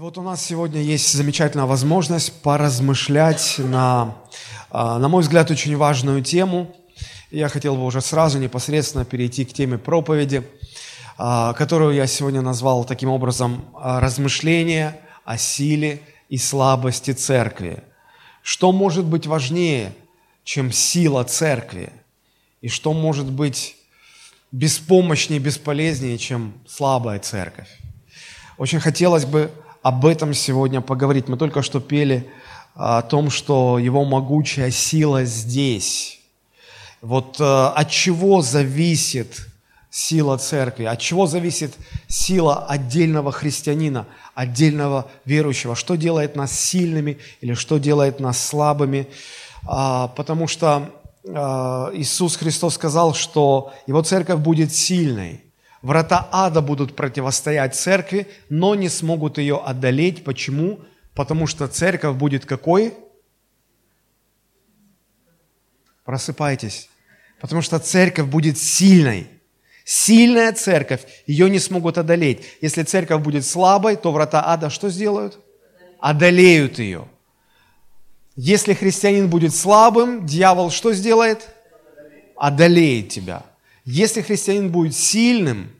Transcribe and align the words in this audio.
И 0.00 0.02
вот 0.02 0.16
у 0.16 0.22
нас 0.22 0.42
сегодня 0.42 0.80
есть 0.80 1.12
замечательная 1.12 1.66
возможность 1.66 2.32
поразмышлять 2.40 3.56
на, 3.58 4.16
а, 4.70 4.98
на 4.98 5.08
мой 5.08 5.20
взгляд, 5.20 5.50
очень 5.50 5.76
важную 5.76 6.24
тему. 6.24 6.74
Я 7.30 7.50
хотел 7.50 7.76
бы 7.76 7.84
уже 7.84 8.00
сразу 8.00 8.38
непосредственно 8.38 9.04
перейти 9.04 9.44
к 9.44 9.52
теме 9.52 9.76
проповеди, 9.76 10.48
а, 11.18 11.52
которую 11.52 11.94
я 11.94 12.06
сегодня 12.06 12.40
назвал 12.40 12.86
таким 12.86 13.10
образом 13.10 13.66
а, 13.74 14.00
«Размышления 14.00 14.98
о 15.26 15.36
силе 15.36 16.00
и 16.30 16.38
слабости 16.38 17.10
церкви». 17.10 17.82
Что 18.40 18.72
может 18.72 19.04
быть 19.04 19.26
важнее, 19.26 19.92
чем 20.44 20.72
сила 20.72 21.24
церкви? 21.24 21.92
И 22.62 22.68
что 22.68 22.94
может 22.94 23.30
быть 23.30 23.76
беспомощнее, 24.50 25.40
бесполезнее, 25.40 26.16
чем 26.16 26.54
слабая 26.66 27.18
церковь? 27.18 27.68
Очень 28.56 28.80
хотелось 28.80 29.26
бы 29.26 29.50
об 29.82 30.06
этом 30.06 30.34
сегодня 30.34 30.80
поговорить. 30.80 31.28
Мы 31.28 31.36
только 31.36 31.62
что 31.62 31.80
пели 31.80 32.30
о 32.74 33.02
том, 33.02 33.30
что 33.30 33.78
его 33.78 34.04
могучая 34.04 34.70
сила 34.70 35.24
здесь. 35.24 36.20
Вот 37.00 37.40
э, 37.40 37.44
от 37.44 37.90
чего 37.90 38.42
зависит 38.42 39.46
сила 39.90 40.36
церкви, 40.36 40.84
от 40.84 41.00
чего 41.00 41.26
зависит 41.26 41.74
сила 42.06 42.66
отдельного 42.66 43.32
христианина, 43.32 44.06
отдельного 44.34 45.10
верующего, 45.24 45.74
что 45.74 45.96
делает 45.96 46.36
нас 46.36 46.52
сильными 46.52 47.18
или 47.40 47.54
что 47.54 47.78
делает 47.78 48.20
нас 48.20 48.38
слабыми, 48.38 49.08
а, 49.66 50.08
потому 50.08 50.46
что 50.46 50.90
а, 51.26 51.90
Иисус 51.92 52.36
Христос 52.36 52.74
сказал, 52.74 53.14
что 53.14 53.72
Его 53.86 54.02
церковь 54.02 54.38
будет 54.38 54.72
сильной. 54.72 55.42
Врата 55.82 56.28
ада 56.30 56.60
будут 56.60 56.94
противостоять 56.94 57.74
церкви, 57.74 58.26
но 58.50 58.74
не 58.74 58.88
смогут 58.88 59.38
ее 59.38 59.56
одолеть. 59.56 60.24
Почему? 60.24 60.80
Потому 61.14 61.46
что 61.46 61.68
церковь 61.68 62.16
будет 62.16 62.44
какой? 62.44 62.94
Просыпайтесь. 66.04 66.90
Потому 67.40 67.62
что 67.62 67.78
церковь 67.78 68.26
будет 68.26 68.58
сильной. 68.58 69.28
Сильная 69.84 70.52
церковь, 70.52 71.00
ее 71.26 71.48
не 71.48 71.58
смогут 71.58 71.98
одолеть. 71.98 72.42
Если 72.60 72.82
церковь 72.82 73.22
будет 73.22 73.44
слабой, 73.46 73.96
то 73.96 74.12
врата 74.12 74.42
ада 74.46 74.70
что 74.70 74.90
сделают? 74.90 75.38
Одолеют 75.98 76.78
ее. 76.78 77.08
Если 78.36 78.74
христианин 78.74 79.28
будет 79.28 79.54
слабым, 79.54 80.26
дьявол 80.26 80.70
что 80.70 80.92
сделает? 80.92 81.48
Одолеет 82.36 83.08
тебя. 83.08 83.44
Если 83.84 84.22
христианин 84.22 84.70
будет 84.70 84.94
сильным, 84.94 85.70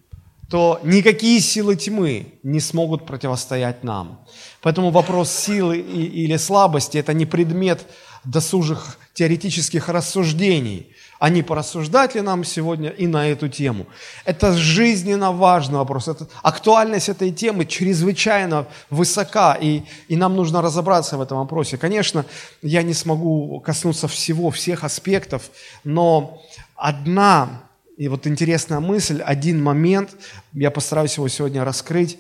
то 0.49 0.81
никакие 0.83 1.41
силы 1.41 1.77
тьмы 1.77 2.35
не 2.43 2.61
смогут 2.61 3.07
противостоять 3.07 3.85
нам. 3.85 4.25
Поэтому 4.63 4.91
вопрос 4.91 5.31
силы 5.31 5.79
или 5.79 6.37
слабости– 6.37 6.99
это 6.99 7.13
не 7.13 7.25
предмет 7.27 7.87
досужих 8.25 8.99
теоретических 9.15 9.89
рассуждений 9.89 10.95
а 11.21 11.29
не 11.29 11.43
порассуждать 11.43 12.15
ли 12.15 12.23
нам 12.23 12.45
сегодня 12.45 12.89
и 12.89 13.07
на 13.07 13.29
эту 13.29 13.49
тему. 13.49 13.87
Это 14.25 14.55
жизненно 14.55 15.33
важный 15.33 15.77
вопрос. 15.77 16.09
Это, 16.09 16.27
актуальность 16.43 17.11
этой 17.11 17.31
темы 17.31 17.67
чрезвычайно 17.67 18.67
высока, 18.89 19.55
и, 19.61 19.83
и 20.09 20.17
нам 20.17 20.35
нужно 20.35 20.63
разобраться 20.63 21.19
в 21.19 21.21
этом 21.21 21.37
вопросе. 21.37 21.77
Конечно, 21.77 22.25
я 22.63 22.83
не 22.83 22.95
смогу 22.95 23.61
коснуться 23.61 24.09
всего, 24.09 24.51
всех 24.51 24.83
аспектов, 24.83 25.51
но 25.85 26.43
одна, 26.75 27.65
и 28.01 28.09
вот 28.09 28.27
интересная 28.27 28.81
мысль, 28.81 29.21
один 29.21 29.63
момент, 29.63 30.17
я 30.55 30.71
постараюсь 30.71 31.19
его 31.19 31.29
сегодня 31.29 31.65
раскрыть, 31.65 32.17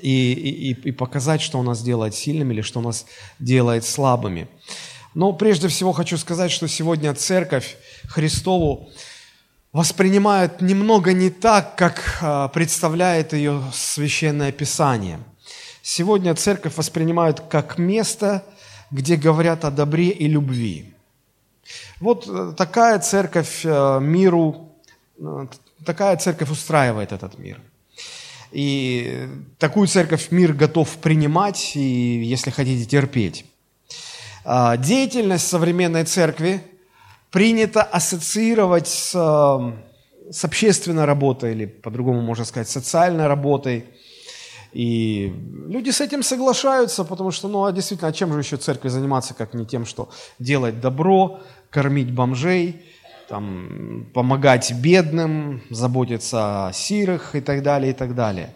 и, 0.00 0.32
и, 0.32 0.70
и 0.70 0.92
показать, 0.92 1.40
что 1.40 1.58
у 1.58 1.64
нас 1.64 1.82
делает 1.82 2.14
сильными 2.14 2.54
или 2.54 2.60
что 2.60 2.78
у 2.78 2.82
нас 2.82 3.04
делает 3.40 3.84
слабыми. 3.84 4.46
Но 5.14 5.32
прежде 5.32 5.66
всего 5.66 5.90
хочу 5.90 6.16
сказать, 6.16 6.52
что 6.52 6.68
сегодня 6.68 7.12
церковь 7.14 7.76
Христову 8.06 8.88
воспринимают 9.72 10.60
немного 10.60 11.12
не 11.12 11.30
так, 11.30 11.74
как 11.74 12.20
а, 12.22 12.46
представляет 12.46 13.32
ее 13.32 13.60
священное 13.74 14.52
писание. 14.52 15.18
Сегодня 15.82 16.36
церковь 16.36 16.76
воспринимают 16.76 17.40
как 17.50 17.78
место, 17.78 18.44
где 18.92 19.16
говорят 19.16 19.64
о 19.64 19.72
добре 19.72 20.10
и 20.10 20.28
любви. 20.28 20.94
Вот 22.00 22.28
э, 22.28 22.54
такая 22.56 23.00
церковь 23.00 23.62
э, 23.64 23.98
миру, 24.00 24.67
такая 25.84 26.16
церковь 26.16 26.50
устраивает 26.50 27.12
этот 27.12 27.38
мир. 27.38 27.60
И 28.50 29.28
такую 29.58 29.86
церковь 29.88 30.30
мир 30.30 30.52
готов 30.54 30.88
принимать 30.98 31.76
и, 31.76 32.22
если 32.22 32.50
хотите, 32.50 32.84
терпеть. 32.86 33.44
А, 34.44 34.76
деятельность 34.76 35.46
современной 35.46 36.04
церкви 36.04 36.62
принято 37.30 37.82
ассоциировать 37.82 38.88
с, 38.88 39.12
с 40.30 40.44
общественной 40.44 41.04
работой, 41.04 41.52
или 41.52 41.66
по-другому 41.66 42.22
можно 42.22 42.44
сказать, 42.44 42.68
социальной 42.68 43.26
работой. 43.26 43.84
И 44.72 45.34
люди 45.66 45.90
с 45.90 46.00
этим 46.00 46.22
соглашаются, 46.22 47.04
потому 47.04 47.30
что, 47.30 47.48
ну, 47.48 47.64
а 47.64 47.72
действительно, 47.72 48.08
а 48.08 48.12
чем 48.12 48.32
же 48.32 48.38
еще 48.40 48.56
церкви 48.56 48.88
заниматься, 48.88 49.34
как 49.34 49.52
не 49.52 49.66
тем, 49.66 49.84
что 49.84 50.08
делать 50.38 50.80
добро, 50.80 51.40
кормить 51.70 52.12
бомжей, 52.12 52.82
там, 53.28 54.06
помогать 54.14 54.72
бедным, 54.72 55.62
заботиться 55.70 56.68
о 56.68 56.72
сирых 56.72 57.34
и 57.34 57.40
так 57.40 57.62
далее, 57.62 57.92
и 57.92 57.94
так 57.94 58.14
далее. 58.14 58.50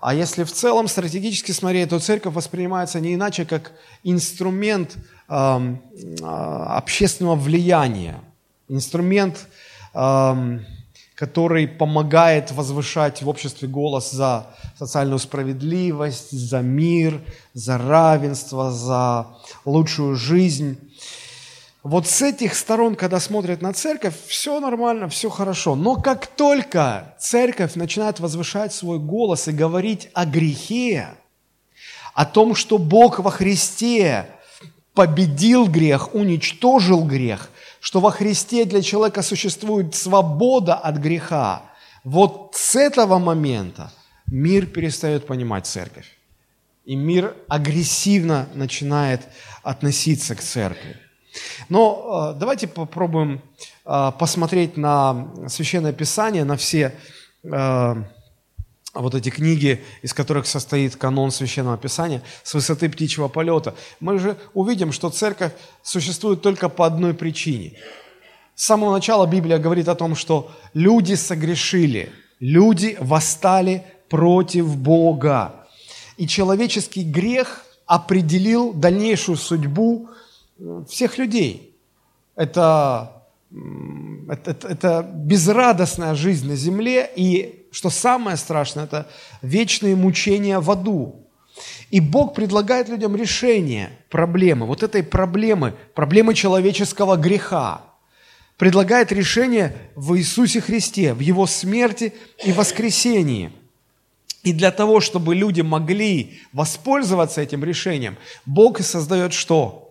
А 0.00 0.14
если 0.14 0.44
в 0.44 0.52
целом 0.52 0.86
стратегически 0.86 1.52
смотреть, 1.52 1.90
то 1.90 1.98
церковь 1.98 2.34
воспринимается 2.34 3.00
не 3.00 3.14
иначе, 3.14 3.44
как 3.44 3.72
инструмент 4.04 4.96
э, 5.28 5.76
общественного 6.22 7.34
влияния, 7.34 8.20
инструмент, 8.68 9.48
э, 9.94 10.58
который 11.16 11.66
помогает 11.66 12.52
возвышать 12.52 13.22
в 13.22 13.28
обществе 13.28 13.66
голос 13.66 14.12
за 14.12 14.46
социальную 14.78 15.18
справедливость, 15.18 16.30
за 16.30 16.60
мир, 16.60 17.20
за 17.54 17.76
равенство, 17.76 18.70
за 18.70 19.26
лучшую 19.64 20.14
жизнь. 20.14 20.78
Вот 21.88 22.06
с 22.06 22.20
этих 22.20 22.54
сторон, 22.54 22.96
когда 22.96 23.18
смотрят 23.18 23.62
на 23.62 23.72
церковь, 23.72 24.14
все 24.26 24.60
нормально, 24.60 25.08
все 25.08 25.30
хорошо. 25.30 25.74
Но 25.74 25.96
как 25.96 26.26
только 26.26 27.14
церковь 27.18 27.76
начинает 27.76 28.20
возвышать 28.20 28.74
свой 28.74 28.98
голос 28.98 29.48
и 29.48 29.52
говорить 29.52 30.10
о 30.12 30.26
грехе, 30.26 31.08
о 32.12 32.26
том, 32.26 32.54
что 32.54 32.76
Бог 32.76 33.20
во 33.20 33.30
Христе 33.30 34.28
победил 34.92 35.66
грех, 35.66 36.14
уничтожил 36.14 37.04
грех, 37.04 37.48
что 37.80 38.00
во 38.00 38.10
Христе 38.10 38.66
для 38.66 38.82
человека 38.82 39.22
существует 39.22 39.94
свобода 39.94 40.74
от 40.74 40.96
греха, 40.96 41.62
вот 42.04 42.50
с 42.54 42.76
этого 42.76 43.18
момента 43.18 43.90
мир 44.26 44.66
перестает 44.66 45.26
понимать 45.26 45.66
церковь. 45.66 46.18
И 46.84 46.94
мир 46.96 47.34
агрессивно 47.48 48.46
начинает 48.52 49.22
относиться 49.62 50.34
к 50.34 50.42
церкви. 50.42 51.07
Но 51.68 52.32
э, 52.34 52.38
давайте 52.38 52.66
попробуем 52.66 53.40
э, 53.84 54.12
посмотреть 54.18 54.76
на 54.76 55.28
Священное 55.48 55.92
Писание, 55.92 56.44
на 56.44 56.56
все 56.56 56.94
э, 57.42 57.94
вот 58.94 59.14
эти 59.14 59.30
книги, 59.30 59.82
из 60.02 60.12
которых 60.12 60.46
состоит 60.46 60.96
канон 60.96 61.30
Священного 61.30 61.76
Писания, 61.76 62.22
с 62.42 62.54
высоты 62.54 62.88
птичьего 62.88 63.28
полета. 63.28 63.74
Мы 64.00 64.18
же 64.18 64.36
увидим, 64.54 64.92
что 64.92 65.10
церковь 65.10 65.52
существует 65.82 66.42
только 66.42 66.68
по 66.68 66.86
одной 66.86 67.14
причине. 67.14 67.74
С 68.54 68.64
самого 68.64 68.92
начала 68.92 69.26
Библия 69.26 69.58
говорит 69.58 69.88
о 69.88 69.94
том, 69.94 70.16
что 70.16 70.50
люди 70.74 71.14
согрешили, 71.14 72.10
люди 72.40 72.96
восстали 73.00 73.84
против 74.08 74.76
Бога. 74.76 75.66
И 76.16 76.26
человеческий 76.26 77.04
грех 77.04 77.64
определил 77.86 78.72
дальнейшую 78.72 79.36
судьбу 79.36 80.08
всех 80.88 81.18
людей. 81.18 81.76
Это, 82.36 83.24
это, 84.28 84.68
это 84.68 85.10
безрадостная 85.14 86.14
жизнь 86.14 86.46
на 86.48 86.56
земле, 86.56 87.10
и, 87.14 87.66
что 87.72 87.90
самое 87.90 88.36
страшное, 88.36 88.84
это 88.84 89.08
вечные 89.42 89.96
мучения 89.96 90.58
в 90.60 90.70
аду. 90.70 91.24
И 91.90 92.00
Бог 92.00 92.34
предлагает 92.34 92.88
людям 92.88 93.16
решение 93.16 93.90
проблемы, 94.10 94.66
вот 94.66 94.82
этой 94.82 95.02
проблемы, 95.02 95.74
проблемы 95.94 96.34
человеческого 96.34 97.16
греха. 97.16 97.82
Предлагает 98.56 99.12
решение 99.12 99.76
в 99.94 100.16
Иисусе 100.16 100.60
Христе, 100.60 101.14
в 101.14 101.20
Его 101.20 101.46
смерти 101.46 102.12
и 102.44 102.52
воскресении. 102.52 103.52
И 104.42 104.52
для 104.52 104.70
того, 104.70 105.00
чтобы 105.00 105.34
люди 105.34 105.60
могли 105.60 106.40
воспользоваться 106.52 107.40
этим 107.40 107.64
решением, 107.64 108.16
Бог 108.46 108.80
создает 108.80 109.32
что? 109.32 109.87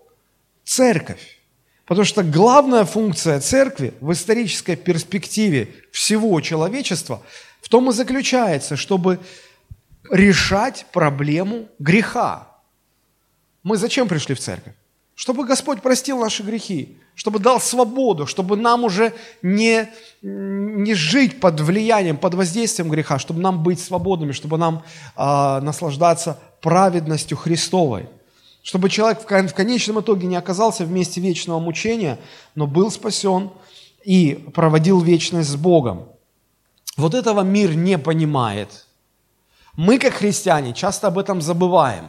Церковь. 0.68 1.40
Потому 1.86 2.06
что 2.06 2.22
главная 2.22 2.84
функция 2.84 3.40
церкви 3.40 3.94
в 4.02 4.12
исторической 4.12 4.76
перспективе 4.76 5.74
всего 5.92 6.42
человечества 6.42 7.22
в 7.62 7.70
том 7.70 7.90
и 7.90 7.94
заключается, 7.94 8.76
чтобы 8.76 9.20
решать 10.12 10.86
проблему 10.92 11.70
греха. 11.80 12.48
Мы 13.64 13.78
зачем 13.78 14.08
пришли 14.08 14.36
в 14.36 14.40
церковь? 14.40 14.74
Чтобы 15.16 15.46
Господь 15.46 15.82
простил 15.82 16.20
наши 16.20 16.44
грехи, 16.44 16.98
чтобы 17.16 17.40
дал 17.40 17.60
свободу, 17.60 18.28
чтобы 18.28 18.58
нам 18.58 18.84
уже 18.84 19.14
не, 19.42 19.90
не 20.22 20.94
жить 20.94 21.40
под 21.40 21.60
влиянием, 21.62 22.18
под 22.18 22.36
воздействием 22.36 22.90
греха, 22.90 23.18
чтобы 23.18 23.40
нам 23.42 23.64
быть 23.64 23.80
свободными, 23.80 24.34
чтобы 24.34 24.58
нам 24.58 24.84
э, 25.16 25.60
наслаждаться 25.62 26.38
праведностью 26.62 27.38
Христовой. 27.38 28.08
Чтобы 28.68 28.90
человек 28.90 29.22
в, 29.22 29.54
конечном 29.54 30.02
итоге 30.02 30.28
не 30.28 30.36
оказался 30.36 30.84
в 30.84 30.92
месте 30.92 31.22
вечного 31.22 31.58
мучения, 31.58 32.20
но 32.54 32.68
был 32.68 32.92
спасен 32.92 33.52
и 34.04 34.46
проводил 34.54 35.00
вечность 35.00 35.48
с 35.48 35.56
Богом. 35.56 36.10
Вот 36.98 37.14
этого 37.14 37.44
мир 37.44 37.76
не 37.76 37.98
понимает. 37.98 38.86
Мы, 39.78 39.98
как 39.98 40.16
христиане, 40.16 40.74
часто 40.74 41.08
об 41.08 41.18
этом 41.18 41.42
забываем. 41.42 42.08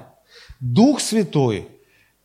Дух 0.59 0.99
Святой 0.99 1.69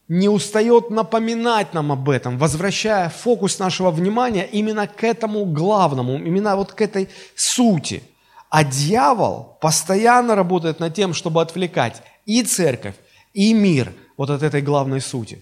не 0.08 0.30
устает 0.30 0.90
напоминать 0.90 1.76
нам 1.76 1.92
об 1.92 2.10
этом, 2.10 2.40
возвращая 2.40 3.10
фокус 3.10 3.60
нашего 3.60 3.92
внимания 3.92 4.50
именно 4.52 4.88
к 4.88 5.04
этому 5.04 5.46
главному, 5.46 6.16
именно 6.16 6.56
вот 6.56 6.74
к 6.74 6.82
этой 6.82 7.08
сути. 7.36 8.02
А 8.50 8.64
дьявол 8.64 9.60
постоянно 9.62 10.34
работает 10.34 10.80
над 10.80 10.96
тем, 10.96 11.14
чтобы 11.14 11.40
отвлекать 11.40 12.02
и 12.26 12.42
церковь, 12.42 12.96
и 13.36 13.54
мир 13.54 13.94
вот 14.18 14.30
от 14.30 14.44
этой 14.44 14.62
главной 14.62 15.02
сути. 15.02 15.42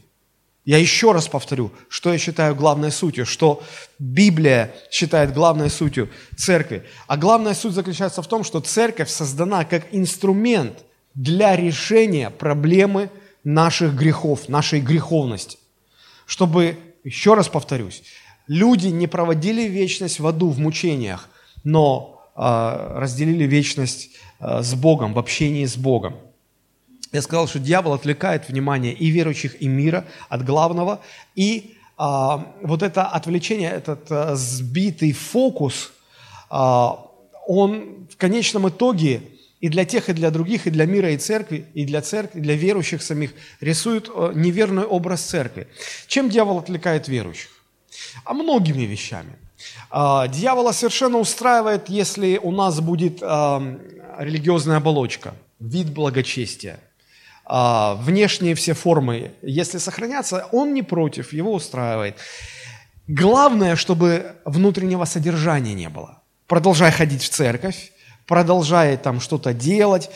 Я 0.63 0.77
еще 0.77 1.11
раз 1.11 1.27
повторю, 1.27 1.71
что 1.89 2.11
я 2.11 2.19
считаю 2.19 2.55
главной 2.55 2.91
сутью, 2.91 3.25
что 3.25 3.63
Библия 3.97 4.71
считает 4.91 5.33
главной 5.33 5.71
сутью 5.71 6.09
церкви. 6.37 6.83
А 7.07 7.17
главная 7.17 7.55
суть 7.55 7.73
заключается 7.73 8.21
в 8.21 8.27
том, 8.27 8.43
что 8.43 8.59
церковь 8.59 9.09
создана 9.09 9.65
как 9.65 9.87
инструмент 9.91 10.83
для 11.15 11.55
решения 11.55 12.29
проблемы 12.29 13.09
наших 13.43 13.95
грехов, 13.95 14.49
нашей 14.49 14.81
греховности. 14.81 15.57
Чтобы, 16.27 16.77
еще 17.03 17.33
раз 17.33 17.49
повторюсь, 17.49 18.03
люди 18.47 18.87
не 18.87 19.07
проводили 19.07 19.63
вечность 19.63 20.19
в 20.19 20.27
аду, 20.27 20.49
в 20.49 20.59
мучениях, 20.59 21.27
но 21.63 22.21
э, 22.35 22.99
разделили 22.99 23.45
вечность 23.45 24.11
э, 24.39 24.61
с 24.61 24.75
Богом, 24.75 25.13
в 25.15 25.19
общении 25.19 25.65
с 25.65 25.75
Богом. 25.75 26.17
Я 27.11 27.21
сказал, 27.21 27.47
что 27.47 27.59
дьявол 27.59 27.93
отвлекает 27.93 28.47
внимание 28.47 28.93
и 28.93 29.09
верующих, 29.09 29.61
и 29.61 29.67
мира 29.67 30.05
от 30.29 30.45
главного. 30.45 31.01
И 31.35 31.75
а, 31.97 32.53
вот 32.61 32.83
это 32.83 33.05
отвлечение, 33.05 33.69
этот 33.69 34.09
а, 34.09 34.35
сбитый 34.35 35.11
фокус, 35.11 35.91
а, 36.49 37.05
он 37.47 38.07
в 38.09 38.15
конечном 38.15 38.69
итоге 38.69 39.21
и 39.59 39.67
для 39.67 39.83
тех, 39.83 40.09
и 40.09 40.13
для 40.13 40.31
других, 40.31 40.67
и 40.67 40.69
для 40.69 40.85
мира, 40.85 41.11
и 41.11 41.17
церкви, 41.17 41.65
и 41.73 41.85
для 41.85 42.01
церкви, 42.01 42.39
и 42.39 42.41
для 42.41 42.55
верующих 42.55 43.03
самих 43.03 43.33
рисует 43.59 44.09
э, 44.09 44.31
неверный 44.33 44.85
образ 44.85 45.21
церкви. 45.21 45.67
Чем 46.07 46.29
дьявол 46.29 46.57
отвлекает 46.57 47.07
верующих? 47.07 47.51
А 48.23 48.33
многими 48.33 48.83
вещами. 48.83 49.33
А, 49.91 50.27
дьявола 50.27 50.71
совершенно 50.71 51.19
устраивает, 51.19 51.89
если 51.89 52.39
у 52.41 52.51
нас 52.51 52.79
будет 52.79 53.21
религиозная 53.21 54.77
оболочка, 54.77 55.35
вид 55.59 55.91
благочестия, 55.91 56.79
внешние 57.53 58.55
все 58.55 58.73
формы, 58.73 59.33
если 59.41 59.77
сохранятся, 59.77 60.47
он 60.53 60.73
не 60.73 60.83
против, 60.83 61.33
его 61.33 61.53
устраивает. 61.53 62.15
Главное, 63.07 63.75
чтобы 63.75 64.35
внутреннего 64.45 65.03
содержания 65.03 65.73
не 65.73 65.89
было. 65.89 66.21
Продолжай 66.47 66.91
ходить 66.91 67.23
в 67.23 67.29
церковь, 67.29 67.91
продолжая 68.25 68.95
там 68.95 69.19
что-то 69.19 69.53
делать. 69.53 70.09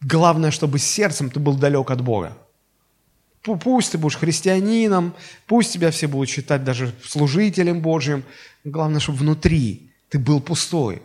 Главное, 0.00 0.52
чтобы 0.52 0.78
сердцем 0.78 1.30
ты 1.30 1.40
был 1.40 1.54
далек 1.54 1.90
от 1.90 2.00
Бога. 2.00 2.36
Пусть 3.42 3.92
ты 3.92 3.98
будешь 3.98 4.16
христианином, 4.16 5.14
пусть 5.46 5.72
тебя 5.72 5.90
все 5.90 6.06
будут 6.06 6.28
считать 6.28 6.62
даже 6.62 6.92
служителем 7.04 7.80
Божьим. 7.80 8.22
Главное, 8.62 9.00
чтобы 9.00 9.18
внутри 9.18 9.90
ты 10.10 10.18
был 10.18 10.40
пустой. 10.40 11.02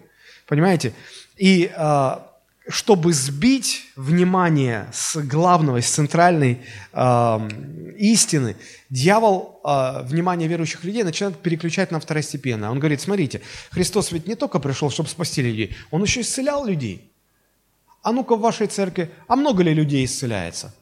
Понимаете? 0.47 0.93
И 1.35 1.71
а, 1.75 2.32
чтобы 2.69 3.11
сбить 3.13 3.85
внимание 3.95 4.87
с 4.93 5.17
главного, 5.17 5.81
с 5.81 5.89
центральной 5.89 6.61
э, 6.93 7.49
истины, 7.97 8.55
дьявол 8.89 9.59
э, 9.63 10.03
внимание 10.03 10.47
верующих 10.47 10.83
людей 10.83 11.03
начинает 11.03 11.37
переключать 11.37 11.91
на 11.91 11.99
второстепенное. 11.99 12.69
Он 12.69 12.79
говорит, 12.79 13.01
смотрите, 13.01 13.41
Христос 13.71 14.11
ведь 14.11 14.27
не 14.27 14.35
только 14.35 14.59
пришел, 14.59 14.89
чтобы 14.89 15.09
спасти 15.09 15.41
людей, 15.41 15.75
Он 15.91 16.03
еще 16.03 16.21
исцелял 16.21 16.65
людей. 16.65 17.11
А 18.01 18.11
ну-ка 18.11 18.35
в 18.35 18.39
вашей 18.39 18.67
церкви, 18.67 19.09
а 19.27 19.35
много 19.35 19.63
ли 19.63 19.73
людей 19.73 20.05
исцеляется? 20.05 20.73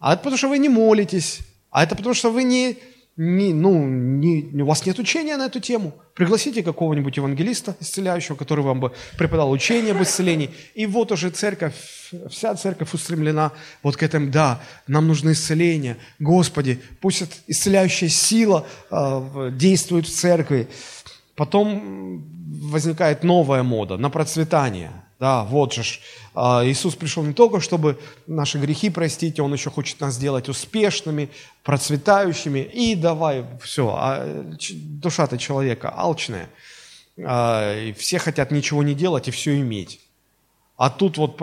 А 0.00 0.14
это 0.14 0.22
потому, 0.22 0.36
что 0.36 0.48
вы 0.48 0.58
не 0.58 0.68
молитесь, 0.68 1.40
а 1.70 1.84
это 1.84 1.94
потому, 1.94 2.14
что 2.14 2.30
вы 2.30 2.42
не, 2.44 2.78
не, 3.20 3.52
ну, 3.52 3.84
не, 3.84 4.62
у 4.62 4.66
вас 4.66 4.86
нет 4.86 5.00
учения 5.00 5.36
на 5.36 5.46
эту 5.46 5.58
тему. 5.58 5.92
Пригласите 6.14 6.62
какого-нибудь 6.62 7.16
евангелиста 7.16 7.74
исцеляющего, 7.80 8.36
который 8.36 8.64
вам 8.64 8.78
бы 8.78 8.92
преподал 9.18 9.50
учение 9.50 9.92
об 9.92 10.00
исцелении. 10.00 10.50
И 10.74 10.86
вот 10.86 11.10
уже 11.10 11.30
церковь, 11.30 11.74
вся 12.30 12.54
церковь 12.54 12.94
устремлена 12.94 13.50
вот 13.82 13.96
к 13.96 14.04
этому, 14.04 14.30
да, 14.30 14.62
нам 14.86 15.08
нужно 15.08 15.32
исцеление. 15.32 15.96
Господи, 16.20 16.80
пусть 17.00 17.42
исцеляющая 17.48 18.08
сила 18.08 18.64
э, 18.88 19.50
действует 19.52 20.06
в 20.06 20.14
церкви. 20.14 20.68
Потом 21.34 22.24
возникает 22.70 23.24
новая 23.24 23.64
мода 23.64 23.96
на 23.96 24.10
процветание– 24.10 24.92
да, 25.18 25.42
вот 25.42 25.72
же 25.72 25.82
а, 26.34 26.64
Иисус 26.64 26.94
пришел 26.94 27.24
не 27.24 27.32
только, 27.32 27.60
чтобы 27.60 27.98
наши 28.28 28.58
грехи 28.58 28.88
простить, 28.88 29.40
Он 29.40 29.52
еще 29.52 29.70
хочет 29.70 30.00
нас 30.00 30.14
сделать 30.14 30.48
успешными, 30.48 31.30
процветающими. 31.64 32.60
И 32.60 32.94
давай, 32.94 33.44
все, 33.60 33.88
а 33.98 34.44
душа-то 34.72 35.36
человека 35.36 35.92
алчная. 35.94 36.48
А, 37.18 37.76
и 37.76 37.92
все 37.92 38.20
хотят 38.20 38.52
ничего 38.52 38.84
не 38.84 38.94
делать 38.94 39.26
и 39.26 39.32
все 39.32 39.58
иметь. 39.58 40.00
А 40.76 40.90
тут 40.90 41.18
вот 41.18 41.38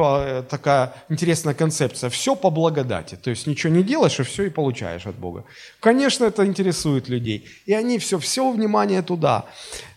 такая 0.47 0.93
интересная 1.09 1.53
концепция. 1.53 2.09
Все 2.09 2.37
по 2.37 2.49
благодати. 2.49 3.15
То 3.15 3.31
есть 3.31 3.47
ничего 3.47 3.73
не 3.73 3.83
делаешь, 3.83 4.17
и 4.17 4.23
все 4.23 4.43
и 4.43 4.49
получаешь 4.49 5.05
от 5.05 5.15
Бога. 5.15 5.43
Конечно, 5.81 6.23
это 6.23 6.45
интересует 6.45 7.09
людей. 7.09 7.45
И 7.65 7.73
они 7.73 7.99
все, 7.99 8.17
все 8.17 8.49
внимание 8.49 9.01
туда. 9.01 9.43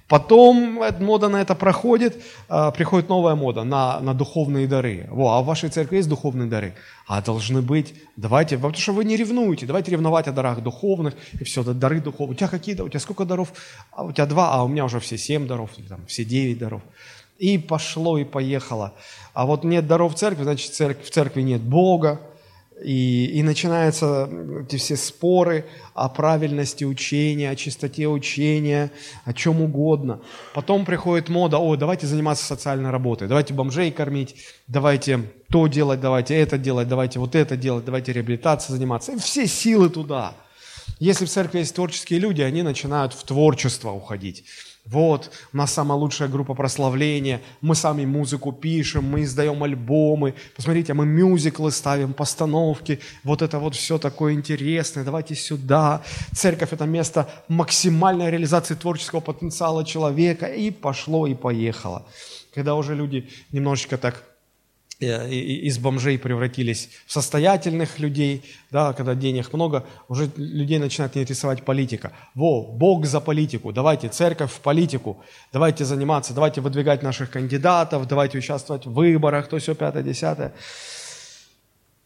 Потом 0.09 0.81
мода 1.01 1.29
на 1.29 1.43
это 1.43 1.55
проходит, 1.55 2.23
а, 2.49 2.71
приходит 2.71 3.11
новая 3.11 3.35
мода 3.35 3.63
на, 3.63 4.01
на 4.01 4.15
духовные 4.15 4.67
дары. 4.67 5.07
Во, 5.11 5.37
а 5.37 5.43
в 5.43 5.45
вашей 5.45 5.69
церкви 5.69 5.97
есть 5.97 6.09
духовные 6.09 6.49
дары? 6.49 6.75
А 7.07 7.21
должны 7.21 7.61
быть. 7.61 7.95
Давайте, 8.17 8.57
потому 8.57 8.75
что 8.75 8.95
вы 8.95 9.05
не 9.05 9.17
ревнуете. 9.17 9.67
Давайте 9.67 9.91
ревновать 9.91 10.27
о 10.27 10.33
дарах 10.33 10.63
духовных. 10.63 11.15
И 11.39 11.45
все, 11.45 11.63
дары 11.63 12.01
духовные. 12.01 12.35
У 12.35 12.39
тебя 12.39 12.49
какие? 12.49 12.81
У 12.81 12.89
тебя 12.89 13.01
сколько 13.01 13.27
даров? 13.27 13.53
А 13.93 14.05
у 14.05 14.13
тебя 14.13 14.25
два, 14.25 14.55
а 14.55 14.65
у 14.65 14.69
меня 14.69 14.87
уже 14.87 14.99
все 14.99 15.19
семь 15.19 15.47
даров, 15.47 15.71
там, 15.89 16.07
все 16.07 16.25
девять 16.25 16.59
даров. 16.59 16.81
И 17.39 17.59
пошло, 17.59 18.17
и 18.17 18.25
поехало. 18.25 18.95
А 19.35 19.45
вот 19.45 19.63
нет 19.63 19.87
даров 19.87 20.15
в 20.15 20.17
церкви, 20.17 20.43
значит, 20.43 20.73
в 20.73 21.11
церкви 21.11 21.43
нет 21.43 21.61
Бога. 21.61 22.21
И, 22.83 23.27
и 23.27 23.43
начинаются 23.43 24.29
эти 24.63 24.77
все 24.77 24.97
споры 24.97 25.67
о 25.95 26.09
правильности 26.09 26.85
учения, 26.85 27.51
о 27.51 27.57
чистоте 27.57 28.07
учения, 28.07 28.93
о 29.25 29.33
чем 29.33 29.61
угодно. 29.61 30.21
Потом 30.55 30.85
приходит 30.85 31.29
мода, 31.29 31.59
о, 31.59 31.77
давайте 31.77 32.07
заниматься 32.07 32.45
социальной 32.45 32.91
работой, 32.91 33.27
давайте 33.27 33.55
бомжей 33.55 33.91
кормить, 33.91 34.37
давайте 34.69 35.31
то 35.51 35.67
делать, 35.67 36.01
давайте 36.01 36.37
это 36.37 36.59
делать, 36.59 36.89
давайте 36.89 37.19
вот 37.19 37.35
это 37.35 37.57
делать, 37.57 37.85
давайте 37.85 38.13
реабилитацией 38.13 38.77
заниматься. 38.77 39.13
И 39.13 39.19
все 39.19 39.47
силы 39.47 39.91
туда. 39.91 40.35
Если 41.01 41.27
в 41.27 41.31
церкви 41.31 41.59
есть 41.61 41.75
творческие 41.75 42.19
люди, 42.19 42.43
они 42.43 42.63
начинают 42.63 43.13
в 43.13 43.23
творчество 43.23 43.91
уходить. 43.91 44.45
Вот, 44.91 45.31
у 45.53 45.57
нас 45.57 45.75
самая 45.75 45.99
лучшая 45.99 46.29
группа 46.29 46.55
прославления, 46.55 47.43
мы 47.61 47.75
сами 47.75 48.07
музыку 48.07 48.53
пишем, 48.53 49.05
мы 49.05 49.25
издаем 49.25 49.63
альбомы, 49.63 50.35
посмотрите, 50.57 50.95
мы 50.95 51.05
мюзиклы 51.05 51.71
ставим, 51.73 52.15
постановки, 52.15 52.99
вот 53.23 53.43
это 53.43 53.59
вот 53.59 53.75
все 53.75 53.99
такое 53.99 54.33
интересное, 54.33 55.05
давайте 55.05 55.35
сюда. 55.35 56.03
Церковь– 56.35 56.69
это 56.73 56.87
место 56.87 57.29
максимальной 57.49 58.31
реализации 58.31 58.75
творческого 58.75 59.21
потенциала 59.21 59.85
человека, 59.85 60.47
и 60.47 60.71
пошло, 60.71 61.27
и 61.27 61.35
поехало. 61.35 62.07
Когда 62.55 62.75
уже 62.75 62.95
люди 62.95 63.29
немножечко 63.53 63.99
так 63.99 64.25
из 65.01 65.79
бомжей 65.79 66.19
превратились 66.19 66.91
в 67.07 67.13
состоятельных 67.13 68.01
людей, 68.01 68.45
да, 68.71 68.93
когда 68.93 69.15
денег 69.15 69.53
много, 69.53 69.87
уже 70.09 70.29
людей 70.37 70.79
начинает 70.79 71.17
интересовать 71.17 71.65
политика. 71.65 72.13
Во, 72.35 72.63
Бог 72.63 73.07
за 73.07 73.21
политику, 73.21 73.73
давайте 73.73 74.09
церковь 74.09 74.51
в 74.51 74.61
политику, 74.61 75.23
давайте 75.53 75.85
заниматься, 75.85 76.35
давайте 76.35 76.61
выдвигать 76.61 77.03
наших 77.03 77.31
кандидатов, 77.31 78.09
давайте 78.09 78.39
участвовать 78.39 78.87
в 78.87 78.93
выборах, 78.93 79.49
то 79.49 79.59
все 79.59 79.75
пятое, 79.75 80.03
десятое. 80.03 80.53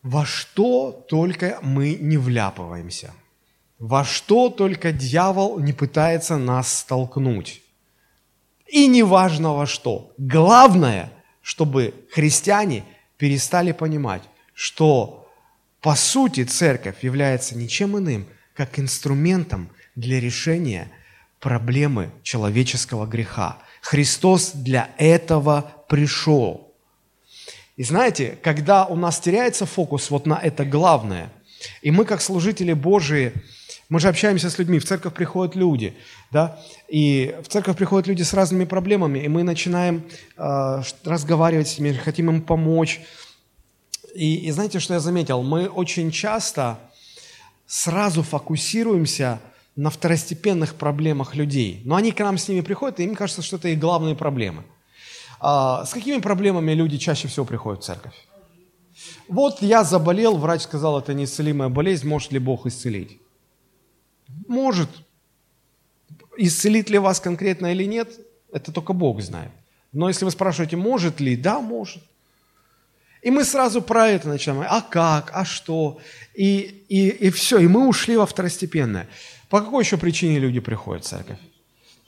Во 0.02 0.26
что 0.26 0.92
только 1.08 1.58
мы 1.62 1.94
не 1.94 2.18
вляпываемся, 2.18 3.14
во 3.78 4.04
что 4.04 4.50
только 4.50 4.92
дьявол 4.92 5.58
не 5.60 5.72
пытается 5.72 6.36
нас 6.36 6.80
столкнуть. 6.80 7.62
И 8.66 8.86
неважно 8.86 9.54
во 9.54 9.66
что. 9.66 10.12
Главное– 10.18 11.10
чтобы 11.42 11.94
христиане 12.10 12.84
перестали 13.18 13.72
понимать, 13.72 14.22
что 14.54 15.28
по 15.80 15.94
сути 15.94 16.44
церковь 16.44 17.02
является 17.02 17.56
ничем 17.58 17.98
иным, 17.98 18.26
как 18.54 18.78
инструментом 18.78 19.68
для 19.96 20.20
решения 20.20 20.90
проблемы 21.40 22.10
человеческого 22.22 23.06
греха. 23.06 23.58
Христос 23.80 24.52
для 24.54 24.90
этого 24.96 25.72
пришел. 25.88 26.72
И 27.76 27.82
знаете, 27.82 28.38
когда 28.42 28.86
у 28.86 28.94
нас 28.96 29.18
теряется 29.18 29.66
фокус 29.66 30.10
вот 30.10 30.24
на 30.24 30.34
это 30.34 30.64
главное, 30.64 31.32
и 31.80 31.90
мы 31.90 32.04
как 32.04 32.20
служители 32.20 32.72
Божии, 32.72 33.32
мы 33.88 33.98
же 33.98 34.08
общаемся 34.08 34.50
с 34.50 34.58
людьми, 34.58 34.78
в 34.78 34.84
церковь 34.84 35.14
приходят 35.14 35.56
люди, 35.56 35.94
да, 36.30 36.60
и 36.92 37.34
в 37.42 37.48
церковь 37.48 37.78
приходят 37.78 38.06
люди 38.06 38.22
с 38.22 38.34
разными 38.34 38.66
проблемами, 38.66 39.20
и 39.20 39.28
мы 39.28 39.44
начинаем 39.44 40.04
э, 40.36 40.82
разговаривать 41.04 41.68
с 41.68 41.78
ними, 41.78 41.94
хотим 41.94 42.28
им 42.28 42.42
помочь. 42.42 43.00
И, 44.14 44.46
и 44.46 44.50
знаете, 44.50 44.78
что 44.78 44.92
я 44.92 45.00
заметил? 45.00 45.42
Мы 45.42 45.70
очень 45.70 46.10
часто 46.10 46.78
сразу 47.66 48.22
фокусируемся 48.22 49.40
на 49.74 49.88
второстепенных 49.88 50.74
проблемах 50.74 51.34
людей. 51.34 51.80
Но 51.86 51.94
они 51.94 52.12
к 52.12 52.18
нам 52.18 52.36
с 52.36 52.46
ними 52.46 52.60
приходят, 52.60 53.00
и 53.00 53.04
им 53.04 53.14
кажется, 53.14 53.40
что 53.40 53.56
это 53.56 53.68
их 53.68 53.78
главные 53.78 54.14
проблемы. 54.14 54.62
А, 55.40 55.86
с 55.86 55.94
какими 55.94 56.20
проблемами 56.20 56.72
люди 56.72 56.98
чаще 56.98 57.26
всего 57.26 57.46
приходят 57.46 57.82
в 57.82 57.86
церковь? 57.86 58.12
Вот 59.28 59.62
я 59.62 59.82
заболел, 59.82 60.36
врач 60.36 60.60
сказал, 60.60 60.98
это 60.98 61.14
неисцелимая 61.14 61.70
болезнь, 61.70 62.06
может 62.06 62.32
ли 62.32 62.38
Бог 62.38 62.66
исцелить? 62.66 63.18
Может. 64.46 64.90
Исцелит 66.36 66.90
ли 66.90 66.98
вас 66.98 67.20
конкретно 67.20 67.72
или 67.72 67.84
нет, 67.84 68.08
это 68.52 68.72
только 68.72 68.92
Бог 68.92 69.20
знает. 69.20 69.50
Но 69.92 70.08
если 70.08 70.24
вы 70.24 70.30
спрашиваете, 70.30 70.76
может 70.76 71.20
ли, 71.20 71.36
да, 71.36 71.60
может. 71.60 72.02
И 73.22 73.30
мы 73.30 73.44
сразу 73.44 73.82
про 73.82 74.08
это 74.08 74.28
начинаем. 74.28 74.66
А 74.68 74.80
как? 74.80 75.30
А 75.34 75.44
что? 75.44 75.98
И, 76.34 76.84
и, 76.88 77.08
и 77.08 77.30
все. 77.30 77.58
И 77.58 77.68
мы 77.68 77.86
ушли 77.86 78.16
во 78.16 78.26
второстепенное. 78.26 79.08
По 79.48 79.60
какой 79.60 79.84
еще 79.84 79.96
причине 79.96 80.38
люди 80.38 80.60
приходят 80.60 81.04
в 81.04 81.08
церковь? 81.08 81.38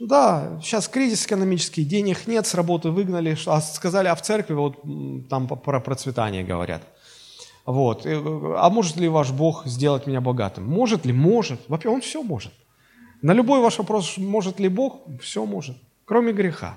Да, 0.01 0.59
сейчас 0.63 0.89
кризис 0.89 1.25
экономический, 1.25 1.85
денег 1.85 2.27
нет, 2.27 2.47
с 2.47 2.55
работы 2.55 2.91
выгнали, 2.91 3.37
а 3.47 3.61
сказали, 3.61 4.09
а 4.09 4.17
в 4.17 4.23
церкви 4.23 4.55
вот 4.55 4.83
там 5.29 5.47
про 5.47 5.79
процветание 5.79 6.43
говорят. 6.43 6.83
Вот. 7.65 8.05
А 8.05 8.69
может 8.71 8.97
ли 8.97 9.09
ваш 9.09 9.31
Бог 9.31 9.67
сделать 9.67 10.07
меня 10.07 10.21
богатым? 10.21 10.65
Может 10.65 11.07
ли? 11.07 11.13
Может. 11.13 11.61
Во-первых, 11.69 11.97
Он 11.97 12.03
все 12.03 12.23
может. 12.23 12.53
На 13.25 13.33
любой 13.33 13.61
ваш 13.61 13.79
вопрос, 13.79 14.19
может 14.19 14.61
ли 14.61 14.69
Бог, 14.69 15.01
все 15.19 15.47
может, 15.47 15.77
кроме 16.05 16.35
греха. 16.35 16.77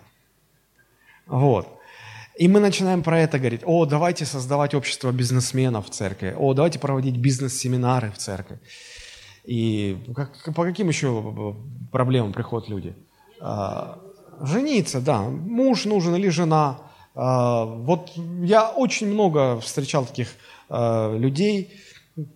Вот. 1.25 1.67
И 2.37 2.47
мы 2.47 2.61
начинаем 2.61 3.03
про 3.03 3.19
это 3.19 3.37
говорить. 3.37 3.63
О, 3.65 3.85
давайте 3.85 4.25
создавать 4.25 4.73
общество 4.73 5.11
бизнесменов 5.11 5.87
в 5.87 5.89
церкви. 5.89 6.33
О, 6.37 6.53
давайте 6.53 6.79
проводить 6.79 7.17
бизнес-семинары 7.17 8.11
в 8.11 8.17
церкви. 8.17 8.59
И 9.43 9.97
как, 10.15 10.55
по 10.55 10.63
каким 10.63 10.87
еще 10.87 11.53
проблемам 11.91 12.31
приходят 12.31 12.69
люди? 12.69 12.95
А, 13.41 13.99
жениться, 14.41 15.01
да. 15.01 15.23
Муж 15.23 15.83
нужен 15.83 16.15
или 16.15 16.29
жена. 16.29 16.79
А, 17.13 17.65
вот 17.65 18.11
я 18.41 18.69
очень 18.69 19.07
много 19.07 19.59
встречал 19.59 20.05
таких 20.05 20.29
а, 20.69 21.13
людей, 21.13 21.73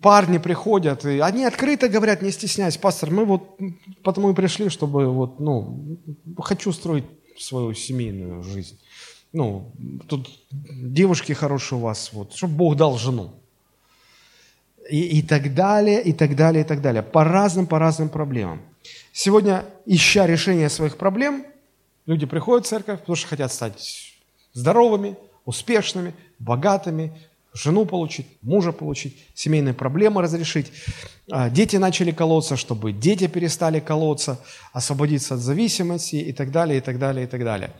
парни 0.00 0.38
приходят, 0.38 1.04
и 1.04 1.18
они 1.18 1.44
открыто 1.44 1.88
говорят, 1.88 2.22
не 2.22 2.30
стесняясь, 2.30 2.76
пастор, 2.76 3.10
мы 3.10 3.24
вот 3.24 3.58
потому 4.02 4.30
и 4.30 4.34
пришли, 4.34 4.68
чтобы 4.68 5.06
вот, 5.08 5.40
ну, 5.40 5.98
хочу 6.38 6.72
строить 6.72 7.04
свою 7.38 7.74
семейную 7.74 8.42
жизнь. 8.42 8.78
Ну, 9.32 9.72
тут 10.08 10.28
девушки 10.48 11.32
хорошие 11.32 11.78
у 11.78 11.82
вас, 11.82 12.12
вот, 12.12 12.34
чтобы 12.34 12.54
Бог 12.54 12.76
дал 12.76 12.98
жену. 12.98 13.32
И, 14.90 15.18
и 15.18 15.22
так 15.22 15.54
далее, 15.54 16.02
и 16.02 16.12
так 16.12 16.36
далее, 16.36 16.64
и 16.64 16.66
так 16.66 16.80
далее. 16.82 17.02
По 17.02 17.24
разным, 17.24 17.66
по 17.66 17.78
разным 17.78 18.08
проблемам. 18.08 18.60
Сегодня, 19.12 19.64
ища 19.86 20.26
решение 20.26 20.68
своих 20.68 20.96
проблем, 20.96 21.46
люди 22.06 22.26
приходят 22.26 22.66
в 22.66 22.68
церковь, 22.68 23.00
потому 23.00 23.16
что 23.16 23.28
хотят 23.28 23.52
стать 23.52 24.12
здоровыми, 24.52 25.16
успешными, 25.44 26.14
богатыми, 26.38 27.16
жену 27.54 27.86
получить, 27.86 28.26
мужа 28.42 28.72
получить, 28.72 29.16
семейные 29.34 29.74
проблемы 29.74 30.22
разрешить. 30.22 30.72
А, 31.30 31.50
дети 31.50 31.76
начали 31.76 32.10
колоться, 32.10 32.56
чтобы 32.56 32.92
дети 32.92 33.26
перестали 33.28 33.80
колоться, 33.80 34.38
освободиться 34.72 35.34
от 35.34 35.40
зависимости 35.40 36.16
и 36.16 36.32
так 36.32 36.50
далее, 36.50 36.78
и 36.78 36.80
так 36.80 36.98
далее, 36.98 37.24
и 37.24 37.28
так 37.28 37.44
далее. 37.44 37.70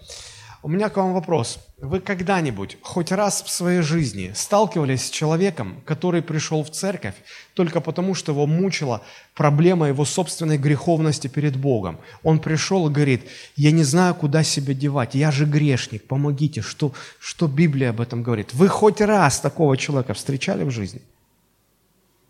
У 0.62 0.68
меня 0.68 0.88
к 0.88 0.96
вам 0.96 1.12
вопрос. 1.12 1.58
Вы 1.82 1.98
когда-нибудь, 1.98 2.78
хоть 2.80 3.10
раз 3.10 3.42
в 3.42 3.50
своей 3.50 3.82
жизни, 3.82 4.30
сталкивались 4.36 5.06
с 5.06 5.10
человеком, 5.10 5.82
который 5.84 6.22
пришел 6.22 6.62
в 6.62 6.70
церковь 6.70 7.16
только 7.54 7.80
потому, 7.80 8.14
что 8.14 8.30
его 8.30 8.46
мучила 8.46 9.02
проблема 9.34 9.88
его 9.88 10.04
собственной 10.04 10.58
греховности 10.58 11.26
перед 11.26 11.56
Богом? 11.56 11.98
Он 12.22 12.38
пришел 12.38 12.88
и 12.88 12.92
говорит, 12.92 13.22
я 13.56 13.72
не 13.72 13.82
знаю, 13.82 14.14
куда 14.14 14.44
себя 14.44 14.74
девать, 14.74 15.16
я 15.16 15.32
же 15.32 15.44
грешник, 15.44 16.06
помогите, 16.06 16.60
что, 16.62 16.92
что 17.18 17.48
Библия 17.48 17.90
об 17.90 18.00
этом 18.00 18.22
говорит? 18.22 18.54
Вы 18.54 18.68
хоть 18.68 19.00
раз 19.00 19.40
такого 19.40 19.76
человека 19.76 20.14
встречали 20.14 20.62
в 20.62 20.70
жизни? 20.70 21.02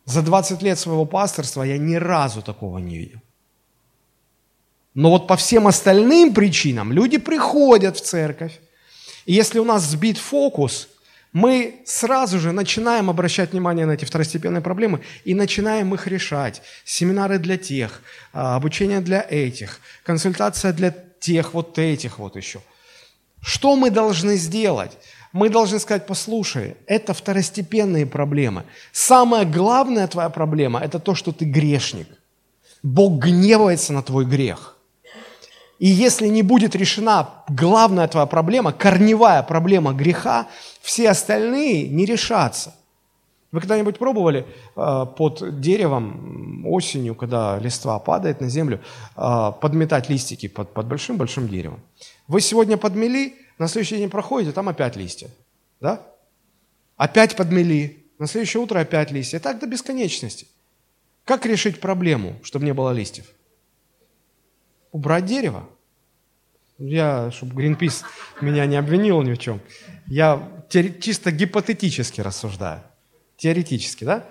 За 0.07 0.23
20 0.23 0.63
лет 0.63 0.79
своего 0.79 1.05
пасторства 1.05 1.63
я 1.63 1.77
ни 1.77 1.97
разу 1.97 2.41
такого 2.41 2.79
не 2.79 2.97
видел. 2.97 3.19
Но 4.95 5.11
вот 5.11 5.27
по 5.27 5.37
всем 5.37 5.67
остальным 5.67 6.33
причинам 6.33 6.91
люди 6.91 7.19
приходят 7.19 7.99
в 7.99 8.01
церковь. 8.01 8.59
И 9.27 9.33
если 9.33 9.59
у 9.59 9.65
нас 9.65 9.83
сбит 9.83 10.19
фокус, 10.19 10.89
мы 11.33 11.81
сразу 11.87 12.39
же 12.39 12.53
начинаем 12.53 13.09
обращать 13.09 13.53
внимание 13.53 13.87
на 13.87 13.93
эти 13.93 14.05
второстепенные 14.05 14.61
проблемы 14.61 15.01
и 15.25 15.35
начинаем 15.35 15.95
их 15.95 16.07
решать. 16.07 16.63
Семинары 16.85 17.39
для 17.39 17.57
тех, 17.57 18.03
а, 18.33 18.57
обучение 18.57 19.01
для 19.01 19.27
этих, 19.29 19.81
консультация 20.05 20.73
для 20.73 20.95
тех, 21.21 21.55
вот 21.55 21.79
этих 21.79 22.19
вот 22.19 22.37
еще. 22.37 22.61
Что 23.41 23.77
мы 23.77 23.91
должны 23.91 24.37
сделать? 24.37 24.93
Мы 25.33 25.49
должны 25.49 25.79
сказать, 25.79 26.07
послушай, 26.07 26.77
это 26.87 27.15
второстепенные 27.15 28.05
проблемы. 28.05 28.65
Самая 28.93 29.47
главная 29.47 30.07
твоя 30.07 30.29
проблема– 30.29 30.81
это 30.85 30.99
то, 30.99 31.15
что 31.15 31.33
ты 31.33 31.47
грешник. 31.47 32.07
Бог 32.83 33.25
гневается 33.25 33.95
на 33.95 34.03
твой 34.03 34.27
грех. 34.27 34.77
И 35.83 35.89
если 35.89 36.29
не 36.29 36.43
будет 36.43 36.77
решена 36.77 37.29
главная 37.49 38.07
твоя 38.07 38.27
проблема, 38.27 38.73
корневая 38.73 39.43
проблема 39.43 39.93
греха, 39.93 40.47
все 40.81 41.11
остальные 41.11 41.89
не 41.89 42.05
решатся. 42.05 42.73
Вы 43.51 43.59
когда-нибудь 43.59 43.99
пробовали 43.99 44.47
э, 44.77 45.07
под 45.17 45.61
деревом 45.61 46.65
осенью, 46.69 47.17
когда 47.17 47.59
листва 47.59 47.99
падает 47.99 48.41
на 48.41 48.49
землю, 48.49 48.79
э, 49.17 49.53
подметать 49.61 50.09
листики 50.09 50.47
под, 50.47 50.73
большим-большим 50.87 51.49
деревом? 51.49 51.81
Вы 52.29 52.41
сегодня 52.43 52.77
подмели, 52.77 53.35
на 53.59 53.67
следующий 53.67 53.97
день 53.97 54.09
проходите, 54.09 54.53
там 54.53 54.69
опять 54.69 54.95
листья. 54.95 55.31
Да? 55.81 56.01
Опять 56.97 57.35
подмели, 57.35 58.07
на 58.21 58.29
следующее 58.29 58.63
утро 58.63 58.79
опять 58.79 59.11
листья. 59.11 59.41
Так 59.41 59.59
до 59.59 59.67
бесконечности. 59.67 60.47
Как 61.25 61.45
решить 61.45 61.81
проблему, 61.81 62.37
чтобы 62.45 62.67
не 62.67 62.73
было 62.73 62.93
листьев? 62.93 63.25
убрать 64.93 65.25
дерево. 65.25 65.69
Я, 66.85 67.31
чтобы 67.31 67.55
Гринпис 67.55 68.03
меня 68.41 68.67
не 68.67 68.75
обвинил 68.75 69.23
ни 69.23 69.33
в 69.33 69.39
чем, 69.39 69.61
я 70.09 70.65
чисто 70.69 71.31
гипотетически 71.31 72.21
рассуждаю. 72.21 72.83
Теоретически, 73.37 74.03
да? 74.03 74.27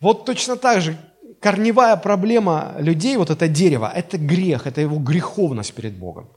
Вот 0.00 0.26
точно 0.26 0.56
так 0.56 0.82
же 0.82 0.98
корневая 1.40 1.96
проблема 1.96 2.74
людей, 2.78 3.16
вот 3.16 3.30
это 3.30 3.48
дерево, 3.48 3.90
это 3.94 4.18
грех, 4.18 4.66
это 4.66 4.82
его 4.82 4.98
греховность 4.98 5.72
перед 5.72 5.94
Богом. 5.94 6.28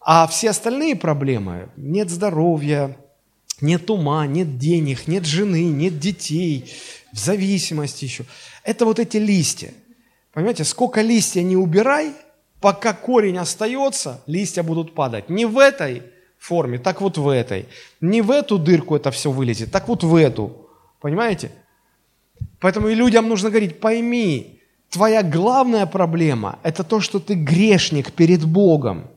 А 0.00 0.28
все 0.28 0.50
остальные 0.50 0.94
проблемы, 0.94 1.70
нет 1.76 2.08
здоровья, 2.08 2.96
нет 3.60 3.90
ума, 3.90 4.26
нет 4.28 4.58
денег, 4.58 5.08
нет 5.08 5.26
жены, 5.26 5.64
нет 5.64 5.98
детей, 5.98 6.72
в 7.12 7.18
зависимости 7.18 8.04
еще. 8.04 8.24
Это 8.62 8.84
вот 8.84 9.00
эти 9.00 9.16
листья. 9.16 9.72
Понимаете, 10.32 10.62
сколько 10.62 11.00
листья 11.00 11.42
не 11.42 11.56
убирай– 11.56 12.12
Пока 12.60 12.92
корень 12.92 13.38
остается, 13.38 14.22
листья 14.26 14.62
будут 14.62 14.94
падать. 14.94 15.28
Не 15.28 15.46
в 15.46 15.58
этой 15.58 16.02
форме, 16.38 16.78
так 16.78 17.00
вот 17.00 17.16
в 17.18 17.28
этой. 17.28 17.68
Не 18.00 18.22
в 18.22 18.30
эту 18.30 18.58
дырку 18.58 18.96
это 18.96 19.10
все 19.10 19.30
вылезет, 19.30 19.70
так 19.70 19.88
вот 19.88 20.02
в 20.02 20.14
эту. 20.16 20.68
Понимаете? 21.00 21.52
Поэтому 22.60 22.88
и 22.88 22.94
людям 22.94 23.28
нужно 23.28 23.50
говорить, 23.50 23.80
пойми, 23.80 24.60
твоя 24.90 25.22
главная 25.22 25.86
проблема– 25.86 26.58
это 26.62 26.82
то, 26.82 27.00
что 27.00 27.20
ты 27.20 27.34
грешник 27.34 28.12
перед 28.12 28.44
Богом. 28.44 29.08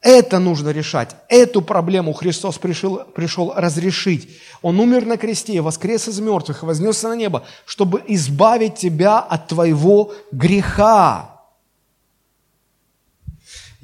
Это 0.00 0.38
нужно 0.38 0.68
решать. 0.68 1.16
Эту 1.28 1.62
проблему 1.62 2.12
Христос 2.12 2.58
пришел, 2.58 3.04
пришел 3.14 3.54
разрешить. 3.56 4.28
Он 4.60 4.78
умер 4.78 5.06
на 5.06 5.16
кресте, 5.16 5.62
воскрес 5.62 6.08
из 6.08 6.20
мертвых, 6.20 6.62
вознесся 6.62 7.08
на 7.08 7.16
небо, 7.16 7.42
чтобы 7.64 8.02
избавить 8.06 8.74
тебя 8.76 9.18
от 9.18 9.48
твоего 9.48 10.12
греха. 10.30 11.33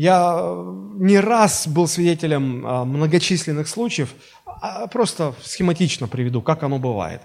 Я 0.01 0.57
не 0.99 1.21
раз 1.21 1.69
был 1.69 1.87
свидетелем 1.87 2.67
а, 2.67 2.87
многочисленных 2.87 3.69
случаев, 3.69 4.15
а 4.47 4.87
просто 4.87 5.35
схематично 5.43 6.09
приведу, 6.09 6.41
как 6.41 6.63
оно 6.63 6.79
бывает. 6.79 7.21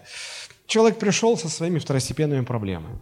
Человек 0.67 1.00
пришел 1.00 1.38
со 1.38 1.48
своими 1.48 1.79
второстепенными 1.79 2.44
проблемами. 2.44 3.00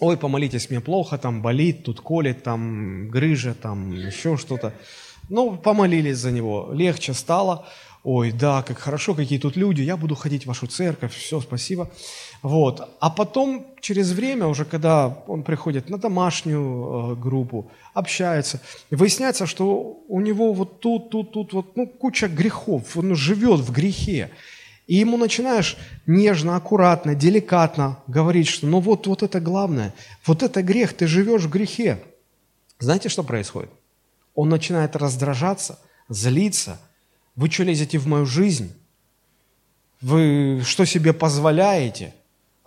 Ой, 0.00 0.16
помолитесь, 0.16 0.70
мне 0.70 0.80
плохо, 0.80 1.18
там 1.18 1.42
болит, 1.42 1.84
тут 1.84 2.00
колет, 2.00 2.42
там 2.42 3.10
грыжа, 3.10 3.52
там 3.52 3.92
еще 3.92 4.38
что-то. 4.38 4.72
Ну, 5.28 5.58
помолились 5.58 6.16
за 6.16 6.30
него, 6.30 6.70
легче 6.72 7.12
стало. 7.12 7.68
Ой, 8.04 8.32
да, 8.32 8.62
как 8.62 8.78
хорошо, 8.78 9.14
какие 9.14 9.38
тут 9.38 9.54
люди, 9.56 9.82
я 9.82 9.98
буду 9.98 10.14
ходить 10.14 10.44
в 10.44 10.46
вашу 10.46 10.66
церковь, 10.66 11.14
все, 11.14 11.42
спасибо. 11.42 11.90
Вот. 12.42 12.88
А 13.00 13.10
потом, 13.10 13.66
через 13.80 14.12
время, 14.12 14.46
уже 14.46 14.64
когда 14.64 15.08
он 15.26 15.42
приходит 15.42 15.90
на 15.90 15.98
домашнюю 15.98 16.62
э, 16.62 17.14
группу, 17.16 17.70
общается, 17.94 18.60
выясняется, 18.90 19.46
что 19.46 20.02
у 20.08 20.20
него 20.20 20.52
вот 20.52 20.80
тут, 20.80 21.10
тут, 21.10 21.32
тут, 21.32 21.52
вот, 21.52 21.76
ну, 21.76 21.86
куча 21.86 22.28
грехов, 22.28 22.96
он 22.96 23.14
живет 23.16 23.60
в 23.60 23.72
грехе. 23.72 24.30
И 24.86 24.96
ему 24.96 25.16
начинаешь 25.16 25.76
нежно, 26.06 26.56
аккуратно, 26.56 27.14
деликатно 27.14 27.98
говорить, 28.06 28.48
что 28.48 28.66
ну 28.66 28.80
вот, 28.80 29.06
вот 29.06 29.22
это 29.22 29.40
главное, 29.40 29.92
вот 30.24 30.42
это 30.42 30.62
грех, 30.62 30.94
ты 30.94 31.06
живешь 31.06 31.42
в 31.42 31.50
грехе. 31.50 32.02
Знаете, 32.78 33.08
что 33.08 33.22
происходит? 33.22 33.70
Он 34.34 34.48
начинает 34.48 34.96
раздражаться, 34.96 35.78
злиться. 36.08 36.80
Вы 37.36 37.50
что 37.50 37.64
лезете 37.64 37.98
в 37.98 38.06
мою 38.06 38.24
жизнь? 38.24 38.72
Вы 40.00 40.62
что 40.64 40.86
себе 40.86 41.12
позволяете? 41.12 42.14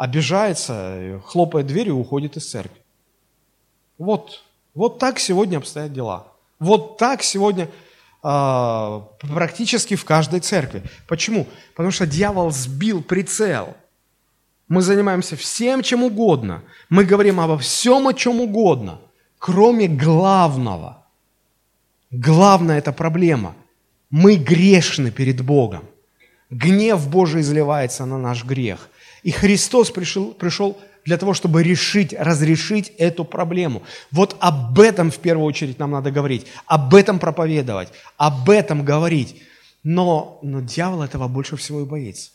Обижается, 0.02 1.22
хлопает 1.26 1.68
дверью 1.68 1.96
и 1.96 2.00
уходит 2.00 2.38
из 2.38 2.50
церкви. 2.50 2.82
Вот, 3.98 4.44
вот 4.74 5.00
так 5.00 5.20
сегодня 5.20 5.58
обстоят 5.58 5.94
дела. 5.94 6.28
Вот 6.60 6.98
так 6.98 7.22
сегодня 7.22 7.70
э, 8.24 9.02
практически 9.20 9.96
в 9.96 10.06
каждой 10.06 10.40
церкви. 10.40 10.84
Почему? 11.08 11.46
Потому 11.76 11.92
что 11.92 12.08
дьявол 12.08 12.52
сбил 12.52 13.04
прицел. 13.04 13.76
Мы 14.68 14.82
занимаемся 14.82 15.36
всем, 15.36 15.84
чем 15.84 16.04
угодно. 16.04 16.64
Мы 16.90 17.04
говорим 17.04 17.40
обо 17.40 17.58
всем, 17.58 18.08
о 18.08 18.14
чем 18.14 18.42
угодно, 18.42 19.00
кроме 19.38 19.88
главного– 19.88 20.98
Главная 22.12 22.80
эта 22.80 22.92
проблема. 22.92 23.56
Мы 24.10 24.36
грешны 24.36 25.12
перед 25.12 25.42
Богом. 25.42 25.86
Гнев 26.50 27.10
Божий 27.10 27.40
изливается 27.40 28.06
на 28.06 28.18
наш 28.18 28.44
грех. 28.44 28.90
И 29.24 29.32
Христос 29.32 29.92
пришел, 29.92 30.34
пришел 30.34 30.80
для 31.06 31.18
того, 31.18 31.34
чтобы 31.34 31.64
решить, 31.64 32.14
разрешить 32.14 32.92
эту 32.98 33.26
проблему. 33.26 33.84
Вот 34.12 34.36
об 34.40 34.80
этом 34.80 35.12
в 35.12 35.18
первую 35.18 35.46
очередь 35.46 35.80
нам 35.80 35.92
надо 35.92 36.12
говорить, 36.12 36.46
об 36.66 36.94
этом 36.94 37.20
проповедовать, 37.20 37.90
об 38.18 38.50
этом 38.50 38.86
говорить. 38.86 39.42
Но, 39.84 40.40
но 40.44 40.62
дьявол 40.62 41.02
этого 41.02 41.28
больше 41.28 41.56
всего 41.58 41.82
и 41.82 41.86
боится. 41.86 42.32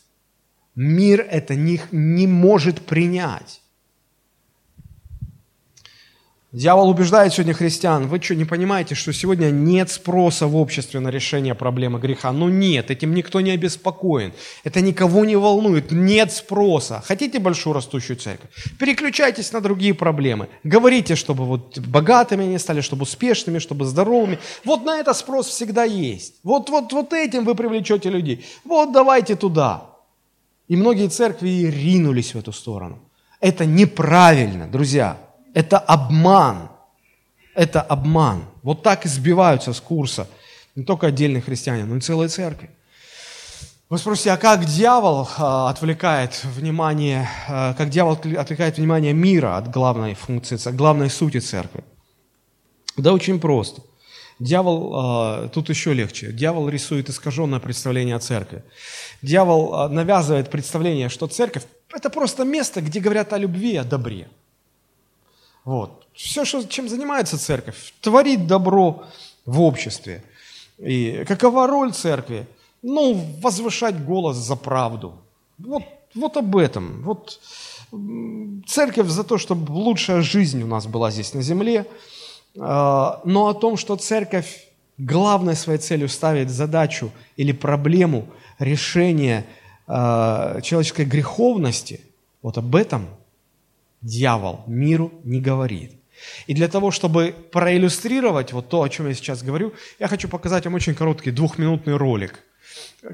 Мир 0.75 1.25
это 1.29 1.55
не, 1.55 1.81
не 1.91 2.27
может 2.27 2.85
принять. 2.85 3.61
Дьявол 6.53 6.89
убеждает 6.89 7.33
сегодня 7.33 7.53
христиан, 7.53 8.07
вы 8.07 8.21
что, 8.21 8.33
не 8.33 8.45
понимаете, 8.45 8.95
что 8.95 9.11
сегодня 9.11 9.51
нет 9.51 9.91
спроса 9.91 10.47
в 10.47 10.55
обществе 10.55 11.01
на 11.01 11.09
решение 11.09 11.55
проблемы 11.55 11.99
греха? 11.99 12.31
Ну 12.31 12.47
нет, 12.47 12.89
этим 12.89 13.13
никто 13.13 13.41
не 13.41 13.51
обеспокоен, 13.51 14.31
это 14.63 14.79
никого 14.79 15.25
не 15.25 15.35
волнует, 15.35 15.91
нет 15.91 16.31
спроса. 16.31 17.03
Хотите 17.05 17.39
большую 17.39 17.73
растущую 17.73 18.15
церковь? 18.15 18.49
Переключайтесь 18.79 19.51
на 19.51 19.59
другие 19.59 19.93
проблемы. 19.93 20.47
Говорите, 20.63 21.15
чтобы 21.15 21.43
вот 21.43 21.79
богатыми 21.79 22.45
они 22.45 22.57
стали, 22.59 22.79
чтобы 22.79 23.03
успешными, 23.03 23.59
чтобы 23.59 23.83
здоровыми. 23.83 24.39
Вот 24.63 24.85
на 24.85 24.99
это 24.99 25.13
спрос 25.13 25.47
всегда 25.47 25.83
есть. 25.83 26.35
Вот, 26.43 26.69
вот, 26.69 26.93
вот 26.93 27.11
этим 27.11 27.43
вы 27.43 27.55
привлечете 27.55 28.09
людей. 28.09 28.45
Вот 28.63 28.93
давайте 28.93 29.35
туда. 29.35 29.83
И 30.69 30.77
многие 30.77 31.09
церкви 31.09 31.69
ринулись 31.69 32.33
в 32.33 32.39
эту 32.39 32.53
сторону. 32.53 32.99
Это 33.41 33.65
неправильно, 33.65 34.65
друзья. 34.67 35.17
Это 35.57 35.79
обман. 35.79 36.69
Это 37.55 37.81
обман. 37.81 38.45
Вот 38.61 38.83
так 38.83 39.07
избиваются 39.07 39.73
с 39.73 39.81
курса 39.81 40.27
не 40.75 40.83
только 40.83 41.07
отдельные 41.07 41.41
христиане, 41.41 41.85
но 41.85 41.95
и 41.95 41.99
целые 41.99 42.29
церкви. 42.29 42.69
Вы 43.89 43.97
спросите, 43.97 44.31
а 44.33 44.37
как 44.37 44.65
дьявол 44.65 45.27
а, 45.37 45.71
отвлекает 45.71 46.43
внимание, 46.43 47.27
а, 47.47 47.73
как 47.73 47.89
дьявол 47.89 48.19
отвлекает 48.37 48.77
внимание 48.77 49.13
мира 49.13 49.57
от 49.57 49.71
главной 49.71 50.13
функции, 50.13 50.59
от 50.63 50.75
главной 50.75 51.09
сути 51.09 51.39
церкви? 51.39 51.83
Да 52.95 53.11
очень 53.11 53.39
просто. 53.39 53.81
Дьявол, 54.37 54.93
а, 54.93 55.47
тут 55.47 55.69
еще 55.69 55.91
легче, 55.93 56.31
дьявол 56.33 56.69
рисует 56.69 57.09
искаженное 57.09 57.59
представление 57.59 58.15
о 58.15 58.19
церкви. 58.19 58.61
Дьявол 59.23 59.89
навязывает 59.89 60.51
представление, 60.51 61.09
что 61.09 61.25
церковь– 61.25 61.63
это 61.91 62.11
просто 62.11 62.43
место, 62.43 62.81
где 62.81 62.99
говорят 62.99 63.33
о 63.33 63.39
любви 63.39 63.75
о 63.77 63.83
добре. 63.83 64.27
Вот. 65.67 66.07
Все, 66.13 66.45
что, 66.45 66.63
чем 66.63 66.87
занимается 66.87 67.37
церковь, 67.37 67.93
творит 67.99 68.47
добро 68.47 69.03
в 69.45 69.59
обществе. 69.59 70.23
И 70.77 71.25
какова 71.27 71.67
роль 71.67 71.91
церкви? 71.91 72.47
Ну, 72.81 73.13
возвышать 73.41 74.01
голос 74.05 74.37
за 74.37 74.55
правду. 74.55 75.15
Вот, 75.57 75.83
вот 76.15 76.37
об 76.37 76.55
этом. 76.55 77.01
Вот 77.03 77.41
церковь 78.65 79.07
за 79.07 79.25
то, 79.25 79.37
чтобы 79.37 79.73
лучшая 79.73 80.21
жизнь 80.21 80.63
у 80.63 80.67
нас 80.67 80.87
была 80.87 81.11
здесь 81.11 81.33
на 81.33 81.41
земле, 81.41 81.85
а, 82.57 83.19
но 83.25 83.47
о 83.47 83.53
том, 83.53 83.75
что 83.75 83.97
церковь 83.97 84.69
главной 84.97 85.57
своей 85.57 85.79
целью 85.79 86.07
ставит 86.07 86.49
задачу 86.49 87.11
или 87.35 87.51
проблему 87.51 88.29
решения 88.57 89.45
а, 89.85 90.61
человеческой 90.61 91.05
греховности, 91.05 91.99
вот 92.41 92.57
об 92.57 92.73
этом 92.73 93.09
дьявол 94.01 94.63
миру 94.67 95.11
не 95.23 95.41
говорит. 95.41 95.93
И 96.47 96.53
для 96.53 96.67
того, 96.67 96.91
чтобы 96.91 97.35
проиллюстрировать 97.51 98.53
вот 98.53 98.69
то, 98.69 98.81
о 98.81 98.89
чем 98.89 99.07
я 99.07 99.13
сейчас 99.13 99.43
говорю, 99.43 99.73
я 99.99 100.07
хочу 100.07 100.27
показать 100.27 100.65
вам 100.65 100.73
очень 100.73 100.95
короткий 100.95 101.31
двухминутный 101.31 101.95
ролик 101.95 102.43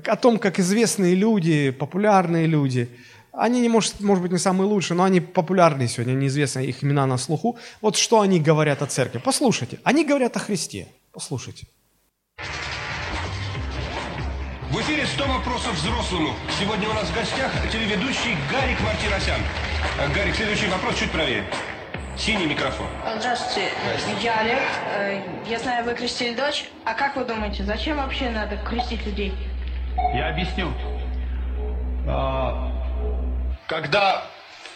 о 0.06 0.16
том, 0.16 0.40
как 0.40 0.60
известные 0.60 1.16
люди, 1.16 1.72
популярные 1.72 2.48
люди, 2.48 2.90
они, 3.32 3.62
не 3.62 3.70
может, 3.70 4.00
может 4.00 4.22
быть, 4.22 4.32
не 4.32 4.38
самые 4.38 4.68
лучшие, 4.68 4.96
но 4.96 5.04
они 5.04 5.20
популярные 5.20 5.88
сегодня, 5.88 6.14
неизвестны 6.14 6.60
их 6.66 6.84
имена 6.84 7.08
на 7.08 7.18
слуху. 7.18 7.58
Вот 7.82 7.96
что 7.96 8.22
они 8.22 8.40
говорят 8.40 8.82
о 8.82 8.86
церкви. 8.86 9.20
Послушайте. 9.24 9.80
Они 9.84 10.06
говорят 10.06 10.38
о 10.38 10.40
Христе. 10.40 10.88
Послушайте. 11.12 11.68
В 14.74 14.82
эфире 14.82 15.06
100 15.06 15.28
вопросов 15.28 15.76
взрослому. 15.76 16.34
Сегодня 16.60 16.90
у 16.90 16.94
нас 16.94 17.08
в 17.08 17.14
гостях 17.14 17.52
телеведущий 17.72 18.36
Гарик 18.52 18.82
Мартиросян. 18.82 19.40
А, 20.00 20.08
Гарик, 20.08 20.36
следующий 20.36 20.66
вопрос 20.66 20.98
чуть 20.98 21.12
правее. 21.12 21.46
Синий 22.18 22.48
микрофон. 22.48 22.88
Здравствуйте, 23.20 23.70
я 24.24 24.40
Олег. 24.40 24.64
Э, 24.96 25.22
я 25.48 25.60
знаю, 25.60 25.86
вы 25.86 25.94
крестили 25.94 26.34
дочь. 26.34 26.66
А 26.86 26.96
как 26.96 27.16
вы 27.16 27.24
думаете, 27.24 27.64
зачем 27.64 27.98
вообще 27.98 28.32
надо 28.32 28.58
крестить 28.68 29.06
людей? 29.06 29.36
Я 30.16 30.30
объясню. 30.30 30.74
А, 32.08 32.72
когда 33.68 34.26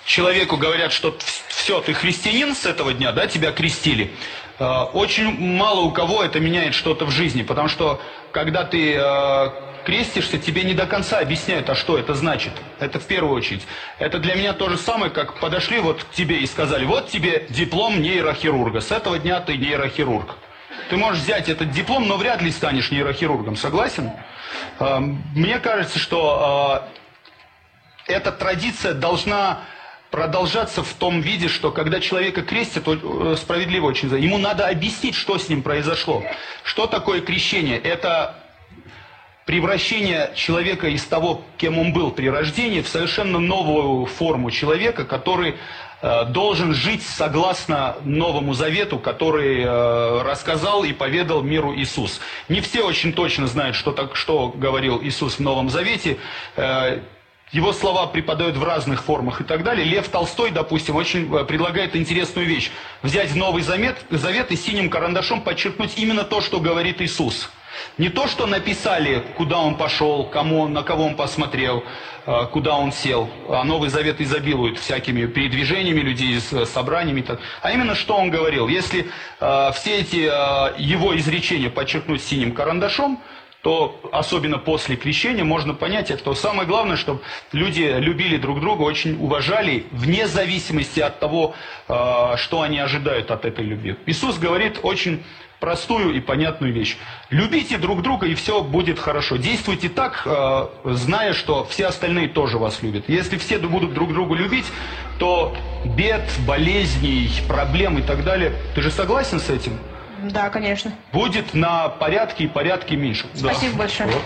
человеку 0.06 0.58
говорят, 0.58 0.92
что 0.92 1.18
все, 1.48 1.82
ты 1.82 1.96
христианин 1.96 2.54
с 2.54 2.68
этого 2.68 2.94
дня, 2.94 3.14
да, 3.14 3.26
тебя 3.26 3.52
крестили, 3.52 4.14
очень 4.60 5.58
мало 5.58 5.82
у 5.82 5.92
кого 5.92 6.24
это 6.24 6.40
меняет 6.40 6.76
что-то 6.76 7.06
в 7.06 7.12
жизни, 7.12 7.42
потому 7.42 7.68
что 7.68 8.00
когда 8.32 8.64
ты 8.64 8.96
крестишься, 9.88 10.38
тебе 10.38 10.66
не 10.66 10.74
до 10.74 10.86
конца 10.86 11.20
объясняют, 11.20 11.70
а 11.70 11.76
что 11.76 11.98
это 11.98 12.14
значит. 12.14 12.52
Это 12.78 13.00
в 13.00 13.06
первую 13.06 13.34
очередь. 13.34 13.66
Это 14.00 14.20
для 14.20 14.36
меня 14.36 14.52
то 14.52 14.68
же 14.68 14.78
самое, 14.78 15.10
как 15.10 15.40
подошли 15.40 15.80
вот 15.80 16.04
к 16.04 16.12
тебе 16.12 16.40
и 16.40 16.46
сказали, 16.46 16.84
вот 16.84 17.08
тебе 17.08 17.48
диплом 17.50 18.02
нейрохирурга, 18.02 18.82
с 18.82 18.92
этого 18.92 19.18
дня 19.18 19.40
ты 19.40 19.56
нейрохирург. 19.56 20.36
Ты 20.90 20.98
можешь 20.98 21.24
взять 21.24 21.48
этот 21.48 21.72
диплом, 21.72 22.06
но 22.06 22.18
вряд 22.18 22.42
ли 22.42 22.52
станешь 22.52 22.92
нейрохирургом, 22.92 23.56
согласен? 23.56 24.12
А, 24.78 25.00
мне 25.00 25.58
кажется, 25.60 26.00
что 26.00 26.38
а, 26.38 26.90
эта 28.08 28.34
традиция 28.34 28.94
должна 28.94 29.62
продолжаться 30.12 30.84
в 30.84 30.94
том 30.96 31.22
виде, 31.22 31.48
что 31.48 31.72
когда 31.72 32.02
человека 32.02 32.42
крестят, 32.42 32.84
э, 32.88 33.36
справедливо 33.38 33.86
очень, 33.86 34.14
ему 34.18 34.38
надо 34.38 34.68
объяснить, 34.68 35.16
что 35.16 35.38
с 35.38 35.48
ним 35.48 35.64
произошло. 35.64 36.26
Что 36.64 36.88
такое 36.88 37.22
крещение? 37.22 37.78
Это 37.78 38.36
превращение 39.48 40.32
человека 40.36 40.90
из 40.90 41.04
того, 41.06 41.42
кем 41.58 41.80
он 41.80 41.94
был 41.94 42.12
при 42.12 42.30
рождении, 42.30 42.82
в 42.82 42.90
совершенно 42.90 43.40
новую 43.40 44.06
форму 44.06 44.52
человека, 44.52 45.06
который 45.06 45.56
э, 46.02 46.26
должен 46.26 46.74
жить 46.74 47.02
согласно 47.02 47.96
Новому 48.04 48.54
Завету, 48.54 49.00
который 49.00 49.64
э, 49.64 50.22
рассказал 50.24 50.84
и 50.84 50.92
поведал 50.92 51.44
миру 51.44 51.74
Иисус. 51.74 52.20
Не 52.50 52.60
все 52.60 52.84
очень 52.84 53.14
точно 53.14 53.48
знают, 53.48 53.78
что, 53.78 53.94
так, 53.94 54.18
что 54.18 54.50
говорил 54.50 55.02
Иисус 55.02 55.36
в 55.36 55.40
Новом 55.40 55.70
Завете. 55.70 56.18
Э, 56.58 57.00
его 57.54 57.72
слова 57.72 58.08
преподают 58.08 58.58
в 58.58 58.64
разных 58.66 59.02
формах 59.02 59.40
и 59.40 59.46
так 59.46 59.64
далее. 59.64 59.86
Лев 59.86 60.10
Толстой, 60.10 60.52
допустим, 60.52 60.98
очень 60.98 61.46
предлагает 61.46 61.96
интересную 61.96 62.46
вещь. 62.46 62.70
Взять 63.02 63.34
Новый 63.34 63.64
Завет, 63.64 63.96
Завет 64.10 64.52
и 64.52 64.58
синим 64.58 64.90
карандашом 64.90 65.40
подчеркнуть 65.40 65.94
именно 65.96 66.26
то, 66.26 66.42
что 66.42 66.60
говорит 66.60 67.02
Иисус. 67.02 67.50
Не 67.98 68.10
то, 68.10 68.28
что 68.28 68.46
написали, 68.46 69.24
куда 69.38 69.60
он 69.60 69.76
пошел, 69.76 70.26
кому, 70.26 70.68
на 70.68 70.84
кого 70.84 71.06
он 71.06 71.16
посмотрел, 71.16 71.84
э, 72.26 72.46
куда 72.52 72.76
он 72.76 72.92
сел. 72.92 73.30
А 73.50 73.64
Новый 73.64 73.90
Завет 73.90 74.22
изобилует 74.22 74.78
всякими 74.78 75.26
передвижениями 75.26 76.02
людей, 76.02 76.40
с 76.40 76.66
собраниями. 76.66 77.26
А 77.62 77.72
именно, 77.72 77.96
что 77.96 78.16
он 78.16 78.30
говорил. 78.30 78.68
Если 78.68 79.08
э, 79.40 79.72
все 79.74 80.00
эти 80.00 80.30
э, 80.30 80.76
его 80.78 81.18
изречения 81.18 81.70
подчеркнуть 81.70 82.22
синим 82.22 82.54
карандашом, 82.54 83.20
то 83.64 84.00
особенно 84.12 84.60
после 84.60 84.96
крещения 84.96 85.44
можно 85.44 85.74
понять 85.74 86.12
это. 86.12 86.34
Самое 86.36 86.68
главное, 86.68 86.96
чтобы 86.96 87.22
люди 87.52 87.82
любили 87.82 88.38
друг 88.38 88.62
друга, 88.62 88.84
очень 88.84 89.18
уважали, 89.20 89.88
вне 89.92 90.28
зависимости 90.28 91.00
от 91.00 91.20
того, 91.20 91.54
что 91.88 92.62
они 92.62 92.80
ожидают 92.80 93.32
от 93.32 93.44
этой 93.46 93.66
любви. 93.66 93.98
Иисус 94.06 94.38
говорит 94.38 94.80
очень 94.84 95.24
простую 95.60 96.16
и 96.16 96.20
понятную 96.20 96.74
вещь. 96.74 96.98
Любите 97.30 97.78
друг 97.78 98.02
друга, 98.02 98.28
и 98.28 98.36
все 98.36 98.64
будет 98.64 99.00
хорошо. 99.00 99.38
Действуйте 99.38 99.90
так, 99.90 100.24
э, 100.26 100.68
зная, 100.86 101.34
что 101.34 101.66
все 101.66 101.88
остальные 101.88 102.30
тоже 102.30 102.58
вас 102.58 102.82
любят. 102.84 103.06
Если 103.08 103.38
все 103.38 103.58
будут 103.58 103.94
друг 103.94 104.14
друга 104.14 104.36
любить, 104.36 104.66
то 105.20 105.56
бед, 105.86 106.30
болезней, 106.46 107.32
проблем 107.48 107.98
и 107.98 108.02
так 108.02 108.24
далее. 108.24 108.54
Ты 108.76 108.82
же 108.82 108.92
согласен 108.92 109.40
с 109.40 109.50
этим? 109.50 109.78
Да, 110.24 110.50
конечно. 110.50 110.94
Будет 111.12 111.54
на 111.54 111.90
порядке 111.90 112.46
и 112.46 112.48
порядке 112.48 112.96
меньше. 112.96 113.28
Спасибо 113.34 113.74
да. 113.74 113.78
большое. 113.80 114.10
Вот. 114.10 114.24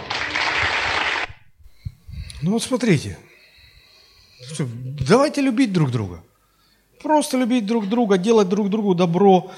Ну 2.41 2.51
вот 2.51 2.63
смотрите. 2.63 3.17
Давайте 5.07 5.41
любить 5.41 5.71
друг 5.71 5.91
друга. 5.91 6.23
Просто 7.01 7.37
любить 7.37 7.65
друг 7.65 7.87
друга, 7.87 8.17
делать 8.17 8.49
друг 8.49 8.69
другу 8.69 8.95
добро. 8.95 9.51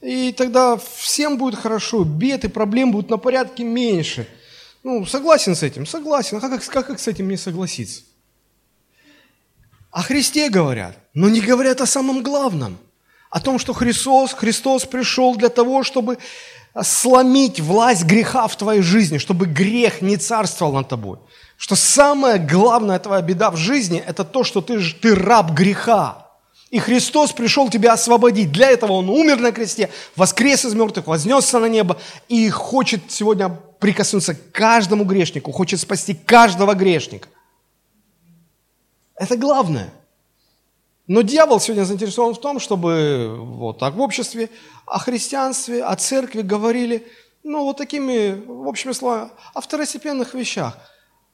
И 0.00 0.32
тогда 0.32 0.76
всем 0.78 1.36
будет 1.36 1.58
хорошо, 1.58 2.04
бед 2.04 2.44
и 2.44 2.48
проблем 2.48 2.92
будет 2.92 3.10
на 3.10 3.18
порядке 3.18 3.64
меньше. 3.64 4.26
Ну, 4.82 5.04
согласен 5.04 5.54
с 5.54 5.62
этим? 5.62 5.84
Согласен. 5.86 6.38
А 6.38 6.40
как, 6.40 6.64
как, 6.64 6.86
как 6.86 6.98
с 6.98 7.06
этим 7.06 7.28
не 7.28 7.36
согласиться? 7.36 8.02
О 9.90 10.02
Христе 10.02 10.48
говорят, 10.48 10.96
но 11.12 11.28
не 11.28 11.40
говорят 11.40 11.80
о 11.80 11.86
самом 11.86 12.22
главном. 12.22 12.78
О 13.28 13.40
том, 13.40 13.58
что 13.58 13.74
Христос, 13.74 14.32
Христос 14.32 14.86
пришел 14.86 15.36
для 15.36 15.50
того, 15.50 15.82
чтобы 15.82 16.18
сломить 16.82 17.60
власть 17.60 18.04
греха 18.04 18.46
в 18.46 18.56
твоей 18.56 18.82
жизни, 18.82 19.18
чтобы 19.18 19.46
грех 19.46 20.00
не 20.00 20.16
царствовал 20.16 20.72
над 20.72 20.88
тобой. 20.88 21.18
Что 21.56 21.76
самая 21.76 22.38
главная 22.38 22.98
твоя 22.98 23.20
беда 23.20 23.50
в 23.50 23.56
жизни– 23.56 24.02
это 24.06 24.24
то, 24.24 24.44
что 24.44 24.62
ты, 24.62 24.80
ты 24.80 25.14
раб 25.14 25.50
греха. 25.50 26.29
И 26.70 26.78
Христос 26.78 27.32
пришел 27.32 27.68
тебя 27.68 27.92
освободить. 27.92 28.52
Для 28.52 28.70
этого 28.70 28.92
Он 28.92 29.08
умер 29.08 29.40
на 29.40 29.50
кресте, 29.50 29.90
воскрес 30.14 30.64
из 30.64 30.74
мертвых, 30.74 31.08
вознесся 31.08 31.58
на 31.58 31.66
небо 31.66 31.98
и 32.28 32.48
хочет 32.48 33.10
сегодня 33.10 33.48
прикоснуться 33.80 34.34
к 34.34 34.52
каждому 34.52 35.04
грешнику, 35.04 35.50
хочет 35.50 35.80
спасти 35.80 36.14
каждого 36.14 36.74
грешника. 36.74 37.28
Это 39.16 39.36
главное. 39.36 39.92
Но 41.08 41.22
дьявол 41.22 41.58
сегодня 41.58 41.82
заинтересован 41.82 42.34
в 42.34 42.40
том, 42.40 42.60
чтобы 42.60 43.36
вот 43.36 43.78
так 43.78 43.94
в 43.94 44.00
обществе 44.00 44.48
о 44.86 45.00
христианстве, 45.00 45.82
о 45.82 45.96
церкви 45.96 46.42
говорили, 46.42 47.04
ну, 47.42 47.64
вот 47.64 47.78
такими, 47.78 48.40
в 48.46 48.68
общем 48.68 48.94
словами, 48.94 49.30
о 49.54 49.60
второстепенных 49.60 50.34
вещах– 50.34 50.78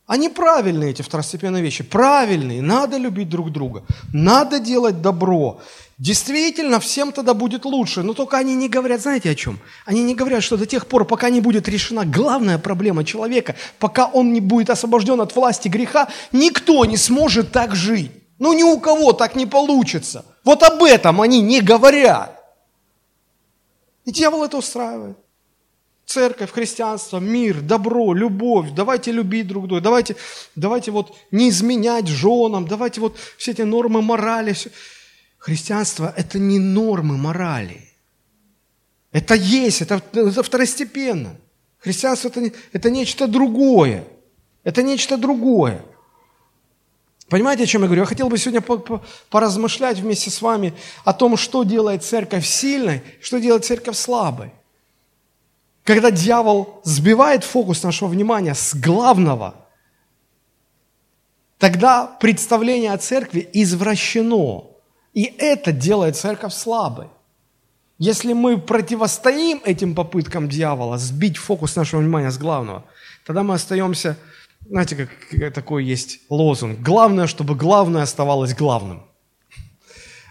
они 0.07 0.29
правильные, 0.29 0.91
эти 0.91 1.03
второстепенные 1.03 1.63
вещи. 1.63 1.83
Правильные. 1.83 2.63
Надо 2.63 2.97
любить 2.97 3.29
друг 3.29 3.51
друга. 3.51 3.83
Надо 4.13 4.61
делать 4.61 5.03
добро. 5.03 5.61
Действительно, 5.99 6.79
всем 6.79 7.11
тогда 7.11 7.35
будет 7.35 7.65
лучше. 7.65 8.03
Но 8.03 8.15
только 8.15 8.37
они 8.37 8.55
не 8.55 8.69
говорят, 8.69 9.01
знаете 9.01 9.31
о 9.31 9.35
чем? 9.35 9.59
Они 9.85 10.05
не 10.05 10.15
говорят, 10.15 10.45
что 10.45 10.57
до 10.57 10.67
тех 10.67 10.87
пор, 10.87 11.07
пока 11.07 11.29
не 11.29 11.41
будет 11.41 11.69
решена 11.69 12.05
главная 12.05 12.59
проблема 12.59 13.03
человека, 13.05 13.57
пока 13.81 14.07
он 14.07 14.33
не 14.33 14.41
будет 14.41 14.71
освобожден 14.71 15.21
от 15.21 15.35
власти 15.35 15.69
греха, 15.69 16.09
никто 16.31 16.85
не 16.85 16.97
сможет 16.97 17.51
так 17.51 17.75
жить. 17.75 18.13
Ну, 18.39 18.53
ни 18.53 18.63
у 18.63 18.79
кого 18.79 19.13
так 19.13 19.35
не 19.35 19.47
получится. 19.47 20.25
Вот 20.45 20.63
об 20.63 20.85
этом 20.85 21.21
они 21.21 21.41
не 21.41 21.61
говорят. 21.61 22.33
И 24.05 24.13
дьявол 24.13 24.45
это 24.45 24.59
устраивает 24.59 25.17
церковь, 26.07 26.53
христианство, 26.53 27.19
мир, 27.19 27.61
добро, 27.61 28.15
любовь, 28.15 28.71
давайте 28.75 29.13
любить 29.13 29.49
друг 29.49 29.67
друга, 29.67 29.83
давайте, 29.83 30.17
давайте 30.55 30.93
вот 30.93 31.15
не 31.31 31.51
изменять 31.51 32.07
женам, 32.07 32.67
давайте 32.67 33.01
вот 33.01 33.17
все 33.37 33.51
эти 33.51 33.63
нормы 33.63 34.01
морали. 34.01 34.53
Все. 34.53 34.71
Христианство– 35.39 36.13
это 36.17 36.39
не 36.39 36.59
нормы 36.59 37.17
морали. 37.17 37.93
Это 39.13 39.35
есть, 39.35 39.83
это, 39.83 40.03
это 40.13 40.43
второстепенно. 40.43 41.37
Христианство 41.79 42.29
это,– 42.29 42.51
это 42.73 42.91
нечто 42.91 43.27
другое. 43.27 44.05
Это 44.65 44.83
нечто 44.83 45.17
другое. 45.17 45.85
Понимаете, 47.29 47.65
о 47.65 47.67
чем 47.67 47.83
я 47.83 47.89
говорю? 47.89 48.03
Я 48.03 48.07
хотел 48.07 48.29
бы 48.29 48.39
сегодня 48.39 48.63
поразмышлять 49.31 49.99
вместе 49.99 50.31
с 50.31 50.41
вами 50.41 50.73
о 51.05 51.13
том, 51.13 51.37
что 51.37 51.65
делает 51.65 52.05
церковь 52.05 52.47
сильной, 52.47 53.03
что 53.21 53.39
делает 53.39 53.65
церковь 53.65 53.97
слабой. 53.97 54.53
Когда 55.87 56.11
дьявол 56.11 56.81
сбивает 56.83 57.45
фокус 57.45 57.85
нашего 57.85 58.09
внимания 58.09 58.55
с 58.55 58.75
главного, 58.75 59.55
тогда 61.59 62.09
представление 62.21 62.93
о 62.93 62.99
церкви 62.99 63.49
извращено. 63.53 64.65
И 65.15 65.23
это 65.39 65.71
делает 65.71 66.17
церковь 66.17 66.53
слабой. 66.53 67.07
Если 67.99 68.33
мы 68.33 68.59
противостоим 68.59 69.63
этим 69.65 69.95
попыткам 69.95 70.49
дьявола 70.49 70.99
сбить 70.99 71.37
фокус 71.37 71.77
нашего 71.77 72.01
внимания 72.01 72.33
с 72.33 72.37
главного, 72.37 72.85
тогда 73.25 73.45
мы 73.45 73.55
остаемся, 73.55 74.19
знаете, 74.69 74.97
как 74.97 75.55
такой 75.55 75.85
есть 75.85 76.19
лозунг, 76.29 76.81
главное, 76.81 77.29
чтобы 77.29 77.55
главное 77.55 78.03
оставалось 78.03 78.55
главным. 78.55 79.07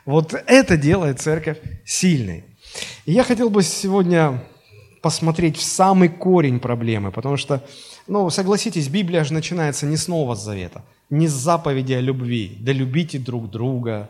Вот 0.03 0.33
это 0.33 0.75
делает 0.75 1.21
церковь 1.21 1.59
сильной. 1.85 2.43
И 3.05 3.13
я 3.13 3.23
хотел 3.23 3.49
бы 3.49 3.63
сегодня 3.63 4.43
посмотреть 5.05 5.55
в 5.55 5.61
самый 5.61 6.09
корень 6.09 6.59
проблемы, 6.59 7.11
потому 7.11 7.37
что, 7.37 7.61
ну, 8.07 8.27
согласитесь, 8.31 8.87
Библия 8.87 9.23
же 9.23 9.33
начинается 9.33 9.85
не 9.85 9.97
с 9.97 10.07
Нового 10.07 10.35
Завета, 10.35 10.81
не 11.11 11.27
с 11.27 11.31
заповеди 11.31 11.93
о 11.93 12.01
любви. 12.01 12.57
Да 12.59 12.71
любите 12.71 13.19
друг 13.19 13.51
друга, 13.51 14.09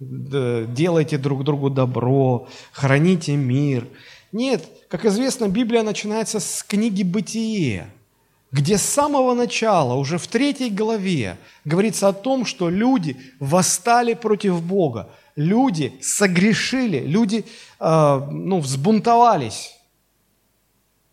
да 0.00 0.64
делайте 0.64 1.16
друг 1.16 1.44
другу 1.44 1.70
добро, 1.70 2.46
храните 2.72 3.36
мир. 3.36 3.86
Нет, 4.32 4.68
как 4.88 5.06
известно, 5.06 5.48
Библия 5.48 5.82
начинается 5.82 6.40
с 6.40 6.62
книги 6.62 7.02
«Бытие», 7.02 7.86
где 8.52 8.76
с 8.76 8.82
самого 8.82 9.32
начала, 9.32 9.94
уже 9.94 10.18
в 10.18 10.26
третьей 10.26 10.68
главе, 10.68 11.38
говорится 11.64 12.08
о 12.08 12.12
том, 12.12 12.44
что 12.44 12.68
люди 12.68 13.16
восстали 13.40 14.12
против 14.12 14.62
Бога, 14.62 15.08
люди 15.36 15.94
согрешили, 16.02 16.98
люди 16.98 17.46
э, 17.80 18.20
ну, 18.30 18.60
взбунтовались. 18.60 19.73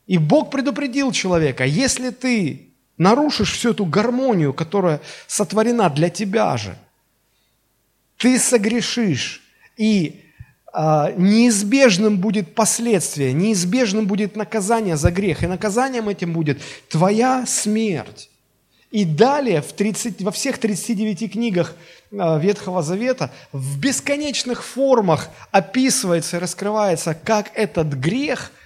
И 0.07 0.17
Бог 0.17 0.49
предупредил 0.49 1.11
человека, 1.11 1.63
если 1.65 2.09
ты 2.09 2.71
нарушишь 2.97 3.53
всю 3.53 3.71
эту 3.71 3.85
гармонию, 3.85 4.53
которая 4.53 5.01
сотворена 5.27 5.89
для 5.89 6.09
тебя 6.09 6.57
же, 6.57 6.77
ты 8.17 8.37
согрешишь, 8.37 9.41
и 9.77 10.21
э, 10.73 11.13
неизбежным 11.17 12.17
будет 12.17 12.53
последствие, 12.53 13.33
неизбежным 13.33 14.05
будет 14.05 14.35
наказание 14.35 14.97
за 14.97 15.11
грех, 15.11 15.43
и 15.43 15.47
наказанием 15.47 16.09
этим 16.09 16.33
будет 16.33 16.61
твоя 16.89 17.45
смерть. 17.47 18.29
И 18.91 19.05
далее 19.05 19.61
в 19.61 19.71
30, 19.71 20.21
во 20.21 20.31
всех 20.31 20.57
39 20.57 21.31
книгах 21.31 21.75
Ветхого 22.11 22.83
Завета 22.83 23.31
в 23.53 23.79
бесконечных 23.79 24.65
формах 24.65 25.29
описывается 25.51 26.37
и 26.37 26.39
раскрывается, 26.41 27.13
как 27.15 27.51
этот 27.55 27.93
грех– 27.93 28.51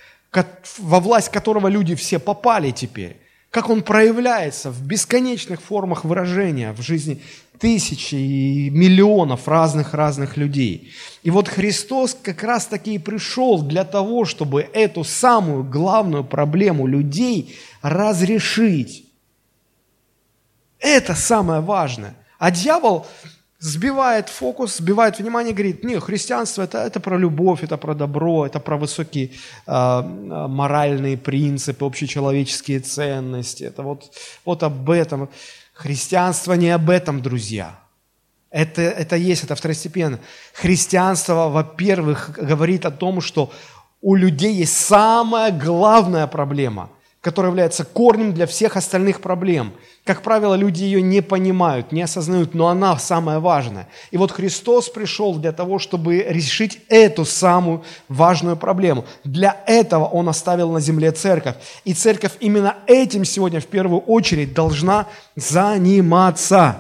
во 0.77 0.99
власть 0.99 1.29
которого 1.29 1.67
люди 1.67 1.95
все 1.95 2.19
попали 2.19 2.71
теперь, 2.71 3.17
как 3.51 3.69
он 3.69 3.83
проявляется 3.83 4.71
в 4.71 4.81
бесконечных 4.85 5.61
формах 5.61 6.03
выражения 6.03 6.73
в 6.73 6.81
жизни 6.81 7.21
тысячи 7.59 8.15
и 8.15 8.69
миллионов 8.69 9.47
разных-разных 9.47 10.37
людей. 10.37 10.91
И 11.23 11.31
вот 11.31 11.47
Христос 11.47 12.17
как 12.21 12.43
раз-таки 12.43 12.95
и 12.95 12.99
пришел 12.99 13.61
для 13.61 13.83
того, 13.83 14.25
чтобы 14.25 14.61
эту 14.73 15.03
самую 15.03 15.63
главную 15.63 16.23
проблему 16.23 16.87
людей 16.87 17.57
разрешить. 17.81 19.05
Это 20.79 21.15
самое 21.15 21.61
важное. 21.61 22.15
А 22.37 22.51
дьявол 22.51 23.07
сбивает 23.59 24.29
фокус, 24.29 24.77
сбивает 24.77 25.19
внимание, 25.19 25.53
говорит, 25.53 25.83
нет, 25.83 26.03
христианство 26.03 26.63
это, 26.63 26.79
это 26.79 26.99
про 26.99 27.17
любовь, 27.17 27.63
это 27.63 27.77
про 27.77 27.95
добро, 27.95 28.45
это 28.45 28.59
про 28.59 28.77
высокие 28.77 29.31
э, 29.65 30.01
моральные 30.01 31.17
принципы, 31.17 31.85
общечеловеческие 31.85 32.79
ценности, 32.79 33.63
это 33.63 33.83
вот, 33.83 34.11
вот 34.45 34.63
об 34.63 34.89
этом. 34.89 35.29
Христианство 35.73 36.53
не 36.53 36.69
об 36.69 36.89
этом, 36.89 37.21
друзья. 37.21 37.79
Это, 38.49 38.81
это 38.81 39.17
есть, 39.17 39.43
это 39.43 39.55
второстепенно. 39.55 40.19
Христианство, 40.53 41.49
во-первых, 41.49 42.31
говорит 42.31 42.85
о 42.85 42.91
том, 42.91 43.19
что 43.19 43.51
у 44.01 44.15
людей 44.15 44.53
есть 44.53 44.77
самая 44.77 45.51
главная 45.51 46.27
проблема, 46.27 46.89
которая 47.25 47.49
является 47.49 47.83
корнем 47.83 48.35
для 48.35 48.45
всех 48.45 48.77
остальных 48.77 49.19
проблем. 49.19 49.73
Как 50.03 50.21
правило, 50.21 50.53
люди 50.53 50.83
ее 50.83 51.01
не 51.01 51.21
понимают, 51.21 51.91
не 51.91 52.03
осознают, 52.03 52.53
но 52.53 52.67
она 52.67 52.99
самая 52.99 53.39
важная. 53.39 53.87
И 54.11 54.17
вот 54.17 54.31
Христос 54.31 54.89
пришел 54.89 55.33
для 55.33 55.51
того, 55.51 55.79
чтобы 55.79 56.17
решить 56.19 56.81
эту 56.87 57.25
самую 57.25 57.83
важную 58.09 58.57
проблему. 58.57 59.05
Для 59.23 59.59
этого 59.65 60.05
Он 60.05 60.29
оставил 60.29 60.71
на 60.71 60.79
земле 60.79 61.11
церковь. 61.13 61.55
И 61.83 61.95
церковь 61.95 62.33
именно 62.41 62.75
этим 62.85 63.25
сегодня 63.25 63.59
в 63.59 63.65
первую 63.65 64.01
очередь 64.01 64.53
должна 64.53 65.07
заниматься. 65.35 66.75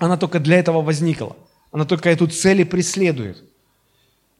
Она 0.00 0.16
только 0.16 0.40
для 0.40 0.58
этого 0.58 0.82
возникла. 0.82 1.36
Она 1.70 1.84
только 1.84 2.10
эту 2.10 2.26
цель 2.26 2.62
и 2.62 2.64
преследует. 2.64 3.47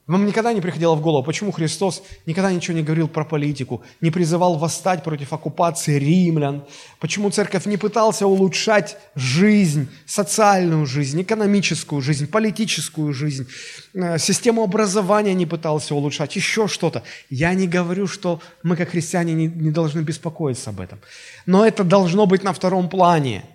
Вам 0.09 0.25
никогда 0.25 0.53
не 0.53 0.59
приходило 0.59 0.95
в 0.95 1.01
голову, 1.01 1.23
почему 1.23 1.51
Христос 1.51 2.01
никогда 2.25 2.51
ничего 2.51 2.75
не 2.75 2.81
говорил 2.81 3.07
про 3.07 3.23
политику, 3.23 3.83
не 4.01 4.09
призывал 4.09 4.57
восстать 4.57 5.03
против 5.03 5.33
оккупации 5.33 5.99
римлян, 5.99 6.63
почему 6.99 7.29
церковь 7.29 7.67
не 7.67 7.77
пытался 7.77 8.25
улучшать 8.25 8.97
жизнь, 9.13 9.87
социальную 10.07 10.87
жизнь, 10.87 11.21
экономическую 11.21 12.01
жизнь, 12.01 12.25
политическую 12.25 13.13
жизнь, 13.13 13.47
э, 13.93 14.17
систему 14.17 14.63
образования 14.63 15.35
не 15.35 15.45
пытался 15.45 15.93
улучшать, 15.93 16.35
еще 16.35 16.67
что-то. 16.67 17.03
Я 17.29 17.53
не 17.53 17.67
говорю, 17.67 18.07
что 18.07 18.41
мы 18.63 18.75
как 18.75 18.89
христиане 18.89 19.33
не, 19.33 19.45
не 19.45 19.69
должны 19.69 19.99
беспокоиться 19.99 20.71
об 20.71 20.79
этом, 20.79 20.99
но 21.45 21.63
это 21.63 21.83
должно 21.83 22.25
быть 22.25 22.43
на 22.43 22.51
втором 22.51 22.89
плане– 22.89 23.43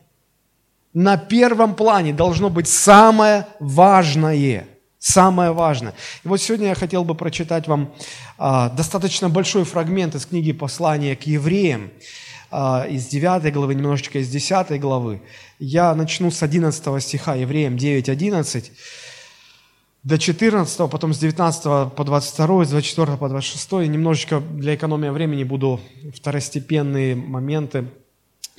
на 0.95 1.17
первом 1.17 1.75
плане 1.75 2.13
должно 2.13 2.51
быть 2.51 2.69
самое 2.69 3.49
важное. 3.59 4.69
Самое 5.07 5.53
важное. 5.53 5.93
И 6.25 6.29
вот 6.29 6.41
сегодня 6.41 6.69
я 6.69 6.75
хотел 6.75 7.05
бы 7.05 7.15
прочитать 7.15 7.69
вам 7.69 7.93
а, 8.39 8.71
достаточно 8.71 9.29
большой 9.29 9.65
фрагмент 9.65 10.15
из 10.15 10.25
книги 10.25 10.53
«Послание 10.53 11.15
к 11.15 11.25
евреям», 11.25 11.91
а, 12.51 12.87
из 12.89 13.09
9 13.09 13.53
главы, 13.53 13.75
немножечко 13.75 14.21
из 14.21 14.31
10 14.31 14.81
главы. 14.81 15.21
Я 15.59 15.95
начну 15.95 16.31
с 16.31 16.43
11 16.43 17.03
стиха, 17.03 17.35
Евреям 17.35 17.77
9, 17.77 18.09
11 18.09 18.73
до 20.05 20.19
14, 20.19 20.91
потом 20.91 21.13
с 21.13 21.19
19 21.19 21.93
по 21.93 22.03
22, 22.05 22.65
с 22.65 22.71
24 22.71 23.19
по 23.19 23.29
26. 23.29 23.73
Немножечко 23.87 24.41
для 24.41 24.75
экономии 24.75 25.11
времени 25.11 25.45
буду 25.45 25.83
второстепенные 26.15 27.15
моменты 27.15 27.91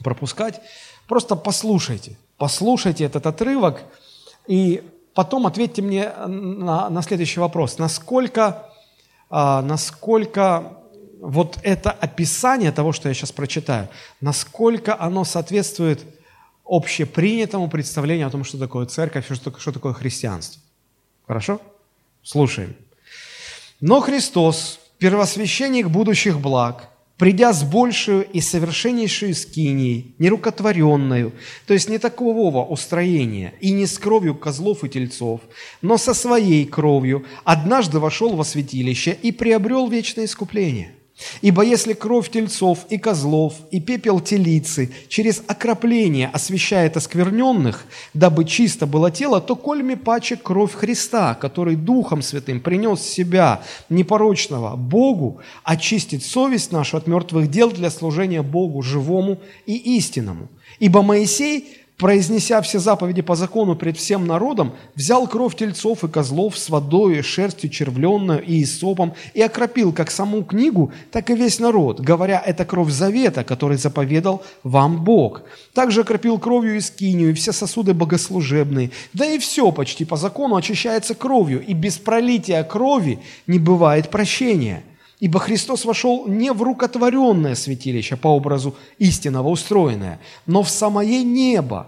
пропускать. 0.03 0.61
Просто 1.07 1.35
послушайте. 1.35 2.17
Послушайте 2.37 3.03
этот 3.05 3.25
отрывок 3.25 3.81
и 4.47 4.83
потом 5.15 5.47
ответьте 5.47 5.81
мне 5.81 6.11
на, 6.27 6.89
на 6.89 7.01
следующий 7.01 7.39
вопрос. 7.39 7.79
Насколько, 7.79 8.69
а, 9.31 9.63
насколько 9.63 10.77
вот 11.19 11.57
это 11.63 11.89
описание 11.89 12.71
того, 12.71 12.91
что 12.91 13.07
я 13.07 13.15
сейчас 13.15 13.31
прочитаю, 13.31 13.87
насколько 14.21 14.99
оно 14.99 15.23
соответствует 15.23 16.03
общепринятому 16.65 17.69
представлению 17.69 18.27
о 18.27 18.29
том, 18.29 18.43
что 18.43 18.59
такое 18.59 18.85
церковь, 18.85 19.25
что, 19.33 19.57
что 19.57 19.71
такое 19.71 19.93
христианство. 19.93 20.61
Хорошо? 21.25 21.59
Слушаем. 22.21 22.75
Но 23.79 24.01
Христос, 24.01 24.79
первосвященник 24.99 25.87
будущих 25.87 26.39
благ– 26.39 26.89
придя 27.17 27.53
с 27.53 27.63
большую 27.63 28.25
и 28.25 28.41
совершеннейшую 28.41 29.33
скинией, 29.35 30.15
нерукотворенную, 30.19 31.33
то 31.65 31.73
есть 31.73 31.89
не 31.89 31.97
такового 31.97 32.63
устроения, 32.65 33.53
и 33.61 33.71
не 33.71 33.85
с 33.85 33.97
кровью 33.97 34.35
козлов 34.35 34.83
и 34.83 34.89
тельцов, 34.89 35.41
но 35.81 35.97
со 35.97 36.13
своей 36.13 36.65
кровью, 36.65 37.25
однажды 37.43 37.99
вошел 37.99 38.35
во 38.35 38.43
святилище 38.43 39.17
и 39.21 39.31
приобрел 39.31 39.87
вечное 39.87 40.25
искупление– 40.25 40.91
Ибо 41.41 41.63
если 41.63 41.93
кровь 41.93 42.29
тельцов 42.29 42.85
и 42.89 42.97
козлов 42.97 43.53
и 43.71 43.79
пепел 43.79 44.19
телицы 44.19 44.93
через 45.07 45.41
окропление 45.47 46.27
освещает 46.27 46.97
оскверненных, 46.97 47.85
дабы 48.13 48.43
чисто 48.43 48.85
было 48.85 49.11
тело, 49.11 49.39
то 49.39 49.55
кольми 49.55 49.95
паче 49.95 50.35
кровь 50.35 50.73
Христа, 50.73 51.33
который 51.35 51.77
Духом 51.77 52.21
Святым 52.21 52.59
принес 52.59 53.01
себя 53.01 53.63
непорочного 53.89 54.75
Богу, 54.75 55.39
очистит 55.63 56.23
совесть 56.23 56.73
нашу 56.73 56.97
от 56.97 57.07
мертвых 57.07 57.49
дел 57.49 57.71
для 57.71 57.89
служения 57.91 58.41
Богу 58.41 58.81
живому 58.81 59.39
и 59.65 59.97
истинному. 59.97 60.49
Ибо 60.79 61.01
Моисей 61.01 61.84
произнеся 61.97 62.61
все 62.61 62.79
заповеди 62.79 63.21
по 63.21 63.35
закону 63.35 63.75
пред 63.75 63.97
всем 63.97 64.27
народом, 64.27 64.73
взял 64.95 65.27
кровь 65.27 65.55
тельцов 65.55 66.03
и 66.03 66.07
козлов 66.07 66.57
с 66.57 66.69
водой, 66.69 67.21
шерстью 67.21 67.69
червленную 67.69 68.43
и 68.43 68.63
истопом 68.63 69.13
и 69.33 69.41
окропил 69.41 69.93
как 69.93 70.11
саму 70.11 70.43
книгу, 70.43 70.91
так 71.11 71.29
и 71.29 71.35
весь 71.35 71.59
народ, 71.59 71.99
говоря, 71.99 72.41
это 72.45 72.65
кровь 72.65 72.91
завета, 72.91 73.43
который 73.43 73.77
заповедал 73.77 74.43
вам 74.63 75.03
Бог. 75.03 75.43
Также 75.73 76.01
окропил 76.01 76.37
кровью 76.39 76.77
и 76.77 76.81
скинию, 76.81 77.29
и 77.29 77.33
все 77.33 77.51
сосуды 77.51 77.93
богослужебные. 77.93 78.91
Да 79.13 79.25
и 79.25 79.39
все 79.39 79.71
почти 79.71 80.05
по 80.05 80.17
закону 80.17 80.55
очищается 80.55 81.15
кровью, 81.15 81.65
и 81.65 81.73
без 81.73 81.97
пролития 81.97 82.63
крови 82.63 83.19
не 83.47 83.59
бывает 83.59 84.09
прощения. 84.09 84.83
Ибо 85.19 85.39
Христос 85.39 85.85
вошел 85.85 86.27
не 86.27 86.51
в 86.51 86.61
рукотворенное 86.61 87.55
святилище 87.55 88.17
по 88.17 88.27
образу 88.27 88.75
истинного 88.99 89.47
устроенное, 89.47 90.19
но 90.45 90.61
в 90.61 90.69
самое 90.69 91.23
небо, 91.23 91.87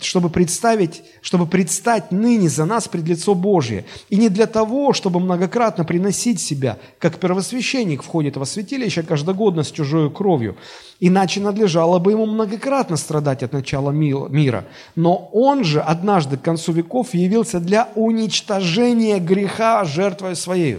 чтобы 0.00 0.30
представить, 0.30 1.02
чтобы 1.20 1.46
предстать 1.46 2.10
ныне 2.10 2.48
за 2.48 2.64
нас 2.64 2.88
пред 2.88 3.04
лицо 3.04 3.34
Божие. 3.34 3.84
И 4.10 4.16
не 4.16 4.28
для 4.28 4.46
того, 4.46 4.92
чтобы 4.92 5.20
многократно 5.20 5.84
приносить 5.84 6.40
себя, 6.40 6.78
как 6.98 7.18
первосвященник 7.18 8.02
входит 8.02 8.36
во 8.36 8.46
святилище 8.46 9.02
каждогодно 9.02 9.62
с 9.62 9.70
чужой 9.70 10.10
кровью, 10.10 10.56
иначе 10.98 11.40
надлежало 11.40 11.98
бы 12.00 12.12
ему 12.12 12.26
многократно 12.26 12.96
страдать 12.96 13.42
от 13.42 13.52
начала 13.52 13.90
мира. 13.90 14.64
Но 14.96 15.30
он 15.32 15.62
же 15.62 15.80
однажды 15.80 16.36
к 16.36 16.42
концу 16.42 16.72
веков 16.72 17.14
явился 17.14 17.60
для 17.60 17.88
уничтожения 17.94 19.18
греха 19.18 19.84
жертвой 19.84 20.34
своей. 20.34 20.78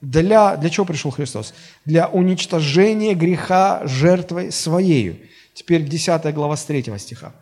Для, 0.00 0.56
для 0.56 0.70
чего 0.70 0.86
пришел 0.86 1.10
Христос? 1.10 1.54
Для 1.84 2.08
уничтожения 2.08 3.14
греха 3.14 3.82
жертвой 3.84 4.52
своею. 4.52 5.18
Теперь 5.54 5.82
10 5.82 6.34
глава 6.34 6.56
с 6.56 6.64
3 6.64 6.84
стиха. 6.98 7.32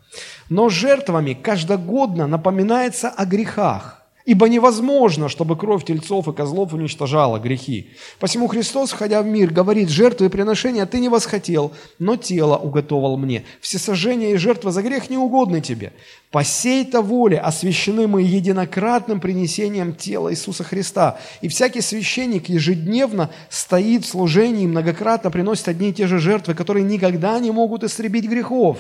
Но 0.49 0.71
жертвами 0.71 1.35
каждогодно 1.35 2.27
напоминается 2.27 3.11
о 3.11 3.27
грехах, 3.27 4.06
Ибо 4.27 4.49
невозможно, 4.49 5.29
чтобы 5.29 5.57
кровь 5.57 5.85
тельцов 5.85 6.27
и 6.27 6.33
козлов 6.33 6.73
уничтожала 6.73 7.39
грехи. 7.39 7.91
Посему 8.19 8.49
Христос, 8.49 8.91
входя 8.91 9.23
в 9.23 9.27
мир, 9.27 9.53
говорит, 9.53 9.89
жертвы 9.89 10.27
и 10.27 10.29
приношения 10.29 10.85
ты 10.85 10.99
не 10.99 11.09
восхотел, 11.09 11.73
но 12.01 12.17
тело 12.17 12.57
уготовал 12.57 13.17
мне. 13.17 13.45
Все 13.61 13.79
сожжения 13.79 14.33
и 14.33 14.37
жертвы 14.37 14.73
за 14.73 14.83
грех 14.83 15.11
не 15.11 15.17
угодны 15.17 15.61
тебе. 15.61 15.93
По 16.33 16.43
сей-то 16.43 17.03
воле 17.03 17.39
освящены 17.39 18.09
мы 18.09 18.23
единократным 18.23 19.21
принесением 19.21 19.95
тела 19.95 20.33
Иисуса 20.33 20.65
Христа. 20.65 21.21
И 21.41 21.47
всякий 21.47 21.81
священник 21.81 22.49
ежедневно 22.49 23.31
стоит 23.49 24.05
в 24.05 24.09
служении 24.09 24.65
и 24.65 24.67
многократно 24.67 25.31
приносит 25.31 25.69
одни 25.69 25.91
и 25.91 25.93
те 25.93 26.09
же 26.09 26.19
жертвы, 26.19 26.55
которые 26.55 26.83
никогда 26.83 27.39
не 27.39 27.53
могут 27.53 27.85
истребить 27.85 28.25
грехов. 28.25 28.79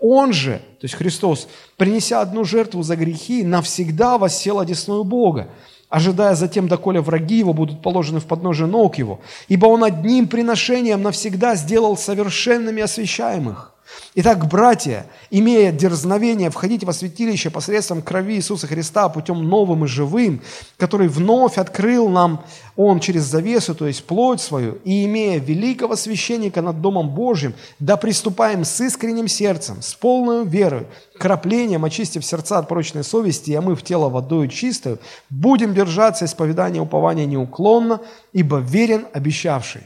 Он 0.00 0.32
же, 0.32 0.58
то 0.80 0.84
есть 0.84 0.94
Христос, 0.94 1.48
принеся 1.76 2.20
одну 2.20 2.44
жертву 2.44 2.82
за 2.82 2.96
грехи, 2.96 3.42
навсегда 3.42 4.18
воссел 4.18 4.60
одесную 4.60 5.04
Бога, 5.04 5.48
ожидая 5.88 6.34
затем, 6.34 6.68
доколе 6.68 7.00
враги 7.00 7.38
его 7.38 7.52
будут 7.52 7.82
положены 7.82 8.20
в 8.20 8.26
подножие 8.26 8.68
ног 8.68 8.96
его. 8.98 9.20
Ибо 9.48 9.66
он 9.66 9.84
одним 9.84 10.28
приношением 10.28 11.02
навсегда 11.02 11.54
сделал 11.56 11.96
совершенными 11.96 12.82
освящаемых. 12.82 13.74
Итак, 14.14 14.48
братья, 14.48 15.06
имея 15.30 15.70
дерзновение 15.70 16.50
входить 16.50 16.82
во 16.82 16.92
святилище 16.92 17.50
посредством 17.50 18.02
крови 18.02 18.34
Иисуса 18.34 18.66
Христа 18.66 19.08
путем 19.08 19.48
новым 19.48 19.84
и 19.84 19.88
живым, 19.88 20.42
который 20.76 21.08
вновь 21.08 21.58
открыл 21.58 22.08
нам 22.08 22.44
Он 22.74 23.00
через 23.00 23.22
завесу, 23.22 23.74
то 23.74 23.86
есть 23.86 24.04
плоть 24.04 24.40
свою, 24.40 24.78
и 24.84 25.04
имея 25.04 25.38
великого 25.38 25.94
священника 25.94 26.62
над 26.62 26.80
Домом 26.80 27.10
Божьим, 27.10 27.54
да 27.78 27.96
приступаем 27.96 28.64
с 28.64 28.80
искренним 28.80 29.28
сердцем, 29.28 29.82
с 29.82 29.94
полной 29.94 30.44
верой, 30.44 30.86
краплением, 31.18 31.84
очистив 31.84 32.24
сердца 32.24 32.58
от 32.58 32.68
прочной 32.68 33.04
совести 33.04 33.50
и 33.50 33.54
омыв 33.54 33.82
тело 33.82 34.08
водою 34.08 34.48
чистую, 34.48 34.98
будем 35.30 35.74
держаться 35.74 36.24
исповедания 36.24 36.80
упования 36.80 37.26
неуклонно, 37.26 38.00
ибо 38.32 38.58
верен 38.58 39.06
обещавший. 39.12 39.82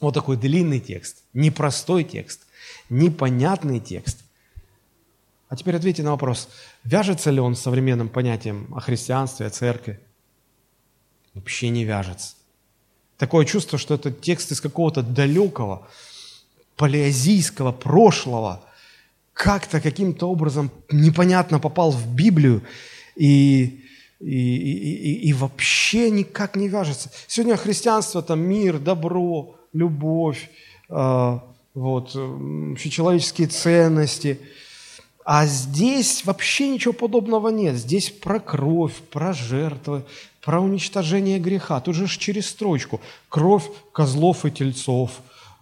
Вот 0.00 0.14
такой 0.14 0.36
длинный 0.36 0.80
текст, 0.80 1.24
непростой 1.34 2.04
текст 2.04 2.47
непонятный 2.88 3.80
текст. 3.80 4.24
А 5.48 5.56
теперь 5.56 5.76
ответьте 5.76 6.02
на 6.02 6.10
вопрос, 6.10 6.48
вяжется 6.84 7.30
ли 7.30 7.40
он 7.40 7.56
с 7.56 7.60
современным 7.60 8.08
понятием 8.08 8.72
о 8.74 8.80
христианстве, 8.80 9.46
о 9.46 9.50
церкви? 9.50 9.98
Вообще 11.34 11.70
не 11.70 11.84
вяжется. 11.84 12.34
Такое 13.16 13.46
чувство, 13.46 13.78
что 13.78 13.94
это 13.94 14.12
текст 14.12 14.52
из 14.52 14.60
какого-то 14.60 15.02
далекого, 15.02 15.88
палеозийского 16.76 17.72
прошлого, 17.72 18.62
как-то 19.32 19.80
каким-то 19.80 20.28
образом 20.28 20.70
непонятно 20.90 21.58
попал 21.58 21.92
в 21.92 22.14
Библию 22.14 22.62
и, 23.16 23.84
и, 24.20 24.26
и, 24.26 25.28
и, 25.28 25.32
вообще 25.32 26.10
никак 26.10 26.56
не 26.56 26.68
вяжется. 26.68 27.10
Сегодня 27.26 27.56
христианство– 27.56 28.18
это 28.20 28.34
мир, 28.34 28.78
добро, 28.78 29.56
любовь, 29.72 30.50
э, 30.88 31.38
вот, 31.78 32.10
человеческие 32.78 33.48
ценности. 33.48 34.40
А 35.24 35.46
здесь 35.46 36.24
вообще 36.24 36.68
ничего 36.68 36.94
подобного 36.94 37.48
нет. 37.48 37.76
Здесь 37.76 38.10
про 38.10 38.40
кровь, 38.40 38.94
про 39.10 39.32
жертвы, 39.32 40.04
про 40.42 40.60
уничтожение 40.60 41.38
греха. 41.38 41.80
Тут 41.80 41.94
же 41.94 42.06
через 42.06 42.48
строчку. 42.48 43.00
Кровь 43.28 43.64
козлов 43.92 44.46
и 44.46 44.50
тельцов, 44.50 45.10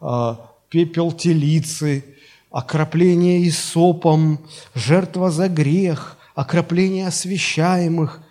э, 0.01 0.37
пепел 0.71 1.13
телицы– 1.13 2.05
окропление 2.57 3.51
сопом, 3.51 4.39
жертва 4.75 5.31
за 5.31 5.49
грех, 5.51 6.17
окропление 6.35 7.07
освящаемых. 7.07 8.23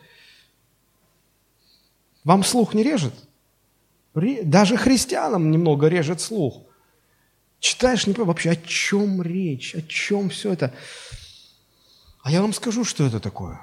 Вам 2.23 2.43
слух 2.43 2.73
не 2.73 2.81
режет? 2.81 3.13
Даже 4.15 4.77
христианам 4.77 5.51
немного 5.51 5.87
режет 5.87 6.21
слух. 6.21 6.63
Читаешь, 7.59 8.07
не 8.07 8.13
понимаешь, 8.13 8.27
вообще 8.27 8.51
о 8.51 8.55
чем 8.55 9.21
речь, 9.21 9.75
о 9.75 9.81
чем 9.81 10.29
все 10.29 10.53
это. 10.53 10.73
А 12.23 12.31
я 12.31 12.41
вам 12.41 12.53
скажу, 12.53 12.83
что 12.83 13.05
это 13.05 13.19
такое. 13.19 13.59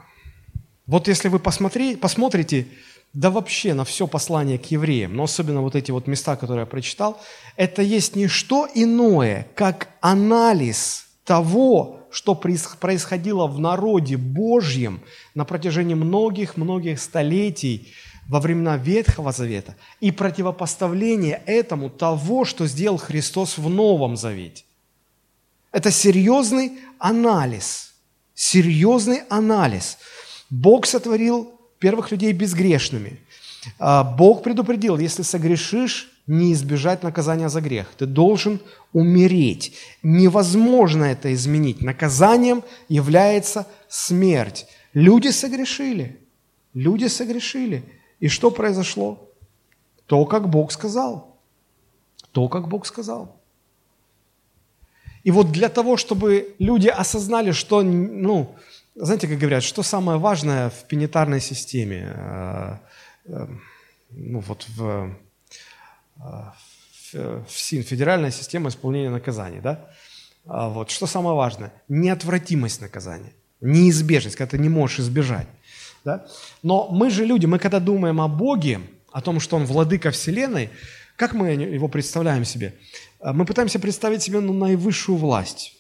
Вот 0.86 1.08
если 1.08 1.28
вы 1.28 1.38
посмотри, 1.38 1.96
посмотрите 1.96 2.66
да 3.12 3.30
вообще 3.30 3.74
на 3.74 3.84
все 3.84 4.06
послание 4.06 4.58
к 4.58 4.66
евреям, 4.70 5.14
но 5.14 5.24
особенно 5.24 5.60
вот 5.60 5.76
эти 5.76 5.90
вот 5.90 6.06
места, 6.06 6.36
которые 6.36 6.60
я 6.60 6.66
прочитал, 6.66 7.20
это 7.56 7.82
есть 7.82 8.16
не 8.16 8.26
что 8.26 8.66
иное, 8.74 9.46
как 9.54 9.88
анализ 10.00 11.06
того, 11.24 12.08
что 12.10 12.34
происходило 12.34 13.46
в 13.46 13.58
народе 13.58 14.16
Божьем 14.16 15.02
на 15.34 15.44
протяжении 15.44 15.94
многих-многих 15.94 17.00
столетий 17.00 17.92
во 18.28 18.40
времена 18.40 18.76
Ветхого 18.76 19.32
Завета 19.32 19.76
и 20.00 20.10
противопоставление 20.10 21.42
этому 21.46 21.90
того, 21.90 22.44
что 22.44 22.66
сделал 22.66 22.98
Христос 22.98 23.58
в 23.58 23.68
Новом 23.68 24.16
Завете. 24.16 24.64
Это 25.72 25.90
серьезный 25.90 26.72
анализ, 26.98 27.94
серьезный 28.34 29.22
анализ. 29.28 29.98
Бог 30.50 30.86
сотворил 30.86 31.50
первых 31.78 32.10
людей 32.10 32.32
безгрешными. 32.32 33.18
А, 33.78 34.04
Бог 34.04 34.42
предупредил, 34.42 34.98
если 34.98 35.22
согрешишь, 35.22 36.12
не 36.26 36.52
избежать 36.52 37.02
наказания 37.02 37.48
за 37.48 37.60
грех. 37.60 37.88
Ты 37.98 38.06
должен 38.06 38.60
умереть. 38.92 39.74
Невозможно 40.02 41.04
это 41.04 41.32
изменить. 41.34 41.80
Наказанием 41.80 42.62
является 42.88 43.66
смерть. 43.88 44.66
Люди 44.94 45.28
согрешили. 45.28 46.20
Люди 46.74 47.06
согрешили. 47.06 47.82
И 48.22 48.28
что 48.28 48.52
произошло? 48.52 49.28
То, 50.06 50.24
как 50.26 50.48
Бог 50.48 50.70
сказал. 50.70 51.36
То, 52.30 52.48
как 52.48 52.68
Бог 52.68 52.86
сказал. 52.86 53.36
И 55.24 55.32
вот 55.32 55.50
для 55.50 55.68
того, 55.68 55.96
чтобы 55.96 56.54
люди 56.60 56.86
осознали, 56.86 57.50
что, 57.50 57.82
ну, 57.82 58.54
знаете, 58.94 59.26
как 59.26 59.38
говорят, 59.38 59.64
что 59.64 59.82
самое 59.82 60.18
важное 60.20 60.70
в 60.70 60.84
пенитарной 60.84 61.40
системе? 61.40 62.12
Э, 62.14 62.76
э, 63.24 63.46
ну 64.10 64.38
вот 64.38 64.68
в, 64.68 65.16
э, 66.20 66.50
в 67.12 67.44
СИН, 67.48 67.82
Федеральная 67.82 68.30
система 68.30 68.68
исполнения 68.68 69.10
наказаний, 69.10 69.60
да? 69.60 69.90
А 70.46 70.68
вот 70.68 70.90
что 70.90 71.06
самое 71.06 71.34
важное? 71.34 71.72
Неотвратимость 71.88 72.80
наказания, 72.80 73.32
неизбежность, 73.60 74.36
когда 74.36 74.50
ты 74.52 74.58
не 74.58 74.68
можешь 74.68 75.00
избежать. 75.00 75.48
Да? 76.04 76.26
Но 76.62 76.88
мы 76.90 77.10
же 77.10 77.24
люди, 77.24 77.46
мы 77.46 77.58
когда 77.58 77.80
думаем 77.80 78.20
о 78.20 78.28
Боге, 78.28 78.80
о 79.12 79.20
том, 79.20 79.40
что 79.40 79.56
Он 79.56 79.64
владыка 79.64 80.10
Вселенной, 80.10 80.70
как 81.16 81.34
мы 81.34 81.50
его 81.50 81.88
представляем 81.88 82.44
себе? 82.44 82.74
Мы 83.22 83.44
пытаемся 83.44 83.78
представить 83.78 84.22
себе 84.22 84.40
ну, 84.40 84.52
наивысшую 84.52 85.16
власть. 85.16 85.76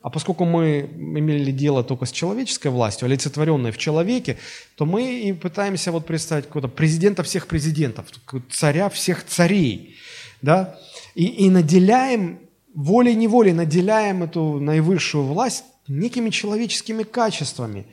А 0.00 0.10
поскольку 0.10 0.44
мы 0.44 0.88
имели 0.94 1.50
дело 1.50 1.82
только 1.82 2.06
с 2.06 2.12
человеческой 2.12 2.68
властью, 2.68 3.06
олицетворенной 3.06 3.72
в 3.72 3.78
человеке, 3.78 4.38
то 4.76 4.86
мы 4.86 5.20
и 5.22 5.32
пытаемся 5.32 5.90
вот 5.90 6.06
представить 6.06 6.46
какого-то 6.46 6.68
президента 6.68 7.24
всех 7.24 7.48
президентов, 7.48 8.06
царя 8.50 8.88
всех 8.90 9.24
царей, 9.26 9.96
да, 10.40 10.78
и, 11.16 11.24
и 11.24 11.50
наделяем, 11.50 12.38
волей-неволей 12.74 13.52
наделяем 13.52 14.22
эту 14.22 14.60
наивысшую 14.60 15.24
власть 15.24 15.64
некими 15.88 16.30
человеческими 16.30 17.02
качествами, 17.02 17.86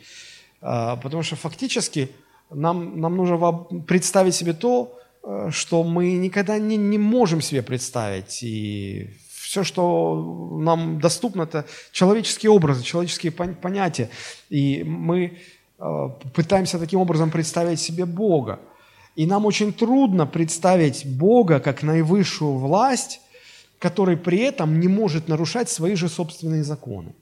потому 1.02 1.24
что 1.24 1.36
фактически 1.36 2.10
нам, 2.50 3.00
нам 3.00 3.16
нужно 3.16 3.52
представить 3.88 4.36
себе 4.36 4.54
то, 4.54 4.98
э, 5.24 5.50
что 5.52 5.84
мы 5.84 6.14
никогда 6.14 6.58
не, 6.58 6.78
не 6.78 6.98
можем 6.98 7.42
себе 7.42 7.62
представить, 7.62 8.44
и 8.44 9.10
все, 9.30 9.64
что 9.64 10.58
нам 10.60 11.00
доступно, 11.00 11.44
это 11.44 11.66
человеческие 11.92 12.52
образы, 12.52 12.84
человеческие 12.84 13.32
понятия. 13.32 14.10
И 14.50 14.84
мы 14.84 15.38
э, 15.80 16.10
пытаемся 16.34 16.80
таким 16.80 17.00
образом 17.00 17.32
представить 17.32 17.80
себе 17.80 18.06
Бога. 18.06 18.60
И 19.16 19.26
нам 19.26 19.46
очень 19.46 19.72
трудно 19.72 20.26
представить 20.26 21.06
Бога 21.06 21.60
как 21.60 21.84
наивысшую 21.84 22.58
власть, 22.58 23.22
который 23.80 24.18
при 24.18 24.40
этом 24.40 24.80
не 24.80 24.88
может 24.88 25.28
нарушать 25.28 25.70
свои 25.70 25.96
же 25.96 26.10
собственные 26.10 26.64
законы. 26.64 27.14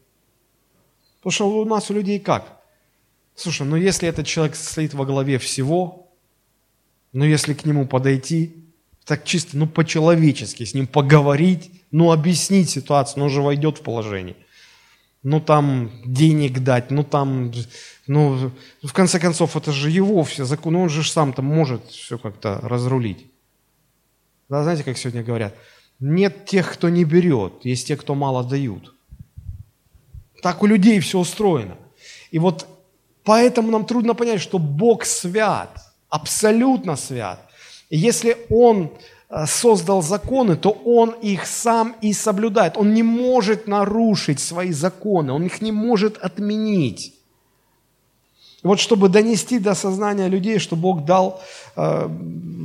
Потому 1.19 1.31
что 1.31 1.49
у 1.49 1.65
нас, 1.65 1.89
у 1.91 1.93
людей 1.93 2.19
как? 2.19 2.62
Слушай, 3.35 3.67
ну 3.67 3.75
если 3.75 4.07
этот 4.07 4.27
человек 4.27 4.55
стоит 4.55 4.93
во 4.93 5.05
главе 5.05 5.37
всего, 5.37 6.11
ну 7.11 7.25
если 7.25 7.53
к 7.53 7.65
нему 7.65 7.87
подойти, 7.87 8.55
так 9.05 9.25
чисто, 9.25 9.57
ну 9.57 9.67
по-человечески 9.67 10.63
с 10.63 10.73
ним 10.73 10.87
поговорить, 10.87 11.71
ну, 11.93 12.11
объяснить 12.11 12.71
ситуацию, 12.71 13.19
ну, 13.19 13.25
он 13.25 13.29
же 13.29 13.41
войдет 13.43 13.77
в 13.77 13.81
положение. 13.81 14.35
Ну, 15.21 15.39
там 15.39 15.91
денег 16.03 16.59
дать, 16.59 16.89
ну, 16.89 17.03
там, 17.03 17.53
ну, 18.07 18.51
в 18.81 18.93
конце 18.93 19.19
концов, 19.19 19.55
это 19.55 19.71
же 19.71 19.91
его 19.91 20.23
все 20.23 20.43
законы, 20.43 20.79
он 20.79 20.89
же 20.89 21.03
сам 21.03 21.33
там 21.33 21.45
может 21.45 21.85
все 21.85 22.17
как-то 22.17 22.59
разрулить. 22.63 23.27
Да, 24.49 24.63
знаете, 24.63 24.83
как 24.83 24.97
сегодня 24.97 25.23
говорят, 25.23 25.55
нет 25.99 26.45
тех, 26.45 26.73
кто 26.73 26.89
не 26.89 27.03
берет, 27.03 27.63
есть 27.63 27.87
те, 27.87 27.95
кто 27.95 28.15
мало 28.15 28.43
дают. 28.43 28.95
Так 30.41 30.63
у 30.63 30.65
людей 30.65 30.99
все 30.99 31.19
устроено. 31.19 31.77
И 32.31 32.39
вот 32.39 32.67
поэтому 33.23 33.71
нам 33.71 33.85
трудно 33.85 34.13
понять, 34.13 34.41
что 34.41 34.59
Бог 34.59 35.05
свят, 35.05 35.69
абсолютно 36.09 36.95
свят. 36.95 37.39
Если 37.89 38.37
Он 38.49 38.91
Э, 39.35 39.47
создал 39.47 40.03
законы, 40.03 40.55
то 40.55 40.69
Он 40.69 41.15
их 41.23 41.47
сам 41.47 41.95
и 42.01 42.13
соблюдает. 42.13 42.77
Он 42.77 42.93
не 42.93 43.01
может 43.03 43.67
нарушить 43.67 44.39
свои 44.39 44.71
законы, 44.71 45.33
Он 45.33 45.43
их 45.45 45.61
не 45.61 45.71
может 45.71 46.17
отменить. 46.17 47.15
Вот 48.61 48.79
чтобы 48.79 49.09
донести 49.09 49.59
до 49.59 49.73
сознания 49.73 50.29
людей, 50.29 50.59
что 50.59 50.75
Бог 50.75 51.05
дал, 51.05 51.41
э, 51.75 52.07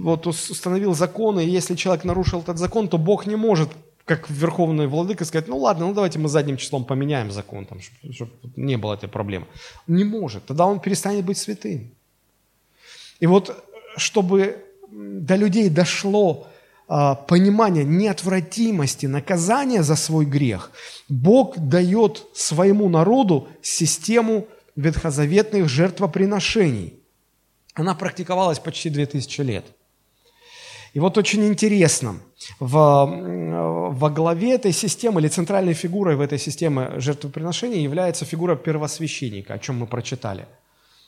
вот 0.05 0.27
установил 0.27 0.95
законы, 0.95 1.45
и 1.45 1.51
если 1.51 1.75
человек 1.75 2.05
нарушил 2.05 2.41
этот 2.41 2.59
закон, 2.59 2.89
то 2.89 2.99
Бог 2.99 3.27
не 3.27 3.37
может, 3.37 3.71
как 4.09 4.31
верховный 4.31 4.87
владыка, 4.87 5.25
сказать, 5.25 5.49
ну 5.49 5.59
ладно, 5.59 5.87
ну 5.87 5.95
давайте 5.95 6.19
мы 6.19 6.29
задним 6.29 6.57
числом 6.57 6.85
поменяем 6.85 7.31
закон, 7.31 7.67
там, 7.67 7.81
чтобы, 7.81 8.15
чтобы 8.15 8.33
не 8.57 8.77
было 8.77 8.95
этой 8.95 9.09
проблемы. 9.09 9.47
Не 9.87 10.05
может, 10.05 10.47
тогда 10.47 10.67
он 10.67 10.81
перестанет 10.81 11.25
быть 11.25 11.37
святым. 11.37 11.91
И 13.21 13.27
вот 13.27 13.65
чтобы 13.97 14.65
до 14.91 15.37
людей 15.37 15.69
дошло 15.69 16.47
а, 16.87 17.15
понимания 17.15 17.85
неотвратимости 17.85 19.07
наказания 19.07 19.83
за 19.83 19.97
свой 19.97 20.25
грех, 20.25 20.71
Бог 21.09 21.59
дает 21.59 22.27
своему 22.35 22.89
народу 22.89 23.49
систему 23.63 24.47
ветхозаветных 24.77 25.69
жертвоприношений. 25.69 26.95
Она 27.75 27.95
практиковалась 27.95 28.59
почти 28.59 28.91
2000 28.91 29.41
лет. 29.43 29.67
И 30.99 31.01
вот 31.01 31.17
очень 31.17 31.47
интересно, 31.47 32.17
в, 32.59 32.73
во 33.93 34.11
главе 34.11 34.55
этой 34.55 34.73
системы 34.73 35.21
или 35.21 35.29
центральной 35.29 35.73
фигурой 35.73 36.17
в 36.17 36.21
этой 36.21 36.41
системе 36.41 36.99
жертвоприношений 36.99 37.85
является 37.85 38.25
фигура 38.25 38.57
первосвященника, 38.57 39.55
о 39.55 39.59
чем 39.61 39.79
мы 39.79 39.87
прочитали. 39.87 40.47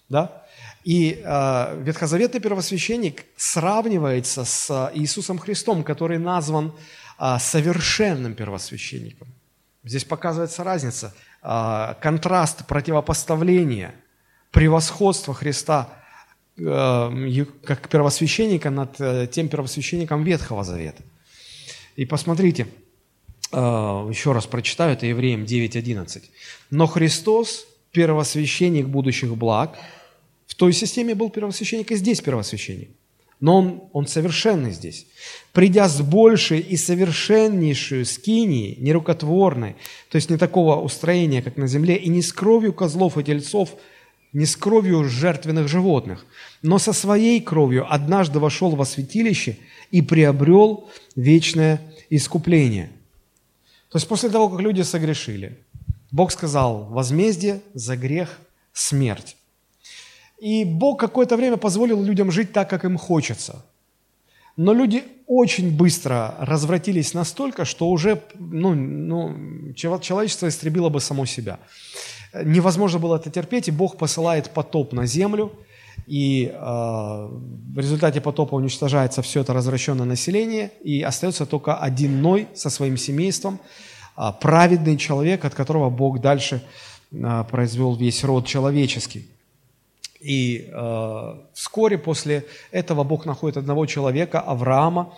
Да? 0.08 0.44
И 0.84 1.20
э, 1.20 1.82
ветхозаветный 1.82 2.38
первосвященник 2.38 3.24
сравнивается 3.36 4.44
с 4.44 4.92
Иисусом 4.94 5.40
Христом, 5.40 5.82
который 5.82 6.18
назван 6.18 6.72
э, 7.18 7.38
совершенным 7.40 8.34
первосвященником. 8.34 9.26
Здесь 9.82 10.04
показывается 10.04 10.62
разница, 10.62 11.12
э, 11.42 11.94
контраст, 12.00 12.64
противопоставление, 12.64 13.92
превосходство 14.52 15.34
Христа 15.34 15.88
как 16.56 17.88
первосвященника 17.88 18.70
над 18.70 19.00
э, 19.00 19.26
тем 19.30 19.48
первосвященником 19.48 20.24
Ветхого 20.24 20.64
Завета. 20.64 21.02
И 21.96 22.04
посмотрите, 22.04 22.66
а, 23.52 24.08
еще 24.08 24.32
раз 24.32 24.46
прочитаю, 24.46 24.92
это 24.92 25.06
Евреям 25.06 25.44
9.11. 25.44 26.22
«Но 26.70 26.86
Христос, 26.86 27.66
первосвященник 27.92 28.86
будущих 28.86 29.36
благ, 29.36 29.76
в 30.46 30.54
той 30.54 30.72
системе 30.72 31.14
был 31.14 31.30
первосвященник, 31.30 31.90
и 31.90 31.96
здесь 31.96 32.20
первосвященник. 32.20 32.90
Но 33.40 33.56
он, 33.56 33.82
он 33.92 34.06
совершенный 34.06 34.72
здесь. 34.72 35.06
Придя 35.52 35.88
с 35.88 36.00
большей 36.02 36.60
и 36.60 36.76
совершеннейшей 36.76 38.04
скинии, 38.04 38.76
нерукотворной, 38.78 39.76
то 40.10 40.16
есть 40.16 40.28
не 40.28 40.36
такого 40.36 40.76
устроения, 40.76 41.40
как 41.40 41.56
на 41.56 41.66
земле, 41.66 41.96
и 41.96 42.08
не 42.10 42.20
с 42.20 42.32
кровью 42.32 42.74
козлов 42.74 43.16
и 43.16 43.24
тельцов, 43.24 43.70
не 44.32 44.46
с 44.46 44.56
кровью 44.56 45.04
жертвенных 45.04 45.68
животных, 45.68 46.24
но 46.62 46.78
со 46.78 46.92
своей 46.92 47.40
кровью 47.40 47.92
однажды 47.92 48.38
вошел 48.38 48.76
во 48.76 48.84
святилище 48.84 49.58
и 49.90 50.02
приобрел 50.02 50.88
вечное 51.16 51.80
искупление. 52.10 52.90
То 53.90 53.98
есть 53.98 54.08
после 54.08 54.28
того, 54.30 54.48
как 54.48 54.60
люди 54.60 54.82
согрешили, 54.82 55.58
Бог 56.10 56.32
сказал, 56.32 56.84
возмездие 56.84 57.60
за 57.74 57.96
грех– 57.96 58.38
смерть. 58.72 59.36
И 60.40 60.64
Бог 60.64 60.98
какое-то 60.98 61.36
время 61.36 61.56
позволил 61.56 62.02
людям 62.02 62.30
жить 62.30 62.52
так, 62.52 62.70
как 62.70 62.84
им 62.84 62.96
хочется. 62.96 63.64
Но 64.56 64.72
люди 64.72 65.04
очень 65.26 65.76
быстро 65.76 66.34
развратились 66.38 67.14
настолько, 67.14 67.64
что 67.64 67.88
уже 67.88 68.22
ну, 68.38 68.74
ну, 68.74 69.72
человечество 69.74 70.48
истребило 70.48 70.88
бы 70.88 71.00
само 71.00 71.26
себя. 71.26 71.60
Невозможно 72.32 72.98
было 72.98 73.16
это 73.16 73.30
терпеть, 73.30 73.68
и 73.68 73.72
Бог 73.72 73.96
посылает 73.96 74.50
потоп 74.50 74.92
на 74.92 75.06
землю, 75.06 75.52
и 76.06 76.50
э, 76.52 76.58
в 76.58 77.78
результате 77.78 78.20
потопа 78.20 78.54
уничтожается 78.54 79.22
все 79.22 79.40
это 79.40 79.52
развращенное 79.52 80.06
население, 80.06 80.70
и 80.82 81.02
остается 81.02 81.44
только 81.44 81.76
один 81.76 82.22
Ной 82.22 82.48
со 82.54 82.70
своим 82.70 82.96
семейством, 82.96 83.58
э, 84.16 84.32
праведный 84.40 84.96
человек, 84.96 85.44
от 85.44 85.54
которого 85.54 85.90
Бог 85.90 86.20
дальше 86.20 86.62
э, 87.12 87.44
произвел 87.50 87.96
весь 87.96 88.22
род 88.24 88.46
человеческий. 88.46 89.28
И 90.20 90.68
э, 90.70 91.34
вскоре 91.54 91.98
после 91.98 92.44
этого 92.70 93.04
Бог 93.04 93.26
находит 93.26 93.56
одного 93.56 93.86
человека, 93.86 94.40
Авраама, 94.40 95.14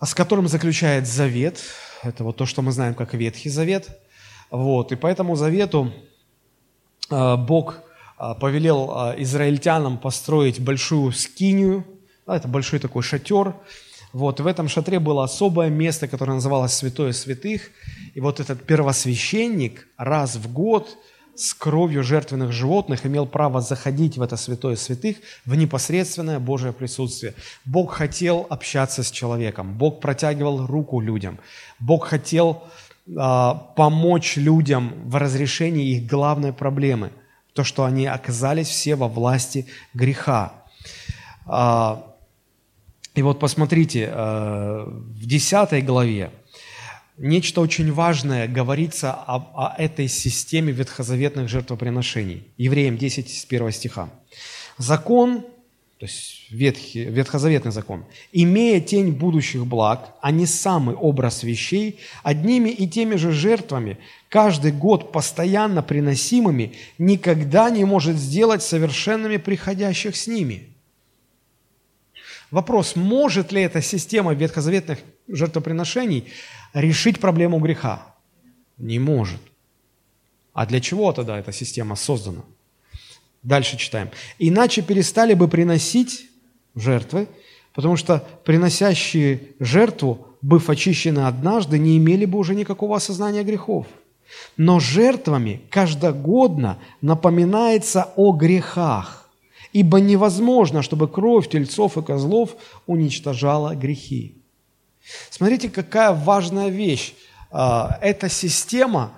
с 0.00 0.14
которым 0.14 0.48
заключает 0.48 1.06
завет. 1.06 1.58
Это 2.02 2.24
вот 2.24 2.36
то, 2.36 2.46
что 2.46 2.62
мы 2.62 2.72
знаем 2.72 2.94
как 2.94 3.14
Ветхий 3.14 3.50
Завет. 3.50 3.98
Вот. 4.52 4.92
И 4.92 4.96
по 4.96 5.06
этому 5.06 5.34
завету 5.34 5.90
э, 7.10 7.36
Бог 7.36 7.76
э, 8.18 8.34
повелел 8.38 8.92
э, 8.94 9.22
израильтянам 9.22 9.96
построить 9.96 10.60
большую 10.60 11.12
скинию, 11.12 11.86
да, 12.26 12.36
это 12.36 12.48
большой 12.48 12.78
такой 12.78 13.02
шатер. 13.02 13.54
Вот. 14.12 14.40
И 14.40 14.42
в 14.42 14.46
этом 14.46 14.68
шатре 14.68 15.00
было 15.00 15.24
особое 15.24 15.70
место, 15.70 16.06
которое 16.06 16.34
называлось 16.34 16.74
Святое 16.74 17.12
Святых. 17.12 17.70
И 18.12 18.20
вот 18.20 18.40
этот 18.40 18.62
первосвященник 18.64 19.88
раз 19.96 20.36
в 20.36 20.52
год– 20.52 20.98
с 21.34 21.54
кровью 21.54 22.02
жертвенных 22.02 22.52
животных 22.52 23.06
имел 23.06 23.26
право 23.26 23.60
заходить 23.60 24.18
в 24.18 24.22
это 24.22 24.36
святое 24.36 24.76
святых, 24.76 25.16
в 25.46 25.54
непосредственное 25.54 26.38
Божье 26.38 26.72
присутствие. 26.72 27.34
Бог 27.64 27.94
хотел 27.94 28.46
общаться 28.50 29.02
с 29.02 29.10
человеком, 29.10 29.74
Бог 29.78 30.00
протягивал 30.00 30.66
руку 30.66 31.00
людям, 31.00 31.38
Бог 31.78 32.06
хотел 32.06 32.64
помочь 33.06 34.36
людям 34.36 34.92
в 35.04 35.16
разрешении 35.16 35.96
их 35.96 36.06
главной 36.06 36.52
проблемы, 36.52 37.10
то, 37.52 37.64
что 37.64 37.84
они 37.84 38.06
оказались 38.06 38.68
все 38.68 38.94
во 38.94 39.08
власти 39.08 39.66
греха. 39.94 40.64
Э, 41.46 41.96
и 43.14 43.22
вот 43.22 43.40
посмотрите, 43.40 44.08
э, 44.10 44.84
в 44.86 45.26
10 45.26 45.84
главе, 45.84 46.30
нечто 47.18 47.60
очень 47.60 47.92
важное 47.92 48.48
говорится 48.48 49.12
о, 49.12 49.36
о 49.54 49.74
этой 49.76 50.08
системе 50.08 50.72
ветхозаветных 50.72 51.48
жертвоприношений. 51.48 52.48
Евреям 52.56 52.96
10 52.96 53.28
с 53.28 53.44
1 53.44 53.72
стиха. 53.72 54.08
Закон, 54.78 55.44
то 56.02 56.06
есть 56.06 56.50
ветхий, 56.50 57.04
ветхозаветный 57.04 57.70
закон, 57.70 58.04
имея 58.32 58.80
тень 58.80 59.12
будущих 59.12 59.64
благ, 59.64 60.16
а 60.20 60.32
не 60.32 60.46
самый 60.46 60.96
образ 60.96 61.44
вещей, 61.44 62.00
одними 62.24 62.70
и 62.70 62.88
теми 62.88 63.14
же 63.14 63.30
жертвами, 63.30 63.98
каждый 64.28 64.72
год 64.72 65.12
постоянно 65.12 65.80
приносимыми, 65.80 66.72
никогда 66.98 67.70
не 67.70 67.84
может 67.84 68.16
сделать 68.16 68.64
совершенными 68.64 69.36
приходящих 69.36 70.16
с 70.16 70.26
ними. 70.26 70.74
Вопрос, 72.50 72.96
может 72.96 73.52
ли 73.52 73.62
эта 73.62 73.80
система 73.80 74.34
ветхозаветных 74.34 74.98
жертвоприношений 75.28 76.32
решить 76.74 77.20
проблему 77.20 77.60
греха? 77.60 78.12
Не 78.76 78.98
может. 78.98 79.40
А 80.52 80.66
для 80.66 80.80
чего 80.80 81.12
тогда 81.12 81.38
эта 81.38 81.52
система 81.52 81.94
создана? 81.94 82.42
Дальше 83.42 83.76
читаем. 83.76 84.10
Иначе 84.38 84.82
перестали 84.82 85.34
бы 85.34 85.48
приносить 85.48 86.26
жертвы, 86.74 87.28
потому 87.74 87.96
что 87.96 88.24
приносящие 88.44 89.40
жертву, 89.58 90.26
быв 90.42 90.70
очищены 90.70 91.26
однажды, 91.26 91.78
не 91.78 91.98
имели 91.98 92.24
бы 92.24 92.38
уже 92.38 92.54
никакого 92.54 92.96
осознания 92.96 93.42
грехов. 93.42 93.86
Но 94.56 94.80
жертвами 94.80 95.60
каждогодно 95.70 96.78
напоминается 97.00 98.12
о 98.16 98.32
грехах, 98.32 99.28
ибо 99.72 100.00
невозможно, 100.00 100.82
чтобы 100.82 101.08
кровь 101.08 101.48
тельцов 101.48 101.98
и 101.98 102.02
козлов 102.02 102.56
уничтожала 102.86 103.74
грехи. 103.74 104.36
Смотрите, 105.30 105.68
какая 105.68 106.12
важная 106.12 106.68
вещь. 106.68 107.14
А, 107.50 107.98
эта 108.00 108.28
система 108.28 109.12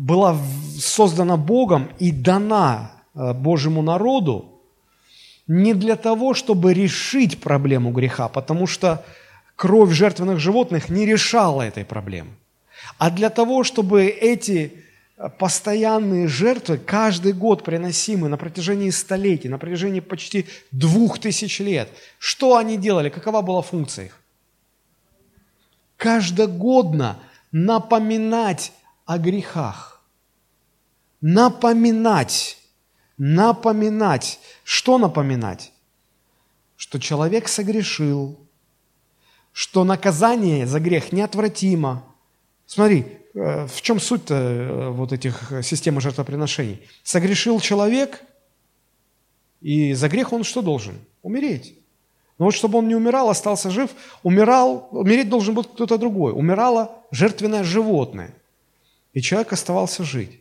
была 0.00 0.38
создана 0.78 1.36
Богом 1.36 1.90
и 1.98 2.10
дана 2.10 2.92
а, 3.14 3.34
Божьему 3.34 3.82
народу 3.82 4.60
не 5.46 5.74
для 5.74 5.96
того, 5.96 6.32
чтобы 6.32 6.72
решить 6.72 7.40
проблему 7.40 7.90
греха, 7.90 8.28
потому 8.28 8.66
что 8.66 9.04
кровь 9.56 9.90
жертвенных 9.90 10.38
животных 10.38 10.88
не 10.88 11.04
решала 11.04 11.62
этой 11.62 11.84
проблемы, 11.84 12.30
а 12.98 13.10
для 13.10 13.28
того, 13.28 13.62
чтобы 13.62 14.06
эти 14.06 14.72
а, 15.18 15.28
постоянные 15.28 16.28
жертвы, 16.28 16.78
каждый 16.78 17.34
год 17.34 17.62
приносимые 17.64 18.30
на 18.30 18.38
протяжении 18.38 18.90
столетий, 18.90 19.48
на 19.48 19.58
протяжении 19.58 20.00
почти 20.00 20.46
двух 20.70 21.18
тысяч 21.18 21.60
лет, 21.60 21.90
что 22.18 22.56
они 22.56 22.78
делали, 22.78 23.10
какова 23.10 23.42
была 23.42 23.60
функция 23.60 24.06
их? 24.06 24.20
каждогодно 26.00 27.18
напоминать 27.52 28.72
о 29.10 29.18
грехах. 29.18 30.00
Напоминать. 31.20 32.58
Напоминать. 33.18 34.38
Что 34.62 34.98
напоминать? 34.98 35.72
Что 36.76 37.00
человек 37.00 37.48
согрешил, 37.48 38.38
что 39.52 39.82
наказание 39.82 40.64
за 40.64 40.78
грех 40.78 41.10
неотвратимо. 41.10 42.04
Смотри, 42.66 43.18
э, 43.34 43.66
в 43.66 43.82
чем 43.82 43.98
суть 43.98 44.30
э, 44.30 44.90
вот 44.90 45.12
этих 45.12 45.54
систем 45.64 46.00
жертвоприношений? 46.00 46.80
Согрешил 47.02 47.58
человек, 47.58 48.22
и 49.60 49.92
за 49.94 50.08
грех 50.08 50.32
он 50.32 50.44
что 50.44 50.62
должен? 50.62 50.94
Умереть. 51.22 51.74
Но 52.38 52.44
вот 52.44 52.54
чтобы 52.54 52.78
он 52.78 52.86
не 52.86 52.94
умирал, 52.94 53.28
остался 53.28 53.70
жив, 53.70 53.90
умирал, 54.22 54.88
умереть 54.92 55.28
должен 55.28 55.56
был 55.56 55.64
кто-то 55.64 55.98
другой. 55.98 56.32
Умирало 56.32 57.02
жертвенное 57.10 57.64
животное. 57.64 58.36
И 59.12 59.20
человек 59.20 59.52
оставался 59.52 60.04
жить. 60.04 60.40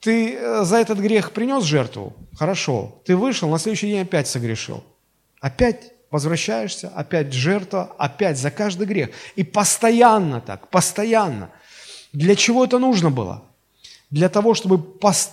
Ты 0.00 0.34
э, 0.34 0.64
за 0.64 0.76
этот 0.76 0.98
грех 0.98 1.32
принес 1.32 1.64
жертву? 1.64 2.14
Хорошо. 2.34 3.00
Ты 3.04 3.16
вышел, 3.16 3.50
на 3.50 3.58
следующий 3.58 3.88
день 3.88 4.02
опять 4.02 4.28
согрешил. 4.28 4.82
Опять 5.40 5.92
возвращаешься, 6.10 6.88
опять 6.88 7.32
жертва, 7.32 7.94
опять 7.98 8.38
за 8.38 8.50
каждый 8.50 8.86
грех. 8.86 9.10
И 9.36 9.44
постоянно 9.44 10.40
так, 10.40 10.68
постоянно. 10.68 11.50
Для 12.12 12.34
чего 12.34 12.64
это 12.64 12.78
нужно 12.78 13.10
было? 13.10 13.44
для 14.10 14.28
того, 14.28 14.54
чтобы, 14.54 14.82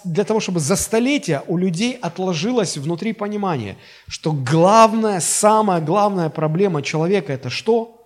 для 0.03 0.23
того, 0.23 0.39
чтобы 0.39 0.59
за 0.59 0.75
столетия 0.75 1.43
у 1.47 1.57
людей 1.57 1.93
отложилось 1.93 2.77
внутри 2.77 3.13
понимание, 3.13 3.75
что 4.07 4.31
главная, 4.31 5.19
самая 5.19 5.81
главная 5.81 6.29
проблема 6.29 6.83
человека– 6.83 7.33
это 7.33 7.49
что? 7.49 7.96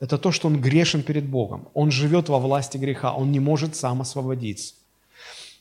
Это 0.00 0.18
то, 0.18 0.32
что 0.32 0.48
он 0.48 0.60
грешен 0.60 1.02
перед 1.02 1.24
Богом. 1.24 1.68
Он 1.74 1.90
живет 1.90 2.28
во 2.28 2.38
власти 2.38 2.78
греха, 2.78 3.12
он 3.12 3.30
не 3.30 3.40
может 3.40 3.76
сам 3.76 4.00
освободиться. 4.00 4.74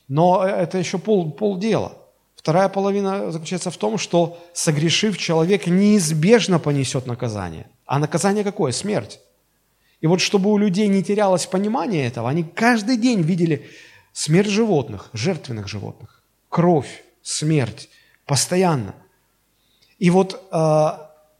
Но 0.07 0.43
это 0.43 0.77
еще 0.77 0.97
пол, 0.97 1.31
полдела. 1.31 1.91
Вторая 2.35 2.69
половина 2.69 3.31
заключается 3.31 3.69
в 3.69 3.77
том, 3.77 3.97
что 3.97 4.39
согрешив, 4.53 5.17
человек 5.17 5.67
неизбежно 5.67 6.57
понесет 6.57 7.05
наказание. 7.05 7.67
А 7.85 7.99
наказание 7.99 8.43
какое? 8.43 8.71
Смерть. 8.71 9.19
И 9.99 10.07
вот 10.07 10.21
чтобы 10.21 10.51
у 10.51 10.57
людей 10.57 10.87
не 10.87 11.03
терялось 11.03 11.45
понимание 11.45 12.07
этого, 12.07 12.29
они 12.29 12.43
каждый 12.43 12.97
день 12.97 13.21
видели 13.21 13.67
Смерть 14.13 14.49
животных, 14.49 15.09
жертвенных 15.13 15.67
животных, 15.67 16.21
кровь, 16.49 17.03
смерть, 17.21 17.89
постоянно. 18.25 18.95
И 19.97 20.09
вот 20.09 20.43
э, 20.51 20.89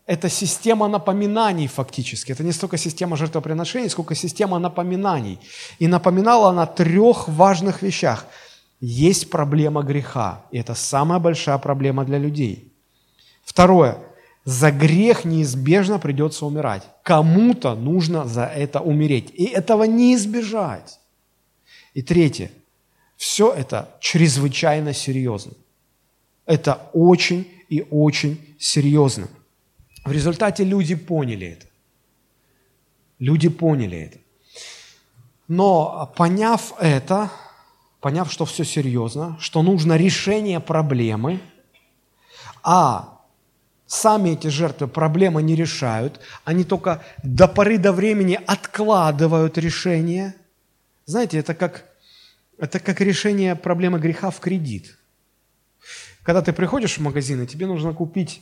это 0.10 0.28
система 0.28 0.88
напоминаний 0.88 1.68
фактически. 1.68 2.32
Это 2.32 2.44
не 2.44 2.52
столько 2.52 2.78
система 2.78 3.16
жертвоприношений, 3.16 3.90
сколько 3.90 4.16
система 4.16 4.58
напоминаний. 4.58 5.38
И 5.78 5.88
напоминала 5.88 6.50
она 6.50 6.64
о 6.64 6.66
трех 6.66 7.28
важных 7.28 7.84
вещах. 7.84 8.26
Есть 8.82 9.30
проблема 9.30 9.84
греха, 9.84 10.42
и 10.52 10.58
это 10.58 10.74
самая 10.74 11.20
большая 11.20 11.60
проблема 11.60 12.06
для 12.06 12.18
людей. 12.18 12.74
Второе. 13.44 14.00
За 14.46 14.72
грех 14.72 15.26
неизбежно 15.26 16.00
придется 16.00 16.48
умирать. 16.48 16.84
Кому-то 17.04 17.76
нужно 17.76 18.26
за 18.26 18.46
это 18.46 18.80
умереть. 18.80 19.32
И 19.36 19.44
этого 19.44 19.84
не 19.84 20.16
избежать. 20.16 21.00
И 21.94 22.02
третье. 22.02 22.50
Все 23.16 23.54
это 23.54 23.90
чрезвычайно 24.00 24.94
серьезно. 24.94 25.52
Это 26.48 26.90
очень 26.94 27.48
и 27.70 27.86
очень 27.92 28.40
серьезно. 28.58 29.28
В 30.10 30.12
результате 30.12 30.64
люди 30.64 30.96
поняли 30.96 31.50
это. 31.50 31.68
Люди 33.20 33.48
поняли 33.48 34.00
это. 34.00 34.18
Но 35.48 36.12
поняв 36.16 36.74
это, 36.80 37.30
поняв, 38.00 38.32
что 38.32 38.46
все 38.46 38.64
серьезно, 38.66 39.38
что 39.40 39.62
нужно 39.62 39.98
решение 39.98 40.60
проблемы, 40.60 41.40
а 42.64 43.20
сами 43.86 44.32
эти 44.32 44.48
жертвы 44.48 44.88
проблемы 44.88 45.44
не 45.44 45.54
решают, 45.54 46.20
они 46.44 46.64
только 46.64 47.04
до 47.22 47.48
поры 47.48 47.78
до 47.78 47.94
времени 47.94 48.40
откладывают 48.48 49.60
решение. 49.60 50.34
Знаете, 51.06 51.38
это 51.38 51.54
как, 51.54 51.86
это 52.58 52.80
как 52.80 53.00
решение 53.00 53.56
проблемы 53.56 54.00
греха 54.00 54.32
в 54.32 54.40
кредит. 54.40 54.98
Когда 56.24 56.42
ты 56.42 56.52
приходишь 56.52 56.98
в 56.98 57.02
магазин, 57.02 57.44
и 57.44 57.46
тебе 57.46 57.68
нужно 57.68 57.94
купить, 57.94 58.42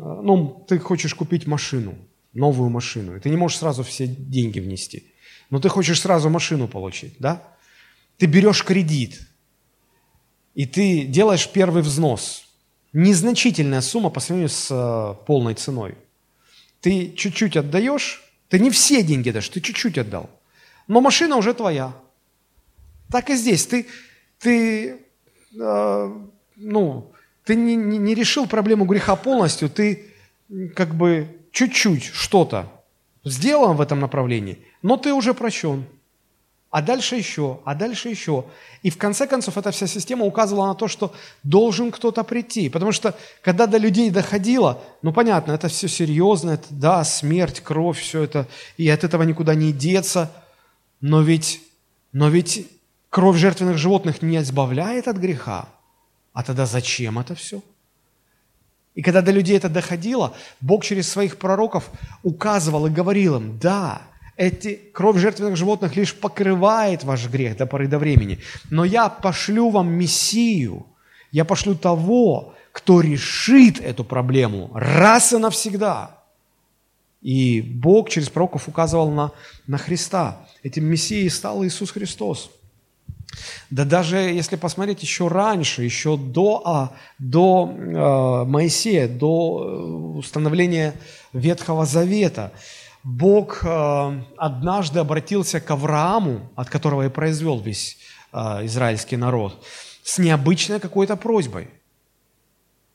ну, 0.00 0.64
ты 0.68 0.78
хочешь 0.78 1.14
купить 1.14 1.46
машину, 1.46 1.94
новую 2.32 2.70
машину, 2.70 3.16
и 3.16 3.20
ты 3.20 3.28
не 3.30 3.36
можешь 3.36 3.58
сразу 3.58 3.82
все 3.82 4.06
деньги 4.06 4.60
внести, 4.60 5.04
но 5.50 5.60
ты 5.60 5.68
хочешь 5.68 6.00
сразу 6.00 6.30
машину 6.30 6.68
получить, 6.68 7.14
да? 7.18 7.42
Ты 8.16 8.26
берешь 8.26 8.64
кредит, 8.64 9.20
и 10.54 10.66
ты 10.66 11.04
делаешь 11.04 11.48
первый 11.48 11.82
взнос. 11.82 12.44
Незначительная 12.92 13.80
сумма 13.82 14.10
по 14.10 14.20
сравнению 14.20 14.48
с 14.48 14.68
э, 14.70 15.24
полной 15.26 15.54
ценой. 15.54 15.94
Ты 16.80 17.12
чуть-чуть 17.12 17.56
отдаешь, 17.56 18.22
ты 18.48 18.58
не 18.58 18.70
все 18.70 19.02
деньги 19.02 19.30
дашь, 19.30 19.48
ты 19.48 19.60
чуть-чуть 19.60 19.96
отдал. 19.96 20.28
Но 20.88 21.00
машина 21.00 21.36
уже 21.36 21.54
твоя. 21.54 21.94
Так 23.10 23.30
и 23.30 23.36
здесь. 23.36 23.66
Ты, 23.66 23.86
ты, 24.38 24.98
э, 25.60 26.14
ну, 26.56 27.12
ты 27.44 27.54
не, 27.54 27.76
не, 27.76 27.98
не 27.98 28.14
решил 28.14 28.46
проблему 28.46 28.84
греха 28.84 29.16
полностью, 29.16 29.68
ты 29.68 30.06
как 30.74 30.94
бы 30.94 31.28
чуть-чуть 31.52 32.04
что-то 32.04 32.70
сделал 33.24 33.74
в 33.74 33.80
этом 33.80 34.00
направлении, 34.00 34.58
но 34.82 34.96
ты 34.96 35.12
уже 35.12 35.34
прощен 35.34 35.84
а 36.70 36.82
дальше 36.82 37.16
еще, 37.16 37.58
а 37.64 37.74
дальше 37.74 38.08
еще. 38.08 38.44
И 38.82 38.90
в 38.90 38.96
конце 38.96 39.26
концов 39.26 39.58
эта 39.58 39.72
вся 39.72 39.88
система 39.88 40.24
указывала 40.24 40.68
на 40.68 40.74
то, 40.74 40.86
что 40.86 41.12
должен 41.42 41.90
кто-то 41.90 42.22
прийти. 42.22 42.68
Потому 42.68 42.92
что 42.92 43.16
когда 43.42 43.66
до 43.66 43.76
людей 43.76 44.08
доходило, 44.10 44.80
ну 45.02 45.12
понятно, 45.12 45.52
это 45.52 45.66
все 45.66 45.88
серьезно, 45.88 46.52
это, 46.52 46.66
да, 46.70 47.02
смерть, 47.02 47.60
кровь, 47.60 48.00
все 48.00 48.22
это, 48.22 48.46
и 48.76 48.88
от 48.88 49.02
этого 49.02 49.24
никуда 49.24 49.56
не 49.56 49.72
деться. 49.72 50.30
Но 51.00 51.22
ведь, 51.22 51.60
но 52.12 52.28
ведь 52.28 52.68
кровь 53.08 53.36
жертвенных 53.36 53.76
животных 53.76 54.22
не 54.22 54.38
избавляет 54.38 55.08
от 55.08 55.16
греха. 55.16 55.68
А 56.32 56.42
тогда 56.42 56.66
зачем 56.66 57.18
это 57.18 57.34
все? 57.34 57.62
И 58.94 59.02
когда 59.02 59.22
до 59.22 59.30
людей 59.30 59.56
это 59.56 59.68
доходило, 59.68 60.34
Бог 60.60 60.84
через 60.84 61.08
своих 61.08 61.38
пророков 61.38 61.90
указывал 62.22 62.86
и 62.86 62.90
говорил 62.90 63.36
им, 63.36 63.58
да, 63.58 64.02
эти, 64.36 64.80
кровь 64.92 65.18
жертвенных 65.18 65.56
животных 65.56 65.96
лишь 65.96 66.14
покрывает 66.14 67.04
ваш 67.04 67.28
грех 67.28 67.56
до 67.56 67.66
поры 67.66 67.88
до 67.88 67.98
времени. 67.98 68.38
Но 68.70 68.84
я 68.84 69.08
пошлю 69.08 69.70
вам 69.70 69.92
Мессию, 69.92 70.86
я 71.30 71.44
пошлю 71.44 71.74
того, 71.74 72.54
кто 72.72 73.00
решит 73.00 73.80
эту 73.80 74.04
проблему 74.04 74.70
раз 74.74 75.32
и 75.32 75.38
навсегда. 75.38 76.16
И 77.20 77.60
Бог 77.60 78.08
через 78.08 78.30
пророков 78.30 78.66
указывал 78.66 79.10
на, 79.10 79.32
на 79.66 79.76
Христа. 79.76 80.46
Этим 80.62 80.86
Мессией 80.86 81.28
стал 81.28 81.64
Иисус 81.64 81.90
Христос. 81.90 82.50
Да 83.70 83.84
даже 83.84 84.16
если 84.16 84.56
посмотреть 84.56 85.02
еще 85.02 85.28
раньше, 85.28 85.82
еще 85.82 86.16
до, 86.16 86.62
а, 86.64 86.92
до 87.18 87.70
э, 87.70 88.44
Моисея, 88.48 89.08
до 89.08 89.62
э, 89.62 90.18
установления 90.18 90.94
Ветхого 91.32 91.86
Завета, 91.86 92.52
Бог 93.02 93.64
э, 93.64 94.22
однажды 94.36 94.98
обратился 94.98 95.60
к 95.60 95.70
Аврааму, 95.70 96.50
от 96.56 96.68
которого 96.68 97.06
и 97.06 97.08
произвел 97.08 97.60
весь 97.60 97.98
э, 98.32 98.66
израильский 98.66 99.16
народ, 99.16 99.64
с 100.02 100.18
необычной 100.18 100.80
какой-то 100.80 101.16
просьбой. 101.16 101.68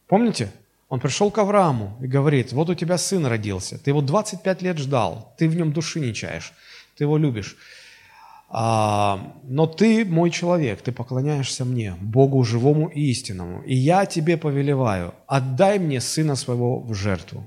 Помните? 0.08 0.52
Он 0.88 1.00
пришел 1.00 1.32
к 1.32 1.38
Аврааму 1.40 1.98
и 2.00 2.08
говорит, 2.08 2.54
вот 2.54 2.70
у 2.70 2.76
тебя 2.76 2.98
сын 2.98 3.26
родился, 3.26 3.80
ты 3.80 3.90
его 3.90 4.02
25 4.02 4.62
лет 4.62 4.78
ждал, 4.78 5.34
ты 5.38 5.50
в 5.50 5.56
нем 5.56 5.74
души 5.74 6.00
не 6.00 6.14
чаешь, 6.14 6.54
ты 6.96 7.06
его 7.06 7.18
любишь. 7.18 7.58
А, 8.48 9.34
но 9.44 9.66
ты 9.66 10.06
мой 10.06 10.30
человек, 10.30 10.82
ты 10.82 10.92
поклоняешься 10.92 11.66
мне, 11.66 11.96
Богу 12.00 12.44
живому 12.44 12.88
и 12.88 13.10
истинному, 13.10 13.62
и 13.64 13.76
я 13.76 14.06
тебе 14.06 14.38
повелеваю, 14.38 15.14
отдай 15.28 15.80
мне 15.80 16.00
сына 16.00 16.36
своего 16.36 16.80
в 16.80 16.94
жертву. 16.94 17.46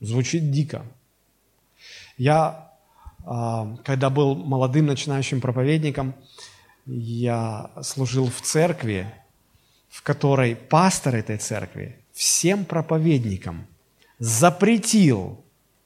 Звучит 0.00 0.50
дико. 0.50 0.84
Я, 2.16 2.72
а, 3.24 3.76
когда 3.84 4.10
был 4.10 4.34
молодым 4.34 4.86
начинающим 4.86 5.40
проповедником, 5.40 6.14
я 6.86 7.70
служил 7.82 8.28
в 8.30 8.40
церкви, 8.40 9.12
в 9.88 10.02
которой 10.02 10.56
пастор 10.56 11.16
этой 11.16 11.36
церкви 11.38 11.98
всем 12.12 12.64
проповедникам 12.64 13.66
запретил 14.18 15.43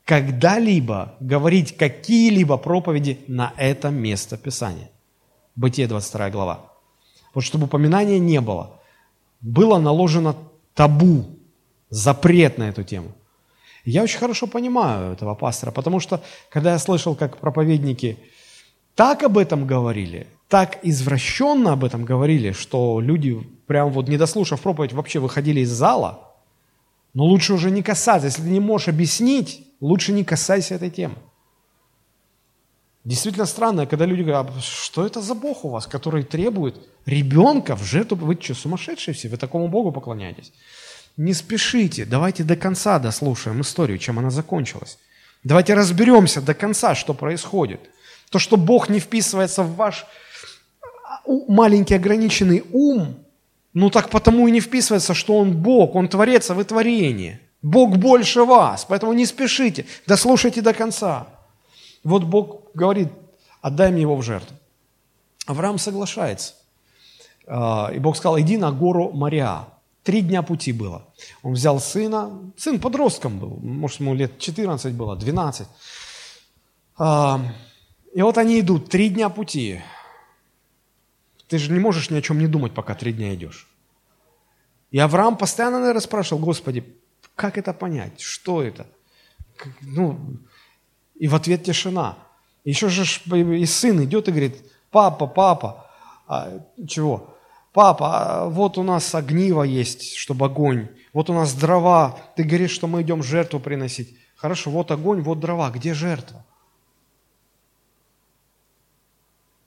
когда-либо 0.09 1.17
говорить 1.21 1.77
какие-либо 1.77 2.57
проповеди 2.57 3.19
на 3.29 3.53
это 3.59 3.91
место 3.91 4.39
Писания. 4.39 4.91
Бытие 5.55 5.87
22 5.87 6.31
глава. 6.31 6.73
Вот 7.35 7.45
чтобы 7.45 7.67
упоминания 7.67 8.19
не 8.19 8.41
было. 8.41 8.81
Было 9.43 9.79
наложено 9.79 10.35
табу, 10.73 11.27
запрет 11.91 12.57
на 12.57 12.71
эту 12.71 12.85
тему. 12.85 13.13
Я 13.85 14.03
очень 14.03 14.19
хорошо 14.19 14.47
понимаю 14.47 15.13
этого 15.13 15.35
пастора, 15.35 15.73
потому 15.73 16.01
что, 16.01 16.23
когда 16.49 16.73
я 16.73 16.79
слышал, 16.79 17.15
как 17.15 17.37
проповедники 17.37 18.17
так 18.95 19.23
об 19.23 19.37
этом 19.37 19.67
говорили, 19.67 20.27
так 20.49 20.79
извращенно 20.85 21.73
об 21.73 21.85
этом 21.85 22.07
говорили, 22.07 22.53
что 22.53 23.01
люди, 23.01 23.47
прям 23.67 23.91
вот 23.91 24.09
не 24.09 24.17
дослушав 24.17 24.63
проповедь, 24.63 24.95
вообще 24.95 25.19
выходили 25.19 25.61
из 25.61 25.71
зала, 25.71 26.33
но 27.13 27.25
лучше 27.25 27.53
уже 27.53 27.71
не 27.71 27.83
касаться. 27.83 28.29
Если 28.29 28.41
ты 28.41 28.49
не 28.49 28.61
можешь 28.61 28.89
объяснить, 28.89 29.68
лучше 29.81 30.13
не 30.13 30.25
касайся 30.25 30.75
этой 30.75 30.91
темы. 30.91 31.17
Действительно 33.05 33.47
странно, 33.47 33.87
когда 33.87 34.05
люди 34.05 34.23
говорят, 34.23 34.53
а 34.55 34.61
что 34.61 35.07
это 35.07 35.23
за 35.23 35.35
Бог 35.35 35.65
у 35.65 35.71
вас, 35.71 35.87
который 35.87 36.25
требует 36.25 36.77
ребенка 37.07 37.75
в 37.75 37.83
жертву? 37.83 38.17
Вы 38.17 38.37
что, 38.41 38.55
сумасшедшие 38.55 39.15
все? 39.15 39.29
Вы 39.29 39.39
такому 39.39 39.69
Богу 39.69 39.93
поклоняетесь? 39.93 40.53
Не 41.17 41.33
спешите, 41.33 42.05
давайте 42.05 42.45
до 42.45 42.55
конца 42.55 42.99
дослушаем 42.99 43.61
историю, 43.63 43.99
чем 43.99 44.19
она 44.19 44.31
закончилась. 44.31 44.99
Давайте 45.43 45.75
разберемся 45.75 46.43
до 46.43 46.55
конца, 46.55 46.95
что 46.95 47.15
происходит. 47.15 47.81
То, 48.31 48.39
что 48.39 48.57
Бог 48.57 48.89
не 48.89 49.01
вписывается 49.01 49.63
в 49.63 49.75
ваш 49.77 50.05
маленький 51.27 51.95
ограниченный 51.95 52.65
ум, 52.73 53.25
ну 53.73 53.91
так 53.91 54.11
потому 54.11 54.49
и 54.49 54.51
не 54.51 54.61
вписывается, 54.61 55.15
что 55.15 55.39
Он 55.39 55.57
Бог, 55.57 55.95
Он 55.95 56.09
Творец, 56.09 56.51
а 56.51 56.55
вы 56.55 56.65
творение. 56.65 57.41
Бог 57.63 57.97
больше 57.97 58.45
вас, 58.45 58.85
поэтому 58.85 59.13
не 59.13 59.27
спешите, 59.27 59.87
дослушайте 60.07 60.63
до 60.63 60.73
конца. 60.73 61.27
Вот 62.05 62.25
Бог 62.25 62.71
говорит, 62.75 63.09
отдай 63.61 63.91
мне 63.91 64.03
его 64.03 64.17
в 64.17 64.23
жертву. 64.23 64.57
Авраам 65.47 65.79
соглашается. 65.79 66.55
А, 67.47 67.91
и 67.93 67.99
Бог 67.99 68.17
сказал, 68.17 68.39
иди 68.39 68.57
на 68.57 68.71
гору 68.71 69.11
Мариа. 69.13 69.67
Три 70.05 70.21
дня 70.21 70.43
пути 70.43 70.73
было. 70.73 71.05
Он 71.43 71.55
взял 71.55 71.81
сына, 71.81 72.31
сын 72.57 72.81
подростком 72.81 73.39
был, 73.39 73.59
может, 73.61 74.01
ему 74.01 74.15
лет 74.15 74.39
14 74.39 74.95
было, 74.95 75.17
12. 75.17 75.67
А, 76.99 77.41
и 78.15 78.23
вот 78.23 78.39
они 78.39 78.61
идут, 78.61 78.89
три 78.89 79.09
дня 79.11 79.29
пути. 79.29 79.83
Ты 81.49 81.59
же 81.59 81.73
не 81.73 81.81
можешь 81.81 82.11
ни 82.11 82.17
о 82.17 82.23
чем 82.23 82.39
не 82.39 82.47
думать, 82.47 82.75
пока 82.75 82.95
три 82.95 83.13
дня 83.13 83.35
идешь. 83.35 83.69
И 84.91 84.99
Авраам 84.99 85.37
постоянно, 85.37 85.81
наверное, 85.81 86.01
спрашивал, 86.01 86.43
Господи, 86.43 86.85
как 87.39 87.57
это 87.57 87.73
понять? 87.73 88.21
Что 88.21 88.63
это? 88.63 88.87
Ну, 89.81 90.19
и 91.15 91.29
в 91.29 91.35
ответ 91.35 91.65
тишина. 91.65 92.19
Еще 92.65 92.89
же 92.89 93.05
и 93.35 93.67
сын 93.67 94.05
идет 94.05 94.29
и 94.29 94.33
говорит, 94.33 94.65
папа, 94.91 95.27
папа, 95.27 95.87
а, 96.27 96.61
чего? 96.87 97.35
папа, 97.79 98.07
а 98.09 98.49
вот 98.49 98.77
у 98.77 98.83
нас 98.83 99.15
огниво 99.15 99.63
есть, 99.63 100.17
чтобы 100.17 100.47
огонь, 100.47 100.89
вот 101.13 101.31
у 101.31 101.33
нас 101.33 101.55
дрова, 101.55 102.19
ты 102.35 102.43
говоришь, 102.43 102.73
что 102.73 102.89
мы 102.89 103.03
идем 103.03 103.23
жертву 103.23 103.61
приносить. 103.61 104.17
Хорошо, 104.35 104.71
вот 104.71 104.91
огонь, 104.91 105.21
вот 105.21 105.39
дрова, 105.39 105.71
где 105.71 105.95
жертва? 105.95 106.45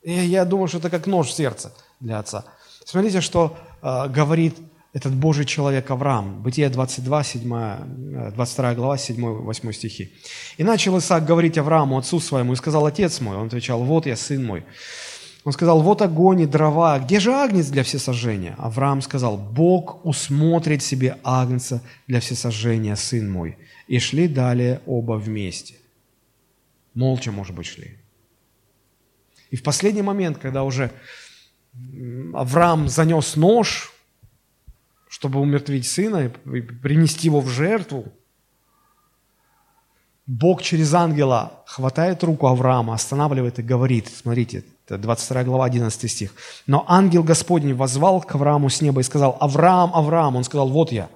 И 0.04 0.12
я 0.12 0.44
думаю, 0.44 0.68
что 0.68 0.80
это 0.80 0.90
как 0.90 1.08
нож 1.08 1.28
в 1.28 1.34
сердце 1.34 1.74
для 2.02 2.20
отца. 2.20 2.44
Смотрите, 2.84 3.22
что 3.22 3.58
э, 3.82 4.10
говорит 4.10 4.58
этот 4.94 5.14
Божий 5.16 5.46
человек 5.46 5.90
Авраам. 5.90 6.42
Бытие 6.42 6.70
22, 6.70 7.24
7, 7.24 8.32
22 8.32 8.76
глава, 8.76 8.96
7-8 8.96 9.74
стихи. 9.74 10.14
«И 10.58 10.64
начал 10.64 10.98
Исаак 10.98 11.26
говорить 11.26 11.58
Аврааму, 11.58 11.98
отцу 11.98 12.20
своему, 12.20 12.54
и 12.54 12.58
сказал, 12.58 12.86
отец 12.86 13.22
мой». 13.22 13.38
Он 13.38 13.48
отвечал, 13.48 13.84
вот 13.84 14.06
я, 14.06 14.16
сын 14.16 14.46
мой. 14.46 14.66
Он 15.44 15.54
сказал, 15.54 15.82
вот 15.82 16.02
огонь 16.02 16.42
и 16.42 16.46
дрова, 16.46 17.00
где 17.00 17.20
же 17.20 17.34
агнец 17.34 17.68
для 17.68 17.84
всесожжения? 17.84 18.54
Авраам 18.58 19.02
сказал, 19.02 19.38
Бог 19.38 20.06
усмотрит 20.06 20.84
себе 20.84 21.18
агнца 21.24 21.82
для 22.08 22.20
всесожжения, 22.20 22.96
сын 22.96 23.32
мой. 23.32 23.58
И 23.88 23.98
шли 24.00 24.28
далее 24.28 24.82
оба 24.86 25.14
вместе. 25.14 25.76
Молча, 26.94 27.32
может 27.32 27.56
быть, 27.56 27.66
шли. 27.66 27.98
И 29.50 29.56
в 29.56 29.64
последний 29.64 30.04
момент, 30.04 30.38
когда 30.38 30.64
уже 30.64 30.92
Авраам 32.34 32.88
занес 32.88 33.36
нож, 33.36 33.92
чтобы 35.12 35.42
умертвить 35.42 35.86
сына 35.86 36.32
и 36.46 36.62
принести 36.62 37.28
его 37.28 37.42
в 37.42 37.50
жертву, 37.50 38.06
Бог 40.26 40.62
через 40.62 40.94
ангела 40.94 41.64
хватает 41.66 42.24
руку 42.24 42.48
Авраама, 42.48 42.94
останавливает 42.94 43.60
и 43.60 43.62
говорит, 43.62 44.08
смотрите, 44.08 44.64
это 44.86 44.98
22 44.98 45.44
глава, 45.44 45.66
11 45.66 46.10
стих. 46.10 46.34
«Но 46.66 46.86
ангел 46.88 47.24
Господний 47.24 47.74
возвал 47.74 48.22
к 48.22 48.34
Аврааму 48.34 48.70
с 48.70 48.80
неба 48.80 49.02
и 49.02 49.04
сказал, 49.04 49.36
Авраам, 49.42 49.92
Авраам!» 49.94 50.38
Он 50.38 50.46
сказал, 50.46 50.70
«Вот 50.70 50.94
я». 50.94 51.10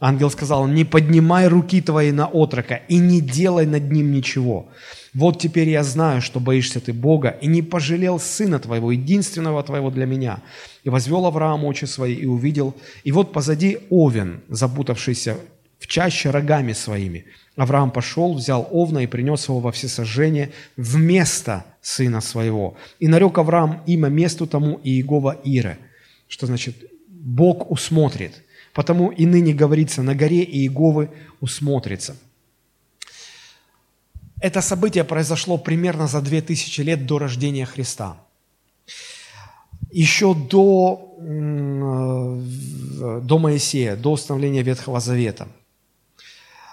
Ангел 0.00 0.30
сказал, 0.30 0.66
«Не 0.66 0.84
поднимай 0.84 1.46
руки 1.48 1.80
твои 1.80 2.12
на 2.12 2.26
отрока 2.26 2.82
и 2.88 2.98
не 2.98 3.20
делай 3.20 3.66
над 3.66 3.90
ним 3.90 4.12
ничего. 4.12 4.68
Вот 5.14 5.40
теперь 5.40 5.68
я 5.68 5.84
знаю, 5.84 6.20
что 6.20 6.40
боишься 6.40 6.80
ты 6.80 6.92
Бога, 6.92 7.28
и 7.28 7.46
не 7.46 7.62
пожалел 7.62 8.18
сына 8.18 8.58
твоего, 8.58 8.90
единственного 8.90 9.62
твоего 9.62 9.90
для 9.90 10.06
меня. 10.06 10.42
И 10.82 10.88
возвел 10.88 11.24
Авраам 11.26 11.64
очи 11.64 11.84
свои 11.84 12.14
и 12.14 12.26
увидел, 12.26 12.74
и 13.04 13.12
вот 13.12 13.32
позади 13.32 13.78
овен, 13.90 14.42
запутавшийся 14.48 15.36
в 15.78 15.86
чаще 15.86 16.30
рогами 16.30 16.72
своими. 16.72 17.26
Авраам 17.56 17.90
пошел, 17.90 18.34
взял 18.34 18.66
овна 18.72 19.00
и 19.00 19.06
принес 19.06 19.48
его 19.48 19.60
во 19.60 19.70
всесожжение 19.70 20.50
вместо 20.76 21.64
сына 21.80 22.20
своего. 22.20 22.76
И 22.98 23.06
нарек 23.06 23.38
Авраам 23.38 23.82
имя 23.86 24.08
месту 24.08 24.46
тому 24.46 24.80
Иегова 24.82 25.38
Ире, 25.44 25.78
что 26.26 26.46
значит 26.46 26.74
Бог 27.08 27.70
усмотрит. 27.70 28.43
Потому 28.74 29.10
и 29.12 29.24
ныне 29.24 29.54
говорится, 29.54 30.02
на 30.02 30.14
горе 30.14 30.44
Иеговы 30.44 31.10
усмотрится. 31.40 32.16
Это 34.40 34.60
событие 34.60 35.04
произошло 35.04 35.56
примерно 35.56 36.08
за 36.08 36.20
2000 36.20 36.80
лет 36.82 37.06
до 37.06 37.18
рождения 37.18 37.64
Христа. 37.64 38.16
Еще 39.92 40.34
до, 40.34 41.16
до 43.22 43.38
Моисея, 43.38 43.96
до 43.96 44.12
установления 44.12 44.62
Ветхого 44.62 44.98
Завета. 45.00 45.46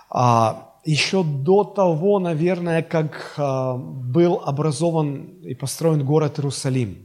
А, 0.10 0.76
еще 0.84 1.24
до 1.24 1.64
того, 1.64 2.20
наверное, 2.20 2.82
как 2.82 3.36
а, 3.38 3.78
был 3.78 4.41
образован 4.43 5.38
и 5.43 5.54
построен 5.54 6.04
город 6.04 6.39
Иерусалим. 6.39 6.97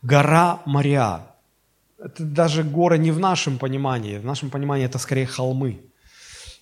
Гора 0.00 0.62
Мария. 0.64 1.27
Это 1.98 2.22
даже 2.22 2.62
горы 2.62 2.96
не 2.96 3.10
в 3.10 3.18
нашем 3.18 3.58
понимании. 3.58 4.18
В 4.18 4.24
нашем 4.24 4.50
понимании 4.50 4.86
это 4.86 4.98
скорее 4.98 5.26
холмы. 5.26 5.84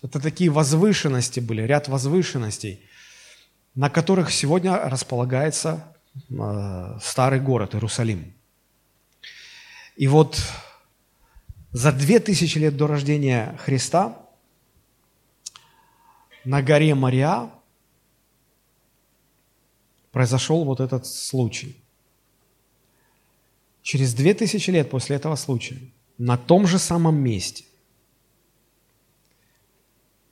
Это 0.03 0.20
такие 0.20 0.51
возвышенности 0.51 1.41
были, 1.41 1.62
ряд 1.62 1.89
возвышенностей, 1.89 2.80
на 3.74 3.91
которых 3.91 4.30
сегодня 4.30 4.76
располагается 4.89 5.95
э, 6.30 6.99
старый 7.03 7.41
город 7.41 7.74
Иерусалим. 7.74 8.32
И 9.97 10.07
вот 10.09 10.41
за 11.72 11.93
две 11.93 12.20
тысячи 12.20 12.59
лет 12.59 12.76
до 12.76 12.87
рождения 12.87 13.59
Христа 13.59 14.16
на 16.45 16.62
горе 16.62 16.95
Мария 16.95 17.51
произошел 20.12 20.64
вот 20.64 20.80
этот 20.80 21.07
случай. 21.07 21.76
Через 23.87 24.14
две 24.14 24.34
тысячи 24.34 24.68
лет 24.70 24.91
после 24.91 25.14
этого 25.14 25.37
случая, 25.37 25.78
на 26.18 26.37
том 26.37 26.66
же 26.66 26.76
самом 26.76 27.14
месте, 27.18 27.64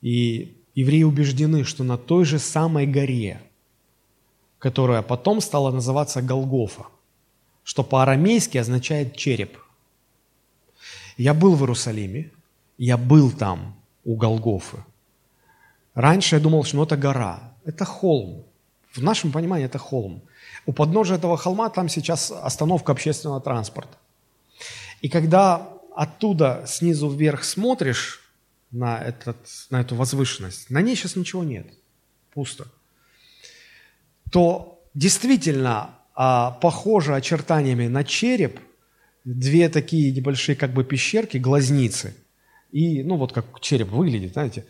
и 0.01 0.57
евреи 0.73 1.03
убеждены, 1.03 1.63
что 1.63 1.85
на 1.85 1.97
той 1.97 2.25
же 2.25 2.37
самой 2.37 2.85
горе, 2.85 3.41
которая 4.59 5.01
потом 5.01 5.39
стала 5.39 5.71
называться 5.71 6.21
Голгофа, 6.21 6.87
что 7.63 7.85
по-арамейски 7.85 8.57
означает 8.57 9.15
череп. 9.15 9.57
Я 11.15 11.33
был 11.33 11.55
в 11.55 11.61
Иерусалиме, 11.61 12.31
я 12.77 12.97
был 12.97 13.31
там 13.31 13.73
у 14.03 14.17
Голгофы. 14.17 14.83
Раньше 15.93 16.35
я 16.35 16.41
думал, 16.41 16.65
что 16.65 16.75
ну, 16.75 16.83
это 16.83 16.97
гора, 16.97 17.53
это 17.63 17.85
холм. 17.85 18.43
В 18.91 19.01
нашем 19.01 19.31
понимании 19.31 19.65
это 19.65 19.77
холм. 19.77 20.21
У 20.65 20.73
подножия 20.73 21.17
этого 21.17 21.37
холма 21.37 21.69
там 21.69 21.89
сейчас 21.89 22.31
остановка 22.31 22.91
общественного 22.91 23.41
транспорта. 23.41 23.97
И 25.01 25.09
когда 25.09 25.69
оттуда 25.95 26.63
снизу 26.67 27.09
вверх 27.09 27.43
смотришь, 27.43 28.21
на, 28.75 28.99
этот, 29.01 29.37
на 29.69 29.81
эту 29.81 29.95
возвышенность, 29.95 30.69
на 30.69 30.81
ней 30.81 30.95
сейчас 30.95 31.15
ничего 31.15 31.43
нет, 31.43 31.67
пусто, 32.33 32.67
то 34.31 34.83
действительно 34.93 35.91
а, 36.13 36.51
похоже 36.51 37.15
очертаниями 37.15 37.87
на 37.87 38.03
череп, 38.03 38.59
две 39.23 39.69
такие 39.69 40.11
небольшие 40.11 40.55
как 40.55 40.73
бы 40.73 40.83
пещерки, 40.83 41.37
глазницы, 41.37 42.15
и, 42.71 43.01
ну 43.03 43.15
вот 43.15 43.31
как 43.31 43.61
череп 43.61 43.89
выглядит, 43.89 44.33
знаете, 44.33 44.65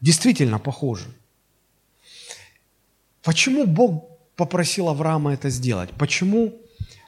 действительно 0.00 0.58
похоже. 0.58 1.06
Почему 3.22 3.66
Бог 3.66 4.17
попросил 4.38 4.88
Авраама 4.88 5.34
это 5.34 5.50
сделать? 5.50 5.90
Почему 5.98 6.54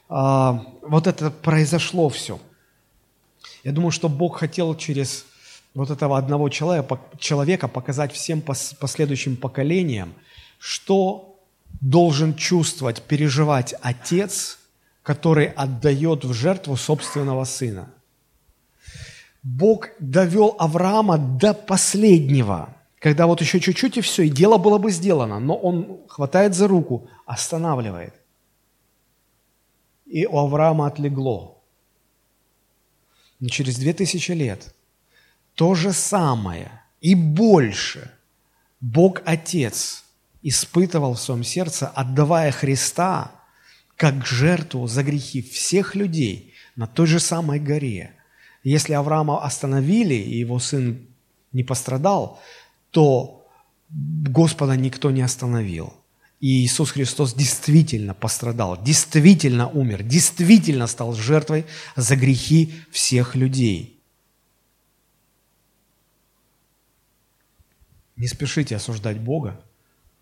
а, 0.08 0.66
вот 0.82 1.06
это 1.06 1.30
произошло 1.30 2.08
все? 2.08 2.40
Я 3.64 3.72
думаю, 3.72 3.92
что 3.92 4.08
Бог 4.08 4.38
хотел 4.38 4.74
через 4.74 5.24
вот 5.72 5.90
этого 5.90 6.18
одного 6.18 6.48
человека, 6.48 7.00
человека 7.18 7.68
показать 7.68 8.12
всем 8.12 8.42
последующим 8.42 9.36
поколениям, 9.36 10.12
что 10.58 11.38
должен 11.80 12.34
чувствовать, 12.34 13.00
переживать 13.02 13.74
отец, 13.80 14.58
который 15.04 15.46
отдает 15.46 16.24
в 16.24 16.32
жертву 16.32 16.76
собственного 16.76 17.44
сына. 17.44 17.90
Бог 19.44 19.88
довел 20.00 20.56
Авраама 20.58 21.16
до 21.16 21.54
последнего, 21.54 22.74
когда 23.00 23.26
вот 23.26 23.40
еще 23.40 23.58
чуть-чуть 23.58 23.96
и 23.96 24.00
все, 24.02 24.22
и 24.24 24.28
дело 24.28 24.58
было 24.58 24.78
бы 24.78 24.92
сделано, 24.92 25.40
но 25.40 25.56
он 25.56 26.06
хватает 26.06 26.54
за 26.54 26.68
руку, 26.68 27.08
останавливает. 27.26 28.14
И 30.06 30.26
у 30.26 30.38
Авраама 30.38 30.86
отлегло. 30.86 31.58
Но 33.40 33.48
через 33.48 33.76
две 33.76 33.92
тысячи 33.94 34.32
лет– 34.32 34.74
то 35.54 35.74
же 35.74 35.92
самое 35.92 36.70
и 37.00 37.14
больше 37.14 38.10
Бог 38.80 39.20
Отец 39.24 40.04
испытывал 40.42 41.14
в 41.14 41.20
своем 41.20 41.44
сердце, 41.44 41.88
отдавая 41.88 42.50
Христа 42.50 43.32
как 43.96 44.24
жертву 44.24 44.86
за 44.86 45.02
грехи 45.02 45.42
всех 45.42 45.94
людей 45.94 46.54
на 46.76 46.86
той 46.86 47.06
же 47.06 47.20
самой 47.20 47.60
горе. 47.60 48.14
Если 48.62 48.94
Авраама 48.94 49.44
остановили, 49.44 50.14
и 50.14 50.38
его 50.38 50.58
сын 50.58 51.06
не 51.52 51.62
пострадал, 51.62 52.40
то 52.90 53.46
Господа 53.88 54.76
никто 54.76 55.10
не 55.10 55.22
остановил. 55.22 55.94
И 56.40 56.64
Иисус 56.64 56.92
Христос 56.92 57.34
действительно 57.34 58.14
пострадал, 58.14 58.82
действительно 58.82 59.68
умер, 59.68 60.02
действительно 60.02 60.86
стал 60.86 61.12
жертвой 61.14 61.66
за 61.96 62.16
грехи 62.16 62.72
всех 62.90 63.34
людей. 63.34 64.00
Не 68.16 68.26
спешите 68.26 68.76
осуждать 68.76 69.18
Бога 69.18 69.60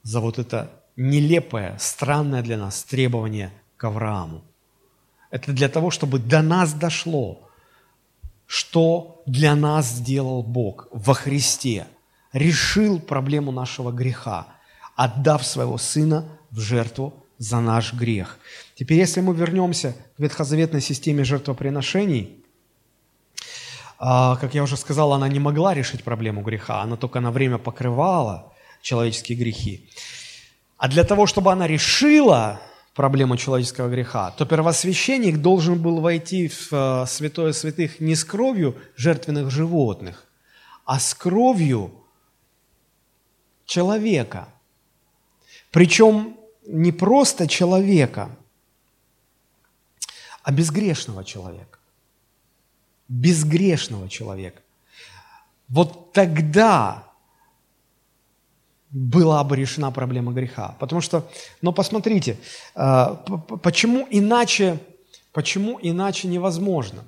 за 0.03 0.21
вот 0.21 0.39
это 0.39 0.71
нелепое, 0.97 1.77
странное 1.79 2.43
для 2.43 2.59
нас 2.59 2.83
требование 2.83 3.53
к 3.77 3.85
Аврааму. 3.85 4.43
Это 5.31 5.53
для 5.53 5.69
того, 5.69 5.91
чтобы 5.91 6.19
до 6.19 6.43
нас 6.43 6.73
дошло, 6.75 7.49
что 8.47 9.23
для 9.27 9.55
нас 9.55 9.89
сделал 9.89 10.43
Бог 10.43 10.89
во 10.91 11.15
Христе. 11.15 11.87
Решил 12.33 13.01
проблему 13.01 13.53
нашего 13.53 13.91
греха, 13.91 14.49
отдав 14.97 15.47
своего 15.47 15.79
Сына 15.79 16.25
в 16.51 16.61
жертву 16.61 17.15
за 17.39 17.61
наш 17.61 17.95
грех. 17.95 18.39
Теперь, 18.75 18.99
если 18.99 19.21
мы 19.21 19.35
вернемся 19.35 19.97
к 20.17 20.21
ветхозаветной 20.21 20.81
системе 20.81 21.25
жертвоприношений, 21.25 22.45
а, 23.99 24.37
как 24.37 24.55
я 24.55 24.63
уже 24.63 24.77
сказал, 24.77 25.13
она 25.13 25.29
не 25.29 25.41
могла 25.41 25.75
решить 25.75 26.05
проблему 26.05 26.43
греха, 26.43 26.83
она 26.83 26.97
только 26.97 27.21
на 27.21 27.31
время 27.31 27.59
покрывала 27.59 28.53
человеческие 28.83 29.39
грехи. 29.39 29.89
А 30.77 30.89
для 30.89 31.05
того, 31.05 31.27
чтобы 31.27 31.51
она 31.51 31.67
решила 31.67 32.61
проблему 32.95 33.37
человеческого 33.37 33.89
греха, 33.89 34.31
то 34.33 34.45
первосвященник 34.45 35.39
должен 35.39 35.81
был 35.81 36.01
войти 36.01 36.49
в 36.49 36.73
э, 36.73 37.07
святое 37.07 37.53
святых 37.53 38.01
не 38.01 38.15
с 38.15 38.25
кровью 38.25 38.77
жертвенных 38.97 39.51
животных, 39.51 40.25
а 40.85 40.99
с 40.99 41.15
кровью 41.15 41.93
человека. 43.69 44.49
Причем 45.71 46.37
не 46.67 46.91
просто 46.91 47.47
человека, 47.47 48.31
а 50.43 50.51
безгрешного 50.51 51.25
человека. 51.25 51.79
Безгрешного 53.09 54.09
человека. 54.09 54.63
Вот 55.69 56.13
тогда 56.13 57.05
была 58.91 59.45
бы 59.45 59.57
решена 59.57 59.91
проблема 59.91 60.33
греха. 60.33 60.75
Потому 60.79 61.03
что, 61.03 61.31
но 61.61 61.73
посмотрите, 61.73 62.39
э, 62.75 63.17
почему 63.63 64.07
иначе, 64.11 64.79
почему 65.33 65.79
иначе 65.83 66.29
невозможно? 66.29 67.05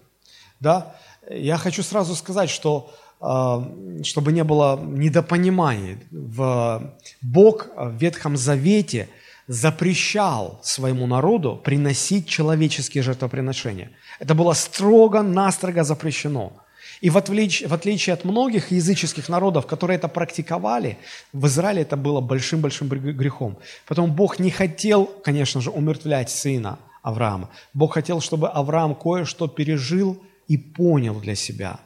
Да? 0.60 0.94
Я 1.30 1.56
хочу 1.56 1.82
сразу 1.82 2.14
сказать, 2.14 2.50
что 2.50 2.94
чтобы 3.20 4.32
не 4.32 4.44
было 4.44 4.80
недопонимания, 4.82 5.98
в 6.10 6.94
Бог 7.20 7.68
в 7.76 7.96
Ветхом 7.96 8.36
Завете 8.36 9.08
запрещал 9.46 10.58
своему 10.62 11.06
народу 11.06 11.60
приносить 11.62 12.26
человеческие 12.26 13.02
жертвоприношения. 13.02 13.90
Это 14.20 14.34
было 14.34 14.54
строго-настрого 14.54 15.84
запрещено– 15.84 16.52
и 17.00 17.08
в 17.08 17.16
отличие, 17.16 17.68
в 17.68 17.72
отличие 17.72 18.14
от 18.14 18.24
многих 18.24 18.72
языческих 18.72 19.28
народов, 19.28 19.66
которые 19.66 19.96
это 19.96 20.08
практиковали, 20.08 20.98
в 21.32 21.46
Израиле 21.46 21.82
это 21.82 21.96
было 21.96 22.20
большим-большим 22.20 22.88
грехом. 22.88 23.58
Потом 23.86 24.12
Бог 24.12 24.38
не 24.38 24.50
хотел, 24.50 25.06
конечно 25.06 25.60
же, 25.60 25.70
умертвлять 25.70 26.30
сына 26.30 26.78
Авраама. 27.02 27.48
Бог 27.72 27.94
хотел, 27.94 28.20
чтобы 28.20 28.48
Авраам 28.48 28.94
кое-что 28.94 29.48
пережил 29.48 30.22
и 30.48 30.58
понял 30.58 31.18
для 31.20 31.34
себя. 31.34 31.80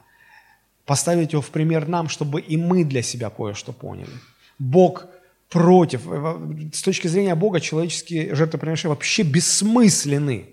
Поставить 0.87 1.33
его 1.33 1.43
в 1.43 1.51
пример 1.51 1.89
нам, 1.89 2.09
чтобы 2.09 2.41
и 2.41 2.57
мы 2.57 2.85
для 2.85 3.03
себя 3.03 3.31
кое-что 3.31 3.73
поняли. 3.73 4.11
Бог 4.59 5.07
против. 5.49 6.03
С 6.73 6.83
точки 6.83 7.09
зрения 7.09 7.35
Бога 7.35 7.61
человеческие 7.61 8.35
жертвоприношения 8.35 8.95
вообще 8.95 9.23
бессмысленны. 9.23 10.49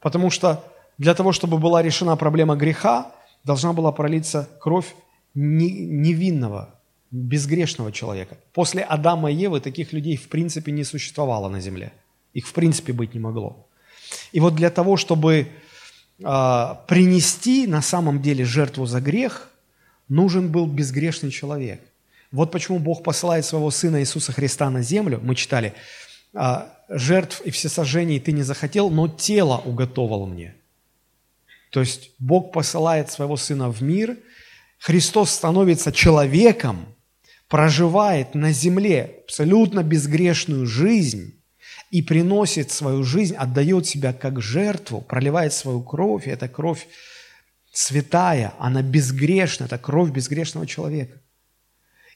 Потому 0.00 0.30
что 0.30 0.64
для 0.98 1.14
того, 1.14 1.32
чтобы 1.32 1.58
была 1.58 1.82
решена 1.82 2.16
проблема 2.16 2.56
греха, 2.56 3.12
должна 3.44 3.72
была 3.72 3.92
пролиться 3.92 4.48
кровь 4.60 4.94
невинного, 5.34 6.80
безгрешного 7.10 7.92
человека. 7.92 8.36
После 8.52 8.82
Адама 8.82 9.30
и 9.30 9.34
Евы 9.34 9.60
таких 9.60 9.92
людей 9.92 10.16
в 10.16 10.28
принципе 10.28 10.72
не 10.72 10.84
существовало 10.84 11.48
на 11.48 11.60
земле. 11.60 11.92
Их 12.34 12.46
в 12.46 12.52
принципе 12.52 12.92
быть 12.92 13.14
не 13.14 13.20
могло. 13.20 13.68
И 14.32 14.40
вот 14.40 14.54
для 14.54 14.70
того, 14.70 14.96
чтобы 14.96 15.34
э, 15.34 15.46
принести 16.22 17.66
на 17.66 17.82
самом 17.82 18.22
деле 18.22 18.44
жертву 18.44 18.86
за 18.86 19.00
грех, 19.00 19.48
нужен 20.08 20.50
был 20.50 20.66
безгрешный 20.66 21.30
человек. 21.30 21.80
Вот 22.30 22.50
почему 22.50 22.78
Бог 22.78 23.02
посылает 23.02 23.44
своего 23.44 23.70
Сына 23.70 24.00
Иисуса 24.00 24.32
Христа 24.32 24.70
на 24.70 24.82
землю. 24.82 25.20
Мы 25.22 25.34
читали, 25.34 25.74
э, 26.34 26.62
жертв 26.88 27.42
и 27.42 27.50
всесожжений 27.50 28.20
ты 28.20 28.32
не 28.32 28.42
захотел, 28.42 28.88
но 28.90 29.06
тело 29.06 29.58
уготовал 29.64 30.26
мне. 30.26 30.54
То 31.70 31.80
есть 31.80 32.10
Бог 32.18 32.52
посылает 32.52 33.10
своего 33.10 33.36
Сына 33.36 33.70
в 33.70 33.82
мир, 33.82 34.18
Христос 34.78 35.30
становится 35.30 35.92
человеком, 35.92 36.86
проживает 37.48 38.34
на 38.34 38.50
земле 38.52 39.20
абсолютно 39.24 39.82
безгрешную 39.82 40.66
жизнь 40.66 41.34
и 41.92 42.00
приносит 42.00 42.70
свою 42.70 43.04
жизнь, 43.04 43.36
отдает 43.36 43.86
себя 43.86 44.14
как 44.14 44.40
жертву, 44.40 45.02
проливает 45.02 45.52
свою 45.52 45.82
кровь, 45.82 46.26
и 46.26 46.30
эта 46.30 46.48
кровь 46.48 46.88
святая, 47.70 48.54
она 48.58 48.82
безгрешна, 48.82 49.66
это 49.66 49.76
кровь 49.76 50.10
безгрешного 50.10 50.66
человека. 50.66 51.20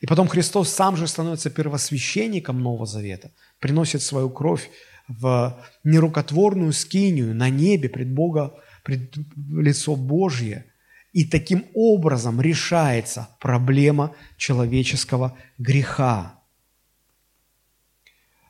И 0.00 0.06
потом 0.06 0.28
Христос 0.28 0.70
сам 0.70 0.96
же 0.96 1.06
становится 1.06 1.50
первосвященником 1.50 2.58
Нового 2.62 2.86
Завета, 2.86 3.32
приносит 3.60 4.00
свою 4.00 4.30
кровь 4.30 4.70
в 5.08 5.62
нерукотворную 5.84 6.72
скинию 6.72 7.34
на 7.34 7.50
небе 7.50 7.90
пред 7.90 8.10
Бога 8.10 8.54
пред 8.82 9.14
лицо 9.36 9.94
Божье, 9.94 10.64
и 11.12 11.26
таким 11.26 11.66
образом 11.74 12.40
решается 12.40 13.28
проблема 13.40 14.14
человеческого 14.38 15.36
греха. 15.58 16.35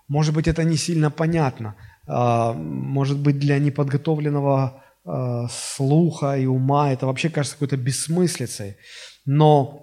Может 0.08 0.34
быть, 0.34 0.48
это 0.48 0.64
не 0.64 0.76
сильно 0.76 1.10
понятно, 1.10 1.74
а, 2.06 2.52
может 2.52 3.18
быть, 3.18 3.38
для 3.38 3.58
неподготовленного 3.58 4.82
а, 5.04 5.48
слуха 5.48 6.36
и 6.36 6.46
ума 6.46 6.92
это 6.92 7.06
вообще 7.06 7.28
кажется 7.28 7.56
какой-то 7.56 7.76
бессмыслицей, 7.76 8.76
но 9.24 9.82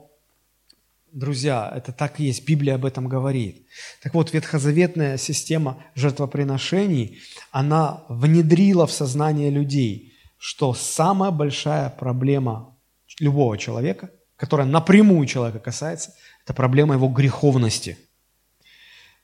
Друзья, 1.16 1.72
это 1.76 1.92
так 1.92 2.20
и 2.20 2.24
есть, 2.24 2.44
Библия 2.44 2.74
об 2.74 2.86
этом 2.86 3.08
говорит. 3.08 3.68
Так 4.02 4.16
вот, 4.16 4.34
ветхозаветная 4.34 5.18
система 5.18 5.78
жертвоприношений, 5.94 7.20
она 7.52 8.04
внедрила 8.10 8.88
в 8.88 8.92
сознание 8.92 9.52
людей 9.52 10.14
что 10.46 10.74
самая 10.74 11.32
большая 11.32 11.90
проблема 11.90 12.78
любого 13.22 13.58
человека, 13.58 14.10
которая 14.36 14.68
напрямую 14.68 15.26
человека 15.26 15.60
касается, 15.60 16.12
это 16.44 16.54
проблема 16.54 16.96
его 16.96 17.08
греховности. 17.08 17.98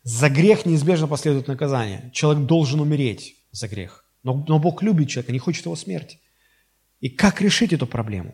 За 0.09 0.27
грех 0.27 0.65
неизбежно 0.65 1.07
последует 1.07 1.47
наказание. 1.47 2.09
Человек 2.13 2.47
должен 2.47 2.79
умереть 2.79 3.35
за 3.51 3.67
грех. 3.67 4.05
Но, 4.23 4.43
но 4.47 4.57
Бог 4.57 4.81
любит 4.81 5.07
человека, 5.07 5.31
не 5.31 5.37
хочет 5.37 5.65
его 5.65 5.75
смерти. 5.75 6.19
И 6.99 7.09
как 7.09 7.41
решить 7.41 7.73
эту 7.73 7.85
проблему? 7.85 8.33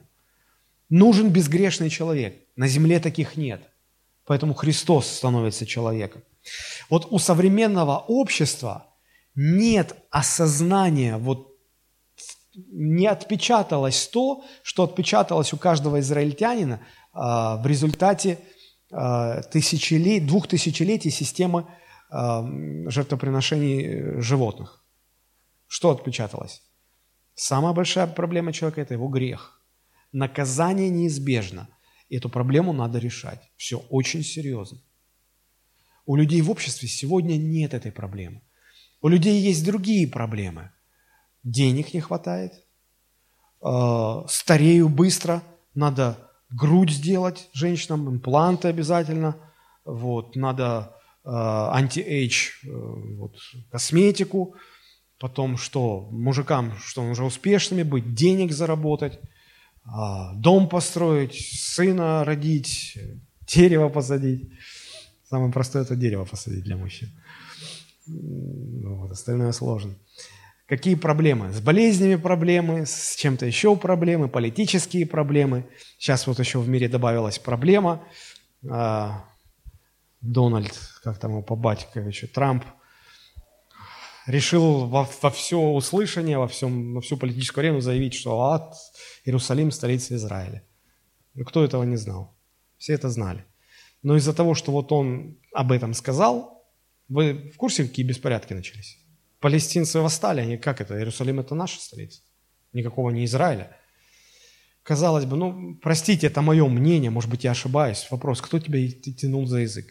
Нужен 0.87 1.31
безгрешный 1.31 1.89
человек. 1.89 2.41
На 2.55 2.69
земле 2.69 3.01
таких 3.01 3.35
нет. 3.35 3.61
Поэтому 4.23 4.53
Христос 4.53 5.05
становится 5.05 5.65
человеком. 5.65 6.23
Вот 6.89 7.07
у 7.09 7.19
современного 7.19 7.97
общества 8.07 8.87
нет 9.35 9.97
осознания 10.11 11.17
вот 11.17 11.57
не 12.55 13.05
отпечаталось 13.05 14.07
то, 14.07 14.45
что 14.63 14.83
отпечаталось 14.83 15.51
у 15.51 15.57
каждого 15.57 15.99
израильтянина 15.99 16.79
а, 17.11 17.57
в 17.57 17.67
результате 17.67 18.39
а, 18.95 19.41
тысячелет, 19.41 20.25
двух 20.25 20.47
тысячелетий 20.47 21.11
системы 21.11 21.67
а, 22.09 22.45
жертвоприношений 22.89 23.83
э, 23.83 24.21
животных. 24.21 24.83
Что 25.67 25.89
отпечаталось? 25.89 26.61
Самая 27.33 27.73
большая 27.73 28.07
проблема 28.07 28.53
человека– 28.53 28.81
это 28.83 28.93
его 28.93 29.07
грех. 29.07 29.61
Наказание 30.11 30.89
неизбежно. 30.89 31.67
Эту 32.09 32.29
проблему 32.29 32.71
надо 32.71 32.99
решать. 32.99 33.51
Все 33.57 33.79
очень 33.89 34.23
серьезно. 34.23 34.79
У 36.05 36.15
людей 36.15 36.41
в 36.41 36.49
обществе 36.49 36.87
сегодня 36.87 37.35
нет 37.35 37.73
этой 37.73 37.91
проблемы. 37.91 38.41
У 39.01 39.09
людей 39.09 39.41
есть 39.41 39.65
другие 39.65 40.07
проблемы– 40.07 40.71
денег 41.45 41.93
не 41.93 42.01
хватает, 42.01 42.53
э, 43.63 44.21
старею 44.27 44.89
быстро, 44.89 45.43
надо 45.73 46.24
грудь 46.49 46.91
сделать 46.91 47.49
женщинам, 47.53 48.09
импланты 48.09 48.67
обязательно, 48.67 49.35
вот, 49.83 50.35
надо 50.35 50.95
э, 51.23 51.29
anti-age, 51.29 52.49
э, 52.63 52.69
вот, 52.69 53.37
косметику, 53.71 54.55
потом 55.19 55.57
что, 55.57 56.07
мужикам, 56.11 56.77
что 56.77 57.03
уже 57.03 57.23
успешными 57.23 57.83
быть, 57.83 58.13
денег 58.13 58.51
заработать, 58.51 59.19
а, 59.85 60.33
дом 60.33 60.67
построить, 60.67 61.35
сына 61.35 62.23
родить, 62.25 62.97
дерево 63.47 63.89
посадить. 63.89 64.51
Самое 65.29 65.51
простое– 65.51 65.83
это 65.83 65.95
дерево 65.95 66.25
посадить 66.25 66.63
для 66.63 66.77
мужчин. 66.77 67.09
Вот, 68.07 69.11
остальное 69.11 69.51
сложно. 69.51 69.95
Какие 70.67 70.95
проблемы? 70.95 71.53
С 71.53 71.61
болезнями 71.61 72.15
проблемы, 72.15 72.87
с 72.87 73.15
чем-то 73.15 73.45
еще 73.45 73.75
проблемы, 73.75 74.27
политические 74.27 75.05
проблемы. 75.05 75.69
Сейчас 75.99 76.25
вот 76.25 76.39
еще 76.39 76.59
в 76.59 76.67
мире 76.67 76.87
добавилась 76.89 77.37
проблема. 77.37 78.03
А, 78.67 79.25
Дональд, 80.21 80.73
как 81.03 81.19
там 81.19 81.31
его 81.31 81.43
по 81.43 81.55
Батьковичу, 81.55 82.27
Трамп, 82.27 82.65
решил 84.25 84.87
во, 84.87 85.07
во 85.21 85.29
все 85.29 85.59
услышание, 85.59 86.39
во, 86.39 86.47
всем, 86.47 86.95
во 86.95 87.01
всю 87.01 87.15
политическую 87.15 87.61
арену 87.61 87.81
заявить, 87.81 88.15
что 88.15 88.41
ад, 88.41 88.73
Иерусалим– 89.23 89.69
столица 89.71 90.15
Израиля. 90.15 90.63
Ну, 91.35 91.45
кто 91.45 91.63
этого 91.63 91.83
не 91.83 91.97
знал? 91.97 92.35
Все 92.79 92.93
это 92.93 93.09
знали. 93.09 93.45
Но 94.01 94.17
из-за 94.17 94.33
того, 94.33 94.55
что 94.55 94.71
вот 94.71 94.91
он 94.91 95.37
об 95.53 95.71
этом 95.71 95.93
сказал, 95.93 96.65
Вы 97.07 97.51
в 97.53 97.57
курсе, 97.57 97.83
какие 97.83 98.05
беспорядки 98.05 98.53
начались? 98.53 98.97
Палестинцы 99.45 99.99
восстали, 99.99 100.41
они 100.41 100.57
как 100.57 100.81
это? 100.81 100.97
Иерусалим 100.97 101.39
это 101.39 101.53
наша 101.53 101.79
столица. 101.79 102.23
Никакого 102.73 103.11
не 103.11 103.25
Израиля. 103.25 103.77
Казалось 104.81 105.25
бы, 105.25 105.37
ну, 105.37 105.75
простите, 105.83 106.25
это 106.25 106.41
мое 106.41 106.67
мнение, 106.67 107.11
может 107.11 107.29
быть, 107.29 107.43
я 107.43 107.51
ошибаюсь. 107.51 108.07
Вопрос, 108.09 108.41
кто 108.41 108.57
тебя 108.57 108.79
тянул 108.89 109.45
за 109.45 109.59
язык? 109.59 109.85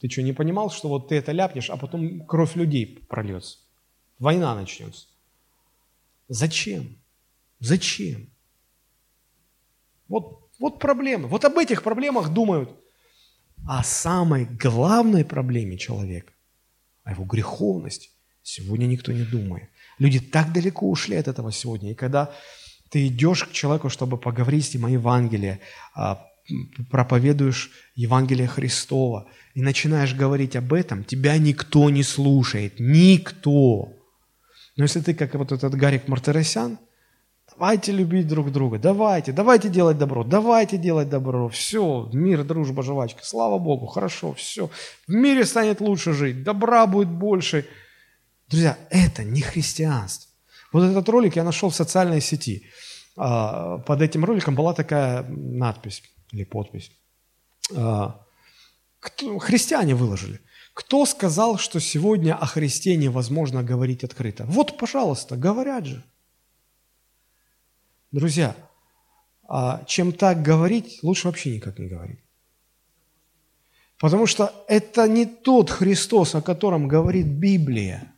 Ты 0.00 0.08
что, 0.08 0.22
не 0.22 0.32
понимал, 0.32 0.70
что 0.70 0.88
вот 0.88 1.10
ты 1.10 1.16
это 1.16 1.32
ляпнешь, 1.32 1.68
а 1.68 1.76
потом 1.76 2.24
кровь 2.24 2.56
людей 2.56 2.86
прольется? 3.06 3.58
Война 4.18 4.54
начнется. 4.54 5.08
Зачем? 6.28 6.96
Зачем? 7.58 8.30
Вот, 10.08 10.48
вот 10.58 10.78
проблемы. 10.78 11.28
Вот 11.28 11.44
об 11.44 11.58
этих 11.58 11.82
проблемах 11.82 12.32
думают. 12.32 12.70
А 13.68 13.84
самой 13.84 14.46
главной 14.46 15.26
проблеме 15.26 15.76
человека, 15.76 16.32
о 17.04 17.10
его 17.10 17.24
греховности, 17.24 18.15
сегодня 18.46 18.86
никто 18.86 19.12
не 19.12 19.24
думает. 19.24 19.68
Люди 19.98 20.20
так 20.20 20.52
далеко 20.52 20.88
ушли 20.88 21.16
от 21.16 21.28
этого 21.28 21.52
сегодня. 21.52 21.90
И 21.90 21.94
когда 21.94 22.30
ты 22.90 23.08
идешь 23.08 23.44
к 23.44 23.52
человеку, 23.52 23.88
чтобы 23.88 24.18
поговорить 24.18 24.66
с 24.66 24.74
ним 24.74 24.86
о 24.86 24.90
Евангелии, 24.90 25.58
а, 25.94 26.24
проповедуешь 26.90 27.70
Евангелие 27.96 28.46
Христова 28.46 29.26
и 29.54 29.62
начинаешь 29.62 30.14
говорить 30.14 30.54
об 30.54 30.72
этом, 30.72 31.02
тебя 31.02 31.38
никто 31.38 31.90
не 31.90 32.04
слушает. 32.04 32.74
Никто. 32.78 33.92
Но 34.76 34.84
если 34.84 35.00
ты, 35.00 35.14
как 35.14 35.34
вот 35.34 35.50
этот 35.50 35.74
Гарик 35.74 36.06
Мартиросян, 36.06 36.78
давайте 37.50 37.90
любить 37.90 38.28
друг 38.28 38.52
друга, 38.52 38.78
давайте, 38.78 39.32
давайте 39.32 39.68
делать 39.68 39.98
добро, 39.98 40.22
давайте 40.22 40.76
делать 40.76 41.08
добро, 41.08 41.48
все, 41.48 42.08
мир, 42.12 42.44
дружба, 42.44 42.82
жвачка, 42.82 43.24
слава 43.24 43.58
Богу, 43.58 43.86
хорошо, 43.86 44.34
все, 44.34 44.70
в 45.08 45.12
мире 45.12 45.44
станет 45.44 45.80
лучше 45.80 46.12
жить, 46.12 46.44
добра 46.44 46.86
будет 46.86 47.08
больше. 47.08 47.66
Друзья, 48.48 48.78
это 48.90 49.24
не 49.24 49.40
христианство. 49.40 50.30
Вот 50.72 50.84
этот 50.84 51.08
ролик 51.08 51.36
я 51.36 51.44
нашел 51.44 51.70
в 51.70 51.74
социальной 51.74 52.20
сети. 52.20 52.66
А, 53.16 53.78
под 53.78 54.02
этим 54.02 54.24
роликом 54.24 54.54
была 54.54 54.74
такая 54.74 55.22
надпись 55.24 56.02
или 56.32 56.44
подпись. 56.44 56.90
А, 57.74 58.24
христиане 59.00 59.94
выложили. 59.94 60.40
Кто 60.74 61.06
сказал, 61.06 61.58
что 61.58 61.80
сегодня 61.80 62.36
о 62.36 62.46
Христе 62.46 62.96
невозможно 62.96 63.62
говорить 63.62 64.04
открыто? 64.04 64.44
Вот, 64.44 64.76
пожалуйста, 64.78 65.36
говорят 65.36 65.86
же. 65.86 66.04
Друзья, 68.12 68.54
а 69.48 69.84
чем 69.86 70.12
так 70.12 70.42
говорить, 70.42 70.98
лучше 71.02 71.28
вообще 71.28 71.54
никак 71.54 71.78
не 71.78 71.88
говорить. 71.88 72.20
Потому 73.98 74.26
что 74.26 74.52
это 74.68 75.08
не 75.08 75.24
тот 75.24 75.70
Христос, 75.70 76.34
о 76.34 76.42
котором 76.42 76.88
говорит 76.88 77.26
Библия. 77.26 78.15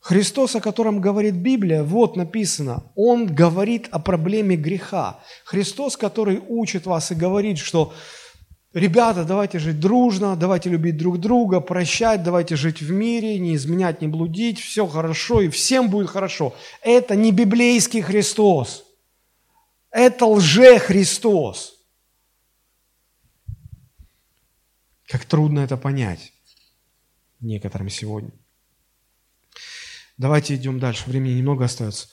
Христос, 0.00 0.54
о 0.54 0.60
котором 0.60 1.00
говорит 1.00 1.34
Библия, 1.34 1.82
вот 1.82 2.16
написано, 2.16 2.84
Он 2.94 3.26
говорит 3.26 3.88
о 3.90 3.98
проблеме 3.98 4.56
греха. 4.56 5.20
Христос, 5.44 5.96
который 5.96 6.40
учит 6.48 6.86
вас 6.86 7.10
и 7.10 7.14
говорит, 7.14 7.58
что 7.58 7.92
Ребята, 8.74 9.24
давайте 9.24 9.58
жить 9.58 9.80
дружно, 9.80 10.36
давайте 10.36 10.68
любить 10.68 10.98
друг 10.98 11.18
друга, 11.18 11.60
прощать, 11.60 12.22
давайте 12.22 12.54
жить 12.54 12.82
в 12.82 12.92
мире, 12.92 13.38
не 13.38 13.56
изменять, 13.56 14.02
не 14.02 14.08
блудить, 14.08 14.60
все 14.60 14.86
хорошо 14.86 15.40
и 15.40 15.48
всем 15.48 15.88
будет 15.88 16.10
хорошо. 16.10 16.54
Это 16.82 17.16
не 17.16 17.32
библейский 17.32 18.02
Христос. 18.02 18.84
Это 19.90 20.26
лже-Христос. 20.26 21.78
Как 25.06 25.24
трудно 25.24 25.60
это 25.60 25.78
понять 25.78 26.34
некоторым 27.40 27.88
сегодня. 27.88 28.32
Давайте 30.18 30.56
идем 30.56 30.80
дальше, 30.80 31.04
времени 31.06 31.34
немного 31.34 31.64
остается. 31.64 32.08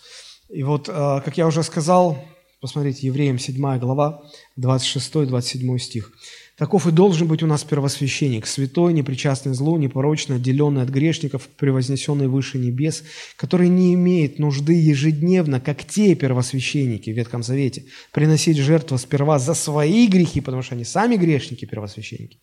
И 0.49 0.61
вот, 0.61 0.89
а, 0.91 1.21
как 1.21 1.37
я 1.37 1.47
уже 1.47 1.63
сказал, 1.63 2.23
посмотрите, 2.61 3.07
Евреям 3.07 3.39
7 3.39 3.79
глава, 3.79 4.21
26-27 4.57 5.79
стих. 5.79 6.11
Таков 6.55 6.85
и 6.85 6.91
должен 6.91 7.27
быть 7.27 7.41
у 7.41 7.47
нас 7.47 7.63
первосвященник, 7.63 8.45
святой, 8.45 8.93
непричастный 8.93 9.55
злу, 9.55 9.77
непорочный, 9.77 10.35
отделенный 10.35 10.83
от 10.83 10.89
грешников, 10.89 11.47
превознесенный 11.57 12.27
выше 12.27 12.59
небес, 12.59 13.03
который 13.37 13.69
не 13.69 13.95
имеет 13.95 14.37
нужды 14.37 14.73
ежедневно, 14.73 15.59
как 15.59 15.83
те 15.83 16.13
первосвященники 16.13 17.09
в 17.09 17.17
Ветхом 17.17 17.41
Завете, 17.41 17.85
приносить 18.11 18.57
жертву 18.57 18.99
сперва 18.99 19.39
за 19.39 19.55
свои 19.55 20.05
грехи, 20.07 20.41
потому 20.41 20.61
что 20.61 20.75
они 20.75 20.85
сами 20.85 21.15
грешники, 21.15 21.65
первосвященники, 21.65 22.37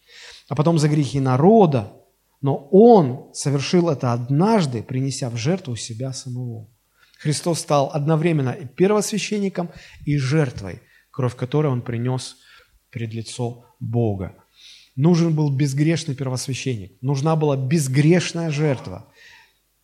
а 0.49 0.57
потом 0.57 0.81
за 0.81 0.89
грехи 0.89 1.21
народа, 1.21 1.93
но 2.43 2.69
Он 2.71 3.33
совершил 3.33 3.89
это 3.89 4.13
однажды, 4.13 4.83
принеся 4.83 5.31
в 5.31 5.37
жертву 5.37 5.77
себя 5.77 6.13
самого. 6.13 6.69
Христос 7.19 7.61
стал 7.61 7.91
одновременно 7.93 8.51
и 8.51 8.67
первосвященником, 8.67 9.71
и 10.05 10.17
жертвой, 10.19 10.81
кровь 11.13 11.37
которой 11.37 11.69
Он 11.69 11.81
принес 11.81 12.37
перед 12.91 13.15
лицо 13.15 13.65
Бога. 13.79 14.35
Нужен 14.97 15.35
был 15.35 15.51
безгрешный 15.51 16.17
первосвященник, 16.17 17.01
нужна 17.01 17.37
была 17.37 17.57
безгрешная 17.57 18.51
жертва. 18.51 19.07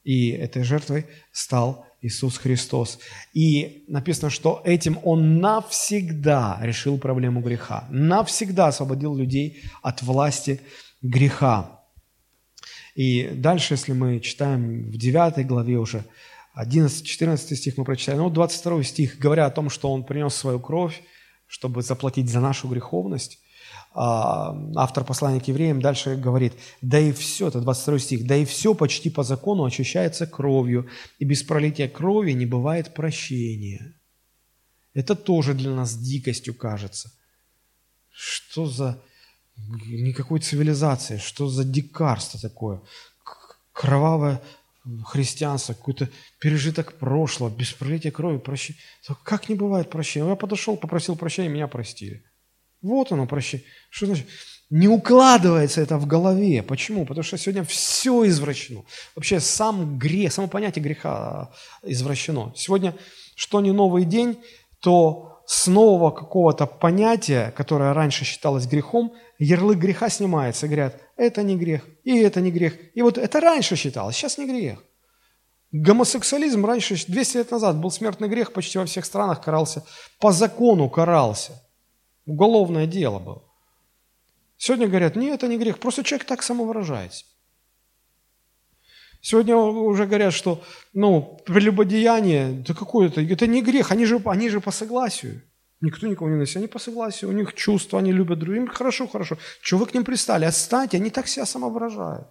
И 0.02 0.30
этой 0.30 0.64
жертвой 0.64 1.06
стал 1.32 1.86
Иисус 2.00 2.38
Христос. 2.38 2.98
И 3.34 3.84
написано, 3.88 4.30
что 4.30 4.62
этим 4.64 4.98
Он 5.04 5.38
навсегда 5.38 6.58
решил 6.62 6.98
проблему 6.98 7.40
греха, 7.40 7.86
навсегда 7.90 8.68
освободил 8.68 9.16
людей 9.16 9.62
от 9.82 10.02
власти 10.02 10.60
греха. 11.02 11.77
И 12.98 13.28
дальше, 13.32 13.74
если 13.74 13.92
мы 13.92 14.18
читаем 14.18 14.90
в 14.90 14.96
9 14.96 15.46
главе 15.46 15.78
уже, 15.78 16.04
11-14 16.60 17.54
стих 17.54 17.76
мы 17.76 17.84
прочитали, 17.84 18.16
ну 18.16 18.28
22 18.28 18.82
стих, 18.82 19.18
говоря 19.20 19.46
о 19.46 19.50
том, 19.50 19.70
что 19.70 19.92
Он 19.92 20.02
принес 20.02 20.34
свою 20.34 20.58
кровь, 20.58 21.00
чтобы 21.46 21.82
заплатить 21.82 22.28
за 22.28 22.40
нашу 22.40 22.66
греховность, 22.66 23.38
а, 23.94 24.52
автор 24.74 25.04
послания 25.04 25.40
к 25.40 25.46
евреям 25.46 25.80
дальше 25.80 26.16
говорит, 26.16 26.54
да 26.82 26.98
и 26.98 27.12
все, 27.12 27.46
это 27.46 27.60
22 27.60 28.00
стих, 28.00 28.26
да 28.26 28.34
и 28.34 28.44
все 28.44 28.74
почти 28.74 29.10
по 29.10 29.22
закону 29.22 29.64
очищается 29.64 30.26
кровью, 30.26 30.88
и 31.20 31.24
без 31.24 31.44
пролития 31.44 31.86
крови 31.86 32.32
не 32.32 32.46
бывает 32.46 32.94
прощения. 32.94 33.94
Это 34.92 35.14
тоже 35.14 35.54
для 35.54 35.70
нас 35.70 35.96
дикостью 35.96 36.52
кажется. 36.52 37.12
Что 38.10 38.66
за 38.66 39.00
никакой 39.86 40.40
цивилизации, 40.40 41.18
что 41.18 41.48
за 41.48 41.64
дикарство 41.64 42.40
такое? 42.40 42.80
Кровавое 43.72 44.40
христианство, 45.04 45.74
какой-то 45.74 46.08
пережиток 46.38 46.94
прошлого, 46.94 47.50
без 47.50 47.72
пролития 47.72 48.10
крови, 48.10 48.38
прощения. 48.38 48.78
Как 49.22 49.48
не 49.48 49.54
бывает 49.54 49.90
прощения? 49.90 50.28
Я 50.28 50.36
подошел, 50.36 50.76
попросил 50.76 51.16
прощения, 51.16 51.48
меня 51.48 51.68
простили. 51.68 52.24
Вот 52.80 53.12
оно 53.12 53.26
прощение. 53.26 53.66
Что 53.90 54.06
значит? 54.06 54.26
Не 54.70 54.86
укладывается 54.86 55.80
это 55.80 55.96
в 55.96 56.06
голове. 56.06 56.62
Почему? 56.62 57.06
Потому 57.06 57.22
что 57.22 57.38
сегодня 57.38 57.64
все 57.64 58.26
извращено. 58.26 58.84
Вообще 59.16 59.40
сам 59.40 59.98
грех, 59.98 60.32
само 60.32 60.46
понятие 60.46 60.82
греха 60.82 61.10
а, 61.10 61.52
извращено. 61.82 62.52
Сегодня, 62.54 62.94
что 63.34 63.60
не 63.60 63.72
новый 63.72 64.04
день, 64.04 64.38
то 64.80 65.27
с 65.50 65.66
нового 65.66 66.10
какого-то 66.10 66.66
понятия, 66.66 67.54
которое 67.56 67.94
раньше 67.94 68.26
считалось 68.26 68.66
грехом, 68.66 69.14
ярлык 69.38 69.78
греха 69.78 70.10
снимается. 70.10 70.66
Говорят, 70.66 71.00
это 71.16 71.42
не 71.42 71.56
грех, 71.56 71.86
и 72.04 72.18
это 72.18 72.42
не 72.42 72.50
грех. 72.50 72.74
И 72.94 73.00
вот 73.00 73.16
это 73.16 73.40
раньше 73.40 73.74
считалось, 73.74 74.14
сейчас 74.14 74.36
не 74.36 74.46
грех. 74.46 74.84
Гомосексуализм 75.72 76.66
раньше, 76.66 77.02
200 77.06 77.36
лет 77.38 77.50
назад, 77.50 77.80
был 77.80 77.90
смертный 77.90 78.28
грех, 78.28 78.52
почти 78.52 78.76
во 78.76 78.84
всех 78.84 79.06
странах 79.06 79.42
карался, 79.42 79.86
по 80.20 80.32
закону 80.32 80.90
карался. 80.90 81.52
Уголовное 82.26 82.86
дело 82.86 83.18
было. 83.18 83.42
Сегодня 84.58 84.86
говорят, 84.86 85.16
нет, 85.16 85.36
это 85.36 85.48
не 85.48 85.56
грех, 85.56 85.78
просто 85.78 86.04
человек 86.04 86.26
так 86.26 86.42
самовыражается. 86.42 87.24
Сегодня 89.28 89.56
уже 89.56 90.06
говорят, 90.06 90.32
что 90.32 90.62
ну, 90.94 91.38
прелюбодеяние, 91.44 92.64
да 92.66 92.72
какое 92.72 93.08
это, 93.08 93.20
это 93.20 93.46
не 93.46 93.60
грех, 93.60 93.92
они 93.92 94.06
же, 94.06 94.22
они 94.24 94.48
же 94.48 94.60
по 94.60 94.70
согласию. 94.70 95.42
Никто 95.82 96.06
никого 96.06 96.30
не 96.30 96.36
носит, 96.36 96.56
они 96.56 96.66
по 96.66 96.78
согласию, 96.78 97.28
у 97.28 97.34
них 97.34 97.52
чувства, 97.52 97.98
они 97.98 98.10
любят 98.10 98.38
друг 98.38 98.54
друга. 98.54 98.72
Хорошо, 98.72 99.06
хорошо. 99.06 99.36
Чего 99.62 99.80
вы 99.80 99.86
к 99.86 99.92
ним 99.92 100.04
пристали? 100.04 100.46
Отстаньте, 100.46 100.96
они 100.96 101.10
так 101.10 101.28
себя 101.28 101.44
самовыражают. 101.44 102.26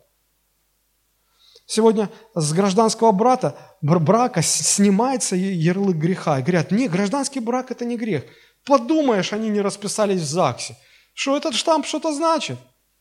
Сегодня 1.68 2.10
с 2.34 2.52
гражданского 2.52 3.12
брата, 3.12 3.56
брака 3.84 4.42
снимается 4.42 5.36
ярлык 5.36 5.98
греха. 5.98 6.40
И 6.40 6.42
говорят, 6.42 6.72
нет, 6.72 6.92
гражданский 6.92 7.42
брак– 7.42 7.70
это 7.70 7.86
не 7.86 7.96
грех. 7.96 8.24
Подумаешь, 8.66 9.34
они 9.34 9.50
не 9.50 9.62
расписались 9.62 10.22
в 10.22 10.28
ЗАГСе. 10.28 10.76
Что 11.14 11.38
этот 11.38 11.54
штамп 11.54 11.86
что-то 11.86 12.12
значит? 12.12 12.58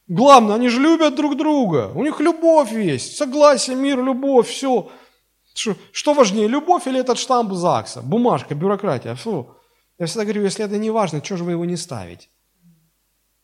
Главное, 0.09 0.54
они 0.54 0.68
же 0.68 0.80
любят 0.80 1.16
друг 1.16 1.36
друга. 1.36 1.90
У 1.94 2.02
них 2.04 2.20
любовь 2.20 2.72
есть. 2.72 3.16
Согласие, 3.16 3.76
мир, 3.76 4.02
любовь, 4.02 4.48
все. 4.48 4.88
Что, 5.92 6.14
важнее, 6.14 6.48
любовь 6.48 6.86
или 6.86 7.00
этот 7.00 7.18
штамп 7.18 7.52
ЗАГСа? 7.52 8.02
Бумажка, 8.02 8.54
бюрократия. 8.54 9.14
Фу. 9.14 9.50
Я 9.98 10.07
всегда 10.07 10.24
говорю, 10.24 10.42
если 10.42 10.64
это 10.64 10.76
не 10.76 10.90
важно, 10.90 11.24
что 11.24 11.36
же 11.36 11.44
вы 11.44 11.52
его 11.52 11.64
не 11.64 11.76
ставите? 11.76 12.28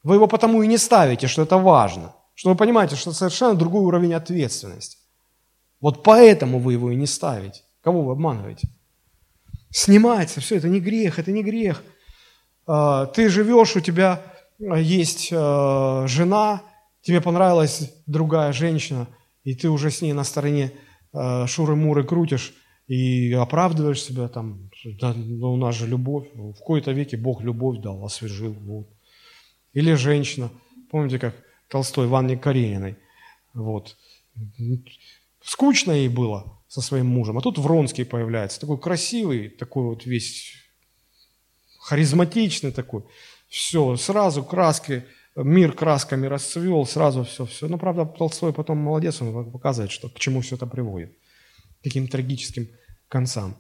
Вы 0.03 0.17
его 0.17 0.29
потому 0.29 0.63
и 0.63 0.67
не 0.67 0.79
ставите, 0.79 1.27
что 1.27 1.43
это 1.43 1.57
важно. 1.57 2.15
Что 2.35 2.51
вы 2.51 2.57
понимаете, 2.57 2.97
что 2.97 3.13
совершенно 3.13 3.55
другой 3.55 3.83
уровень 3.83 4.15
ответственности. 4.15 4.99
Вот 5.81 6.03
поэтому 6.03 6.59
вы 6.59 6.75
его 6.75 6.91
и 6.91 6.97
не 6.97 7.07
ставите. 7.07 7.63
Кого 7.83 8.03
вы 8.03 8.13
обманываете? 8.13 8.69
Снимается 9.71 10.41
все, 10.41 10.57
это 10.57 10.69
не 10.69 10.81
грех, 10.81 11.19
это 11.19 11.33
не 11.33 11.43
грех. 11.43 11.83
А, 12.67 13.07
ты 13.07 13.29
живешь, 13.29 13.75
у 13.75 13.81
тебя 13.81 14.23
есть 14.77 15.31
а, 15.33 16.07
жена, 16.07 16.63
тебе 17.03 17.21
понравилась 17.21 17.93
другая 18.07 18.53
женщина, 18.53 19.09
и 19.45 19.55
ты 19.55 19.69
уже 19.69 19.91
с 19.91 20.03
ней 20.03 20.13
на 20.13 20.25
стороне 20.25 20.73
а, 21.13 21.47
шуры-муры 21.47 22.05
крутишь 22.05 22.55
и 22.87 23.33
оправдываешь 23.33 24.03
себя 24.03 24.29
там, 24.29 24.71
да, 25.01 25.15
ну, 25.15 25.53
у 25.53 25.57
нас 25.57 25.75
же 25.75 25.87
любовь, 25.87 26.29
в 26.35 26.55
какой-то 26.55 26.93
веке 26.93 27.17
Бог 27.17 27.43
любовь 27.43 27.79
дал, 27.79 28.05
освежил. 28.05 28.53
Вот. 28.53 28.89
Или 29.73 29.95
женщина, 29.95 30.51
помните, 30.91 31.19
как 31.19 31.35
Толстой 31.69 32.07
в 32.07 32.15
Анне 32.15 32.37
Карениной, 32.37 32.97
вот. 33.55 33.97
Скучно 35.43 35.93
ей 35.93 36.09
было 36.09 36.61
со 36.69 36.81
своим 36.81 37.07
мужем, 37.07 37.39
а 37.39 37.41
тут 37.41 37.59
Вронский 37.59 38.05
появляется, 38.05 38.61
такой 38.61 38.79
красивый, 38.79 39.49
такой 39.49 39.85
вот 39.85 40.07
весь 40.07 40.55
харизматичный 41.81 42.73
такой. 42.73 43.05
Все, 43.53 43.97
сразу 43.97 44.43
краски, 44.43 45.05
мир 45.37 45.73
красками 45.73 46.27
расцвел, 46.27 46.87
сразу 46.87 47.23
все, 47.25 47.45
все. 47.45 47.69
Ну, 47.69 47.77
правда, 47.77 48.07
Толстой 48.07 48.55
потом 48.55 48.79
молодец, 48.79 49.21
он 49.21 49.53
показывает, 49.53 49.91
что, 49.91 50.09
к 50.09 50.19
чему 50.19 50.41
все 50.41 50.57
это 50.57 50.67
приводит. 50.67 51.11
К 51.81 51.85
каким 51.85 52.09
трагическим 52.09 52.69
концам. 53.09 53.55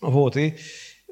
Вот, 0.00 0.36
и, 0.36 0.56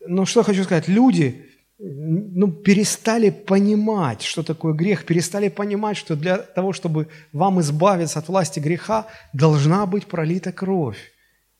ну, 0.08 0.26
что 0.26 0.42
хочу 0.42 0.64
сказать, 0.64 0.88
люди, 0.88 1.46
ну, 1.78 2.50
перестали 2.50 3.30
понимать, 3.30 4.22
что 4.22 4.42
такое 4.42 4.74
грех, 4.74 5.06
перестали 5.06 5.48
понимать, 5.48 5.96
что 5.96 6.16
для 6.16 6.38
того, 6.38 6.72
чтобы 6.72 7.06
вам 7.32 7.60
избавиться 7.60 8.18
от 8.18 8.26
власти 8.26 8.58
греха, 8.58 9.06
должна 9.32 9.86
быть 9.86 10.06
пролита 10.06 10.50
кровь. 10.50 11.12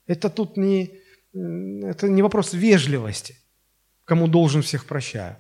Это 0.09 0.29
тут 0.31 0.57
не, 0.57 0.91
это 1.33 2.09
не 2.09 2.23
вопрос 2.23 2.55
вежливости 2.55 3.37
кому 4.05 4.29
должен 4.29 4.63
всех 4.63 4.87
прощаю. 4.87 5.37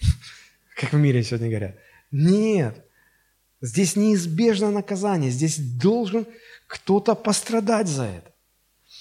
Как 0.76 0.92
в 0.92 0.96
мире 0.96 1.22
сегодня 1.22 1.48
говорят. 1.48 1.76
Нет, 2.10 2.84
здесь 3.60 3.96
неизбежно 3.96 4.70
наказание, 4.70 5.30
здесь 5.30 5.58
должен 5.58 6.26
кто-то 6.66 7.14
пострадать 7.14 7.88
за 7.88 8.04
это. 8.04 8.32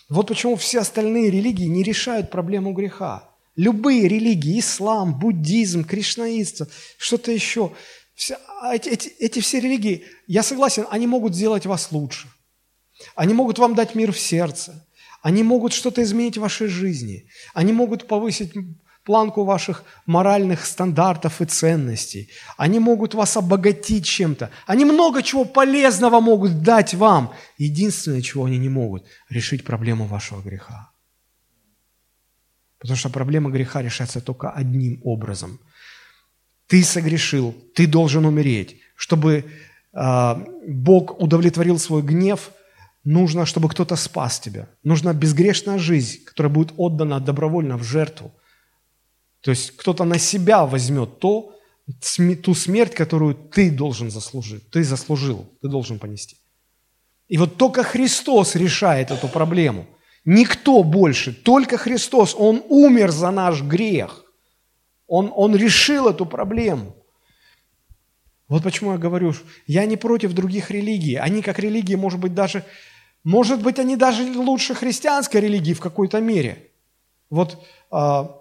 Вот 0.10 0.28
почему 0.28 0.56
все 0.56 0.80
остальные 0.80 1.30
религии 1.30 1.66
не 1.66 1.84
решают 1.84 2.32
проблему 2.32 2.74
греха. 2.74 3.30
Любые 3.56 4.08
религии, 4.08 4.60
ислам, 4.60 5.20
буддизм, 5.20 5.84
кришнаитство, 5.84 6.68
что-то 6.98 7.32
еще, 7.32 7.74
все, 8.16 8.38
а 8.62 8.76
эти, 8.76 8.90
эти, 8.90 9.10
эти 9.20 9.40
все 9.40 9.60
религии, 9.60 10.06
я 10.28 10.44
согласен, 10.44 10.86
они 10.90 11.08
могут 11.08 11.36
сделать 11.36 11.66
вас 11.66 11.92
лучше. 11.92 12.28
Они 13.16 13.34
могут 13.34 13.60
вам 13.60 13.76
дать 13.76 13.96
мир 13.96 14.12
в 14.12 14.20
сердце. 14.20 14.86
Они 15.22 15.44
могут 15.44 15.74
что-то 15.74 16.02
изменить 16.04 16.38
в 16.38 16.42
вашей 16.42 16.68
жизни. 16.68 17.28
Они 17.54 17.74
могут 17.74 18.08
повысить 18.08 18.54
планку 19.10 19.44
ваших 19.44 19.84
моральных 20.06 20.66
стандартов 20.66 21.42
и 21.42 21.46
ценностей. 21.46 22.30
Они 22.58 22.80
могут 22.80 23.16
вас 23.16 23.38
обогатить 23.38 24.06
чем-то. 24.06 24.52
Они 24.68 24.86
много 24.86 25.24
чего 25.24 25.46
полезного 25.46 26.20
могут 26.20 26.62
дать 26.62 26.94
вам. 26.94 27.32
Единственное, 27.58 28.22
чего 28.22 28.46
они 28.46 28.60
не 28.60 28.70
могут, 28.70 29.06
решить 29.30 29.64
проблему 29.64 30.06
вашего 30.06 30.42
греха. 30.42 30.92
Потому 32.78 32.98
что 32.98 33.10
проблема 33.10 33.50
греха 33.50 33.82
решается 33.82 34.22
только 34.22 34.52
одним 34.52 35.02
образом. 35.04 35.60
Ты 36.68 36.84
согрешил, 36.84 37.56
ты 37.74 37.88
должен 37.88 38.26
умереть. 38.26 38.76
Чтобы 38.96 39.44
э, 39.94 40.36
Бог 40.68 41.20
удовлетворил 41.20 41.80
свой 41.80 42.04
гнев, 42.04 42.52
нужно, 43.04 43.46
чтобы 43.46 43.70
кто-то 43.70 43.96
спас 43.96 44.40
тебя. 44.40 44.68
Нужна 44.84 45.14
безгрешная 45.14 45.80
жизнь, 45.80 46.24
которая 46.26 46.54
будет 46.54 46.74
отдана 46.78 47.20
добровольно 47.20 47.76
в 47.76 47.84
жертву. 47.84 48.32
То 49.42 49.52
есть 49.52 49.72
кто-то 49.78 50.04
на 50.04 50.20
себя 50.20 50.66
возьмет 50.66 51.20
то, 51.20 51.56
ту 52.44 52.54
смерть, 52.54 52.94
которую 52.94 53.36
ты 53.36 53.72
должен 53.72 54.12
заслужить, 54.12 54.70
ты 54.70 54.84
заслужил, 54.84 55.50
ты 55.62 55.70
должен 55.70 56.00
понести. 56.00 56.38
И 57.28 57.38
вот 57.38 57.58
только 57.58 57.84
Христос 57.84 58.56
решает 58.56 59.12
эту 59.12 59.28
проблему. 59.28 59.86
Никто 60.26 60.84
больше, 60.84 61.34
только 61.34 61.78
Христос. 61.78 62.36
Он 62.38 62.64
умер 62.70 63.12
за 63.12 63.32
наш 63.32 63.62
грех. 63.62 64.26
Он, 65.08 65.32
он 65.36 65.56
решил 65.56 66.08
эту 66.08 66.26
проблему. 66.26 66.96
Вот 68.48 68.64
почему 68.64 68.94
я 68.94 68.98
говорю, 68.98 69.34
я 69.68 69.86
не 69.86 69.96
против 69.96 70.34
других 70.34 70.72
религий. 70.72 71.16
Они 71.16 71.42
как 71.42 71.60
религии, 71.60 71.96
может 71.96 72.20
быть, 72.20 72.34
даже, 72.34 72.66
может 73.24 73.62
быть, 73.62 73.80
они 73.80 73.96
даже 73.96 74.24
лучше 74.24 74.74
христианской 74.74 75.40
религии 75.40 75.74
в 75.74 75.80
какой-то 75.80 76.20
мере. 76.20 76.72
Вот 77.30 77.64
а, 77.92 78.39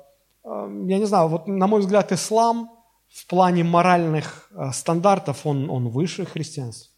я 0.87 0.99
не 0.99 1.07
знаю, 1.07 1.29
вот 1.29 1.47
на 1.47 1.67
мой 1.67 1.81
взгляд, 1.81 2.13
ислам 2.13 2.71
в 3.09 3.27
плане 3.27 3.65
моральных 3.65 4.51
э, 4.51 4.71
стандартов, 4.73 5.47
он, 5.47 5.71
он 5.71 5.89
выше 5.89 6.25
христианства. 6.25 6.93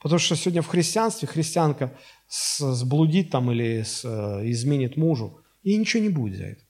Потому 0.00 0.18
что 0.18 0.36
сегодня 0.36 0.62
в 0.62 0.66
христианстве 0.66 1.28
христианка 1.28 1.96
сблудит 2.28 3.30
там 3.30 3.50
или 3.50 3.82
с, 3.82 4.04
э, 4.04 4.50
изменит 4.50 4.96
мужу, 4.96 5.40
и 5.62 5.76
ничего 5.76 6.02
не 6.02 6.08
будет 6.08 6.38
за 6.38 6.44
это. 6.44 6.62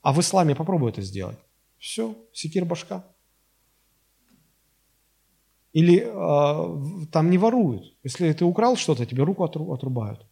А 0.00 0.12
в 0.12 0.20
исламе 0.20 0.54
попробуй 0.54 0.90
это 0.90 1.02
сделать. 1.02 1.38
Все, 1.78 2.16
секир 2.32 2.64
башка. 2.64 3.04
Или 5.72 6.04
э, 6.04 7.06
там 7.10 7.30
не 7.30 7.38
воруют. 7.38 7.96
Если 8.04 8.32
ты 8.32 8.44
украл 8.44 8.76
что-то, 8.76 9.06
тебе 9.06 9.22
руку 9.24 9.44
отрубают. 9.44 10.26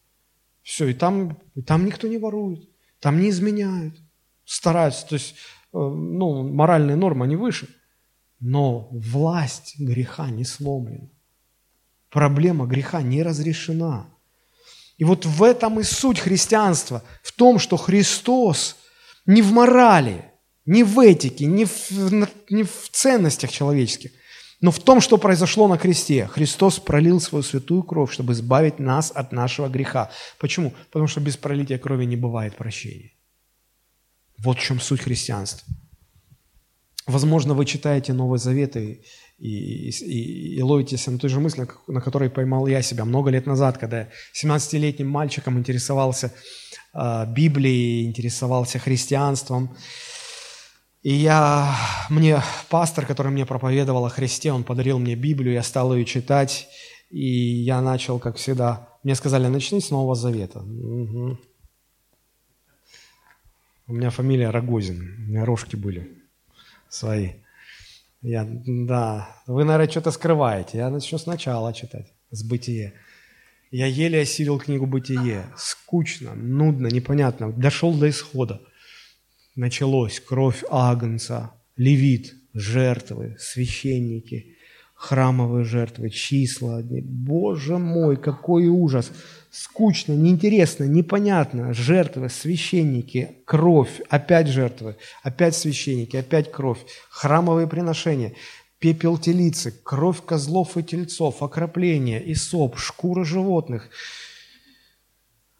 Все, 0.62 0.88
и 0.88 0.94
там, 0.94 1.38
и 1.54 1.62
там 1.62 1.86
никто 1.86 2.06
не 2.06 2.18
ворует, 2.18 2.68
там 3.00 3.20
не 3.20 3.30
изменяют 3.30 3.94
стараются, 4.50 5.06
то 5.06 5.14
есть, 5.14 5.34
э, 5.72 5.78
ну, 5.78 6.42
моральные 6.42 6.96
нормы, 6.96 7.24
они 7.24 7.36
выше. 7.36 7.68
Но 8.40 8.88
власть 8.90 9.78
греха 9.78 10.28
не 10.30 10.44
сломлена. 10.44 11.08
Проблема 12.10 12.66
греха 12.66 13.02
не 13.02 13.22
разрешена. 13.22 14.06
И 14.98 15.04
вот 15.04 15.24
в 15.24 15.42
этом 15.42 15.78
и 15.78 15.84
суть 15.84 16.18
христианства, 16.18 17.02
в 17.22 17.32
том, 17.32 17.58
что 17.58 17.76
Христос 17.76 18.76
не 19.24 19.40
в 19.40 19.52
морали, 19.52 20.24
не 20.66 20.82
в 20.82 20.98
этике, 20.98 21.46
не 21.46 21.64
в, 21.64 21.90
не 22.50 22.64
в 22.64 22.90
ценностях 22.90 23.52
человеческих, 23.52 24.10
но 24.60 24.70
в 24.70 24.78
том, 24.80 25.00
что 25.00 25.16
произошло 25.16 25.68
на 25.68 25.78
кресте. 25.78 26.26
Христос 26.26 26.80
пролил 26.80 27.20
свою 27.20 27.42
святую 27.42 27.82
кровь, 27.82 28.12
чтобы 28.12 28.32
избавить 28.32 28.78
нас 28.78 29.12
от 29.14 29.32
нашего 29.32 29.68
греха. 29.68 30.10
Почему? 30.38 30.74
Потому 30.90 31.06
что 31.06 31.20
без 31.20 31.36
пролития 31.36 31.78
крови 31.78 32.04
не 32.04 32.16
бывает 32.16 32.56
прощения. 32.56 33.12
Вот 34.42 34.58
в 34.58 34.62
чем 34.62 34.80
суть 34.80 35.02
христианства. 35.02 35.66
Возможно, 37.06 37.54
вы 37.54 37.64
читаете 37.64 38.12
Новый 38.12 38.38
Завет 38.38 38.76
и, 38.76 39.02
и, 39.38 39.90
и, 39.90 40.56
и 40.56 40.62
ловитесь 40.62 41.06
на 41.06 41.18
той 41.18 41.30
же 41.30 41.40
мысли, 41.40 41.66
на 41.88 42.00
которой 42.00 42.30
поймал 42.30 42.66
я 42.66 42.82
себя 42.82 43.04
много 43.04 43.30
лет 43.30 43.46
назад, 43.46 43.78
когда 43.78 44.08
17-летним 44.40 45.08
мальчиком 45.08 45.58
интересовался 45.58 46.32
э, 46.94 47.26
Библией, 47.26 48.06
интересовался 48.06 48.78
христианством. 48.78 49.76
И 51.02 51.14
я, 51.14 51.74
мне 52.10 52.42
пастор, 52.68 53.06
который 53.06 53.32
мне 53.32 53.46
проповедовал 53.46 54.04
о 54.04 54.10
Христе, 54.10 54.52
он 54.52 54.64
подарил 54.64 54.98
мне 54.98 55.14
Библию, 55.14 55.54
я 55.54 55.62
стал 55.62 55.94
ее 55.94 56.04
читать, 56.04 56.68
и 57.10 57.26
я 57.26 57.80
начал, 57.80 58.18
как 58.18 58.36
всегда, 58.36 58.88
мне 59.02 59.14
сказали, 59.14 59.46
начни 59.46 59.80
с 59.80 59.90
Нового 59.90 60.14
Завета. 60.14 60.60
Угу. 60.60 61.38
У 63.90 63.92
меня 63.92 64.10
фамилия 64.10 64.50
Рогозин, 64.50 65.16
у 65.18 65.30
меня 65.30 65.44
рожки 65.44 65.74
были 65.74 66.08
свои. 66.88 67.30
Я, 68.22 68.46
да, 68.48 69.42
вы, 69.48 69.64
наверное, 69.64 69.90
что-то 69.90 70.12
скрываете. 70.12 70.78
Я 70.78 70.90
начну 70.90 71.18
сначала 71.18 71.74
читать, 71.74 72.14
с 72.30 72.44
«Бытие». 72.44 72.92
Я 73.72 73.86
еле 73.86 74.20
осилил 74.20 74.60
книгу 74.60 74.86
«Бытие». 74.86 75.44
Скучно, 75.56 76.36
нудно, 76.36 76.86
непонятно. 76.86 77.52
Дошел 77.52 77.92
до 77.92 78.08
исхода. 78.08 78.62
Началось 79.56 80.20
кровь 80.20 80.62
Агнца, 80.70 81.50
левит, 81.76 82.32
жертвы, 82.54 83.34
священники, 83.40 84.54
храмовые 85.00 85.64
жертвы, 85.64 86.10
числа 86.10 86.76
одни. 86.76 87.00
Боже 87.00 87.78
мой, 87.78 88.16
какой 88.16 88.68
ужас! 88.68 89.10
скучно, 89.50 90.12
неинтересно, 90.12 90.84
непонятно. 90.84 91.74
Жертвы, 91.74 92.28
священники, 92.28 93.38
кровь, 93.44 94.00
опять 94.08 94.48
жертвы, 94.48 94.96
опять 95.22 95.56
священники, 95.56 96.16
опять 96.16 96.50
кровь, 96.52 96.78
храмовые 97.10 97.66
приношения, 97.66 98.34
пепел 98.78 99.18
телицы, 99.18 99.72
кровь 99.82 100.24
козлов 100.24 100.76
и 100.76 100.82
тельцов, 100.82 101.42
окропление, 101.42 102.34
соп, 102.34 102.78
шкура 102.78 103.24
животных. 103.24 103.90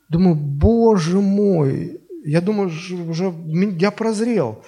Думаю, 0.09 0.35
боже 0.35 1.19
мой, 1.19 2.01
я 2.23 2.41
думаю, 2.41 2.71
уже 3.09 3.33
я 3.79 3.91
прозрел. 3.91 4.63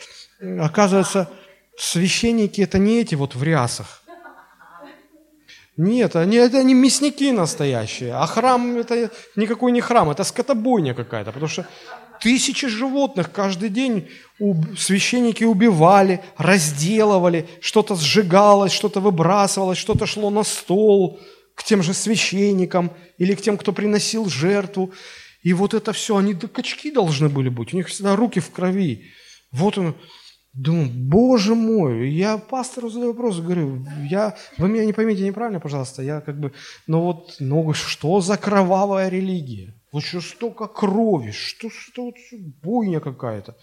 Оказывается, 0.60 1.30
священники 1.78 2.62
это 2.62 2.78
не 2.78 3.00
эти 3.00 3.16
вот 3.16 3.36
в 3.36 3.44
рясах. 3.44 4.03
Нет, 5.76 6.16
они, 6.16 6.38
это 6.38 6.64
не 6.64 6.76
мясники 6.76 7.32
настоящие, 7.32 8.14
а 8.14 8.28
храм 8.28 8.78
это 8.78 9.10
никакой 9.36 9.72
не 9.72 9.82
храм, 9.82 10.10
это 10.12 10.24
скотобойня 10.24 10.94
какая-то, 10.94 11.32
потому 11.32 11.48
что 11.48 11.68
тысячи 12.22 12.68
животных 12.68 13.32
каждый 13.32 13.70
день 13.70 14.08
священники 14.78 15.44
убивали, 15.44 16.22
разделывали, 16.38 17.48
что-то 17.60 17.96
сжигалось, 17.96 18.72
что-то 18.72 19.00
выбрасывалось, 19.00 19.80
что-то 19.80 20.06
шло 20.06 20.30
на 20.30 20.44
стол 20.44 21.20
к 21.56 21.64
тем 21.64 21.82
же 21.82 21.94
священникам 21.94 22.92
или 23.18 23.34
к 23.34 23.42
тем, 23.42 23.58
кто 23.58 23.74
приносил 23.74 24.30
жертву. 24.30 24.94
И 25.42 25.54
вот 25.54 25.74
это 25.74 25.92
все, 25.92 26.18
они 26.18 26.36
до 26.36 26.48
качки 26.48 26.92
должны 26.92 27.30
были 27.30 27.50
быть, 27.50 27.74
у 27.74 27.78
них 27.78 27.88
всегда 27.88 28.16
руки 28.16 28.40
в 28.40 28.52
крови. 28.52 29.12
Вот 29.52 29.78
он, 29.78 29.96
Думаю, 30.54 30.90
боже 30.90 31.56
мой, 31.56 32.12
я 32.12 32.38
пастору 32.38 32.90
задаю 32.90 33.14
вопрос, 33.14 33.40
говорю, 33.40 33.84
я, 34.08 34.38
вы 34.60 34.70
меня 34.70 34.86
не 34.86 34.94
поймите 34.94 35.26
неправильно, 35.26 35.60
пожалуйста, 35.60 36.04
я 36.04 36.22
как 36.22 36.40
бы, 36.40 36.52
ну 36.86 37.02
вот, 37.02 37.38
ну 37.40 37.74
что 37.74 38.22
за 38.22 38.38
кровавая 38.38 39.10
религия? 39.10 39.74
Вот 39.92 40.04
что 40.04 40.22
столько 40.22 40.68
крови, 40.68 41.32
что, 41.32 41.70
что 41.70 42.06
вот 42.06 42.16
бойня 42.64 43.00
какая-то. 43.00 43.56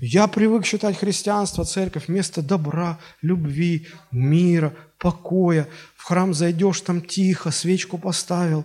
Я 0.00 0.26
привык 0.26 0.66
считать 0.66 0.98
христианство, 0.98 1.64
церковь, 1.64 2.08
место 2.08 2.42
добра, 2.42 2.98
любви, 3.22 3.86
мира, 4.10 4.74
покоя. 4.98 5.68
В 5.96 6.04
храм 6.04 6.32
зайдешь, 6.32 6.80
там 6.80 7.02
тихо, 7.02 7.50
свечку 7.50 7.98
поставил, 7.98 8.64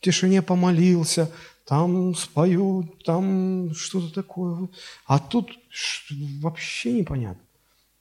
тишине 0.04 0.42
помолился, 0.42 1.30
там 1.70 2.16
споют, 2.16 3.04
там 3.04 3.72
что-то 3.76 4.12
такое. 4.12 4.68
А 5.06 5.20
тут 5.20 5.52
вообще 6.42 6.92
непонятно. 6.92 7.44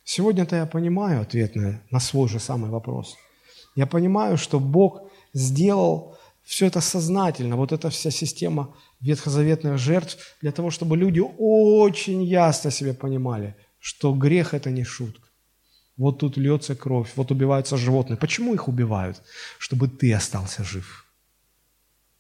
Сегодня-то 0.04 0.56
я 0.56 0.66
понимаю 0.66 1.22
ответ 1.22 1.56
на, 1.56 1.80
на 1.92 2.00
свой 2.00 2.28
же 2.30 2.40
самый 2.40 2.72
вопрос. 2.72 3.16
Я 3.76 3.86
понимаю, 3.86 4.38
что 4.38 4.60
Бог 4.60 5.04
сделал 5.34 6.18
все 6.44 6.66
это 6.66 6.82
сознательно, 6.82 7.58
вот 7.58 7.72
эта 7.72 7.92
вся 7.92 8.10
система 8.10 8.76
ветхозаветных 9.02 9.78
жертв, 9.78 10.18
для 10.42 10.52
того, 10.52 10.72
чтобы 10.72 10.98
люди 10.98 11.22
очень 11.38 12.24
ясно 12.24 12.72
себе 12.72 12.96
понимали, 12.96 13.56
что 13.80 14.16
грех– 14.16 14.54
это 14.56 14.72
не 14.72 14.84
шутка. 14.84 15.28
Вот 15.96 16.18
тут 16.18 16.38
льется 16.38 16.76
кровь, 16.76 17.12
вот 17.16 17.30
убиваются 17.30 17.78
животные. 17.78 18.18
Почему 18.18 18.56
их 18.56 18.68
убивают? 18.68 19.22
Чтобы 19.60 19.88
ты 19.88 20.12
остался 20.12 20.64
жив. 20.64 21.06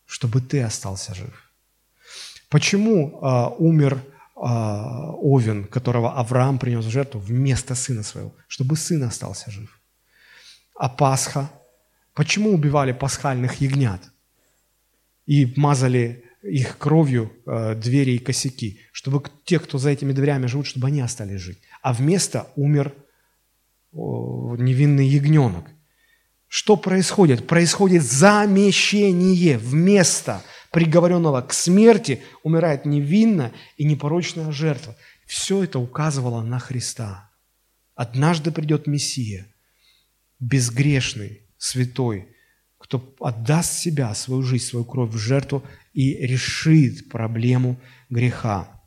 Чтобы 0.09 0.41
ты 0.41 0.63
остался 0.63 1.13
жив. 1.13 1.51
Почему 2.49 3.21
э, 3.21 3.55
умер 3.59 4.01
а, 4.41 5.11
овен, 5.21 5.65
которого 5.65 6.17
Авраам 6.17 6.59
принес 6.59 6.85
в 6.85 6.89
жертву 6.89 7.19
вместо 7.19 7.75
сына 7.75 8.03
своего, 8.03 8.33
чтобы 8.47 8.77
сын 8.77 9.03
остался 9.03 9.51
жив. 9.51 9.81
А 10.75 10.87
Пасха? 10.87 11.51
Почему 12.13 12.53
убивали 12.53 12.93
пасхальных 12.93 13.59
ягнят 13.59 14.01
и 15.25 15.53
мазали 15.57 16.23
их 16.41 16.77
кровью 16.77 17.33
э, 17.45 17.75
двери 17.75 18.11
и 18.11 18.19
косяки, 18.19 18.79
чтобы 18.93 19.21
те, 19.43 19.59
кто 19.59 19.77
за 19.77 19.89
этими 19.89 20.13
дверями 20.13 20.47
живут, 20.47 20.67
чтобы 20.67 20.87
они 20.87 21.01
остались 21.01 21.41
жить. 21.41 21.59
А 21.81 21.91
вместо 21.91 22.47
умер 22.55 22.93
о, 23.91 24.55
невинный 24.57 25.05
ягненок. 25.05 25.65
Что 26.49 26.75
происходит? 26.75 27.45
Происходит 27.45 28.01
замещение 28.01 29.59
вместо 29.59 30.43
приговоренного 30.71 31.41
к 31.41 31.53
смерти 31.53 32.23
умирает 32.41 32.85
невинно 32.85 33.53
и 33.77 33.85
непорочная 33.85 34.51
жертва. 34.51 34.97
Все 35.27 35.63
это 35.63 35.77
указывало 35.77 36.41
на 36.41 36.57
Христа. 36.57 37.29
Однажды 37.93 38.51
придет 38.51 38.87
Мессия, 38.87 39.45
безгрешный, 40.39 41.43
святой, 41.59 42.29
кто 42.79 43.13
отдаст 43.19 43.73
себя, 43.73 44.15
свою 44.15 44.41
жизнь, 44.41 44.65
свою 44.65 44.85
кровь 44.85 45.11
в 45.11 45.17
жертву 45.17 45.63
и 45.93 46.15
решит 46.15 47.09
проблему 47.09 47.79
греха. 48.09 48.78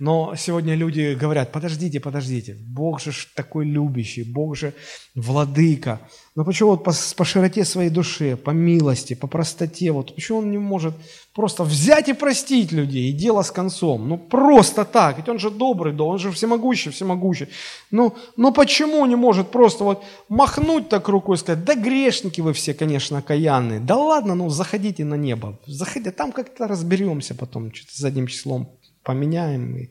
Но 0.00 0.34
сегодня 0.34 0.74
люди 0.74 1.12
говорят, 1.12 1.52
подождите, 1.52 2.00
подождите, 2.00 2.56
Бог 2.58 3.02
же 3.02 3.12
такой 3.36 3.66
любящий, 3.66 4.22
Бог 4.22 4.56
же 4.56 4.72
владыка. 5.14 6.00
Но 6.34 6.42
почему 6.42 6.70
вот 6.70 6.84
по, 6.84 6.92
по 7.16 7.24
широте 7.26 7.66
своей 7.66 7.90
души, 7.90 8.34
по 8.36 8.50
милости, 8.50 9.12
по 9.12 9.26
простоте, 9.26 9.92
вот 9.92 10.14
почему 10.14 10.38
он 10.38 10.50
не 10.50 10.56
может 10.56 10.94
просто 11.34 11.64
взять 11.64 12.08
и 12.08 12.14
простить 12.14 12.72
людей, 12.72 13.10
и 13.10 13.12
дело 13.12 13.42
с 13.42 13.50
концом? 13.50 14.08
Ну 14.08 14.16
просто 14.16 14.86
так, 14.86 15.18
ведь 15.18 15.28
он 15.28 15.38
же 15.38 15.50
добрый, 15.50 15.92
да, 15.92 16.04
он 16.04 16.18
же 16.18 16.32
всемогущий, 16.32 16.90
всемогущий. 16.90 17.48
Ну, 17.90 18.14
но 18.38 18.52
почему 18.52 19.04
не 19.04 19.16
может 19.16 19.50
просто 19.50 19.84
вот 19.84 20.02
махнуть 20.30 20.88
так 20.88 21.08
рукой 21.08 21.36
и 21.36 21.38
сказать, 21.38 21.62
да 21.64 21.74
грешники 21.74 22.40
вы 22.40 22.54
все, 22.54 22.72
конечно, 22.72 23.18
окаянные, 23.18 23.80
да 23.80 23.98
ладно, 23.98 24.34
ну 24.34 24.48
заходите 24.48 25.04
на 25.04 25.16
небо, 25.16 25.58
заходите, 25.66 26.10
там 26.10 26.32
как-то 26.32 26.66
разберемся 26.66 27.34
потом, 27.34 27.70
что-то 27.74 28.00
задним 28.00 28.26
числом 28.26 28.79
поменяем. 29.02 29.76
И 29.76 29.90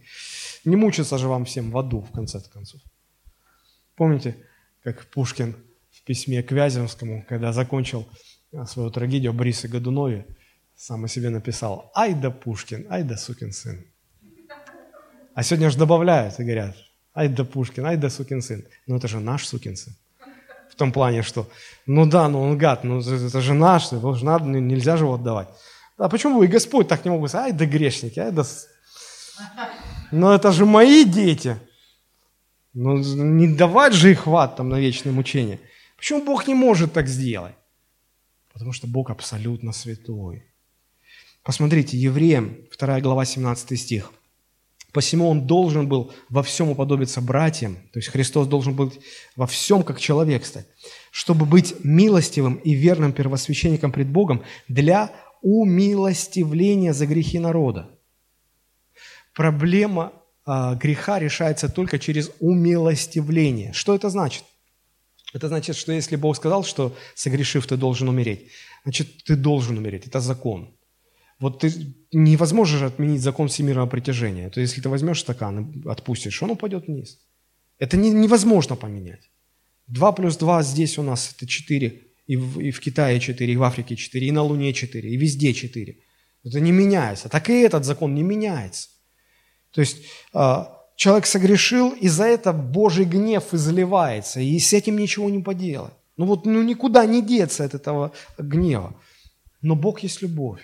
не 0.66 0.76
мучиться 0.76 1.18
же 1.18 1.28
вам 1.28 1.46
всем 1.46 1.72
в 1.72 1.78
аду, 1.78 2.02
в 2.02 2.12
конце 2.12 2.40
концов. 2.40 2.82
Помните, 3.96 4.36
как 4.84 5.06
Пушкин 5.08 5.56
в 5.92 6.04
письме 6.04 6.42
к 6.44 6.52
Вяземскому, 6.52 7.26
когда 7.28 7.52
закончил 7.52 8.08
а, 8.54 8.66
свою 8.66 8.90
трагедию 8.90 9.32
о 9.32 9.34
Борисе 9.34 9.68
Годунове, 9.68 10.26
сам 10.76 11.04
о 11.04 11.08
себе 11.08 11.30
написал 11.30 11.92
«Ай 11.96 12.14
да 12.14 12.32
Пушкин, 12.32 12.88
ай 12.90 13.04
да 13.04 13.18
сукин 13.18 13.52
сын». 13.52 13.86
А 15.34 15.44
сегодня 15.44 15.70
же 15.70 15.78
добавляют 15.78 16.40
и 16.40 16.44
говорят 16.44 16.76
«Ай 17.14 17.28
да 17.28 17.44
Пушкин, 17.44 17.86
ай 17.86 17.98
да 17.98 18.10
сукин 18.10 18.42
сын». 18.42 18.64
Но 18.88 18.96
это 18.96 19.08
же 19.08 19.20
наш 19.20 19.46
сукин 19.46 19.76
сын. 19.76 19.94
В 20.72 20.76
том 20.76 20.94
плане, 20.94 21.24
что 21.24 21.50
ну 21.86 22.06
да, 22.06 22.30
ну 22.30 22.42
он 22.42 22.58
гад, 22.58 22.86
ну 22.86 23.00
это 23.00 23.42
же 23.42 23.54
наш, 23.54 23.92
его 23.92 24.14
же 24.14 24.24
надо, 24.24 24.46
нельзя 24.46 24.96
же 24.96 25.04
его 25.04 25.16
отдавать. 25.16 25.50
А 25.98 26.08
почему 26.08 26.42
и 26.44 26.48
Господь 26.48 26.88
так 26.88 27.04
не 27.04 27.12
могут 27.12 27.30
сказать, 27.30 27.52
ай 27.52 27.58
да 27.58 27.66
грешники, 27.66 28.20
ай 28.20 28.32
да 28.32 28.46
но 30.12 30.34
это 30.34 30.52
же 30.52 30.66
мои 30.66 31.06
дети. 31.06 31.58
Ну, 32.74 32.98
не 32.98 33.48
давать 33.48 33.94
же 33.94 34.12
их 34.12 34.28
в 34.28 34.36
ад 34.36 34.56
там 34.56 34.70
на 34.70 34.80
вечное 34.80 35.12
мучение. 35.12 35.60
Почему 35.98 36.24
Бог 36.24 36.48
не 36.48 36.54
может 36.54 36.94
так 36.94 37.08
сделать? 37.08 37.56
Потому 38.54 38.74
что 38.74 38.88
Бог 38.88 39.10
абсолютно 39.10 39.72
святой. 39.72 40.46
Посмотрите, 41.44 41.98
Евреям, 41.98 42.58
2 42.78 43.02
глава, 43.02 43.26
17 43.26 43.80
стих. 43.80 44.12
Посему 44.92 45.30
он 45.30 45.46
должен 45.46 45.88
был 45.88 46.12
во 46.30 46.42
всем 46.42 46.70
уподобиться 46.70 47.22
братьям, 47.22 47.76
то 47.94 48.00
есть 48.00 48.10
Христос 48.10 48.48
должен 48.48 48.76
был 48.76 48.92
во 49.36 49.46
всем 49.46 49.84
как 49.84 50.00
человек 50.00 50.46
стать, 50.46 50.66
чтобы 51.12 51.46
быть 51.46 51.76
милостивым 51.84 52.56
и 52.56 52.74
верным 52.74 53.14
первосвященником 53.14 53.92
пред 53.92 54.08
Богом 54.08 54.44
для 54.68 55.12
умилостивления 55.44 56.94
за 56.94 57.06
грехи 57.06 57.38
народа 57.38 57.99
проблема 59.40 60.12
а, 60.46 60.76
греха 60.76 61.18
решается 61.18 61.70
только 61.70 61.98
через 61.98 62.30
умилостивление. 62.42 63.72
Что 63.72 63.96
это 63.96 64.10
значит? 64.10 64.44
Это 65.34 65.48
значит, 65.48 65.78
что 65.78 65.94
если 65.94 66.18
Бог 66.18 66.36
сказал, 66.36 66.66
что 66.66 66.94
согрешив, 67.16 67.66
ты 67.66 67.78
должен 67.78 68.10
умереть, 68.10 68.52
значит, 68.84 69.08
ты 69.24 69.38
должен 69.38 69.78
умереть. 69.78 70.08
Это 70.08 70.20
закон. 70.20 70.76
Вот 71.40 71.60
ты 71.60 71.72
невозможно 72.12 72.80
же 72.80 72.86
отменить 72.88 73.22
закон 73.22 73.48
всемирного 73.48 73.88
притяжения. 73.88 74.50
То 74.50 74.60
есть, 74.60 74.74
если 74.74 74.84
ты 74.84 74.90
возьмешь 74.90 75.22
стакан 75.22 75.72
и 75.72 75.88
отпустишь, 75.88 76.44
он 76.44 76.52
упадет 76.52 76.88
вниз. 76.88 77.18
Это 77.78 77.96
не, 77.96 78.10
невозможно 78.10 78.76
поменять. 78.76 79.32
Два 79.88 80.12
плюс 80.12 80.36
два 80.36 80.64
здесь 80.64 80.98
у 80.98 81.04
нас 81.04 81.34
это 81.34 81.48
четыре, 81.48 82.02
и 82.28 82.36
в, 82.36 82.60
и 82.60 82.72
в 82.72 82.82
Китае 82.82 83.22
четыре, 83.22 83.54
и 83.54 83.58
в 83.58 83.64
Африке 83.64 83.96
четыре, 83.96 84.28
и 84.28 84.32
на 84.32 84.42
Луне 84.42 84.74
четыре, 84.74 85.10
и 85.12 85.16
везде 85.16 85.54
четыре. 85.54 86.00
Это 86.44 86.60
не 86.60 86.74
меняется. 86.74 87.30
Так 87.30 87.50
и 87.50 87.62
этот 87.62 87.86
закон 87.86 88.14
не 88.16 88.24
меняется. 88.24 88.90
То 89.72 89.82
есть 89.82 90.06
а, 90.34 90.80
человек 90.96 91.26
согрешил, 91.26 91.92
и 91.92 92.08
за 92.08 92.26
это 92.26 92.54
Божий 92.54 93.06
гнев 93.06 93.54
изливается, 93.54 94.40
и 94.40 94.60
с 94.60 94.74
этим 94.74 94.98
ничего 94.98 95.30
не 95.30 95.42
поделать. 95.42 95.94
Ну 96.18 96.26
вот 96.26 96.46
ну 96.46 96.62
никуда 96.64 97.06
не 97.06 97.22
деться 97.22 97.64
от 97.64 97.74
этого 97.74 98.12
гнева. 98.38 98.96
Но 99.62 99.76
Бог 99.76 100.02
есть 100.02 100.22
любовь. 100.22 100.62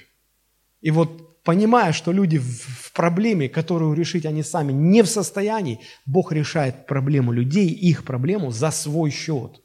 И 0.82 0.92
вот 0.92 1.42
понимая, 1.44 1.94
что 1.94 2.12
люди 2.12 2.40
в 2.40 2.92
проблеме, 2.94 3.48
которую 3.48 3.94
решить 3.94 4.26
они 4.26 4.44
сами 4.44 4.74
не 4.74 5.04
в 5.04 5.08
состоянии, 5.08 5.80
Бог 6.06 6.32
решает 6.32 6.88
проблему 6.88 7.32
людей, 7.32 7.70
их 7.70 8.04
проблему 8.04 8.52
за 8.52 8.72
свой 8.72 9.12
счет, 9.12 9.62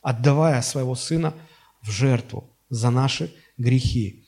отдавая 0.00 0.62
своего 0.62 0.94
Сына 0.94 1.34
в 1.82 1.90
жертву 1.90 2.56
за 2.70 2.90
наши 2.90 3.30
грехи. 3.58 4.24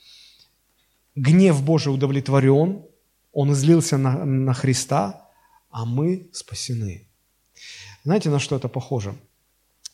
Гнев 1.15 1.63
Божий 1.63 1.93
удовлетворен, 1.95 2.85
он 3.33 3.53
излился 3.53 3.99
на, 3.99 4.25
на 4.25 4.55
Христа, 4.55 5.29
а 5.71 5.85
мы 5.85 6.29
спасены. 6.33 7.09
Знаете, 8.05 8.31
на 8.31 8.39
что 8.39 8.57
это 8.57 8.69
похоже? 8.69 9.15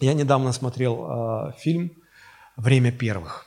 Я 0.01 0.15
недавно 0.15 0.53
смотрел 0.53 1.07
э, 1.07 1.53
фильм 1.59 1.93
«Время 2.57 2.93
первых». 2.93 3.47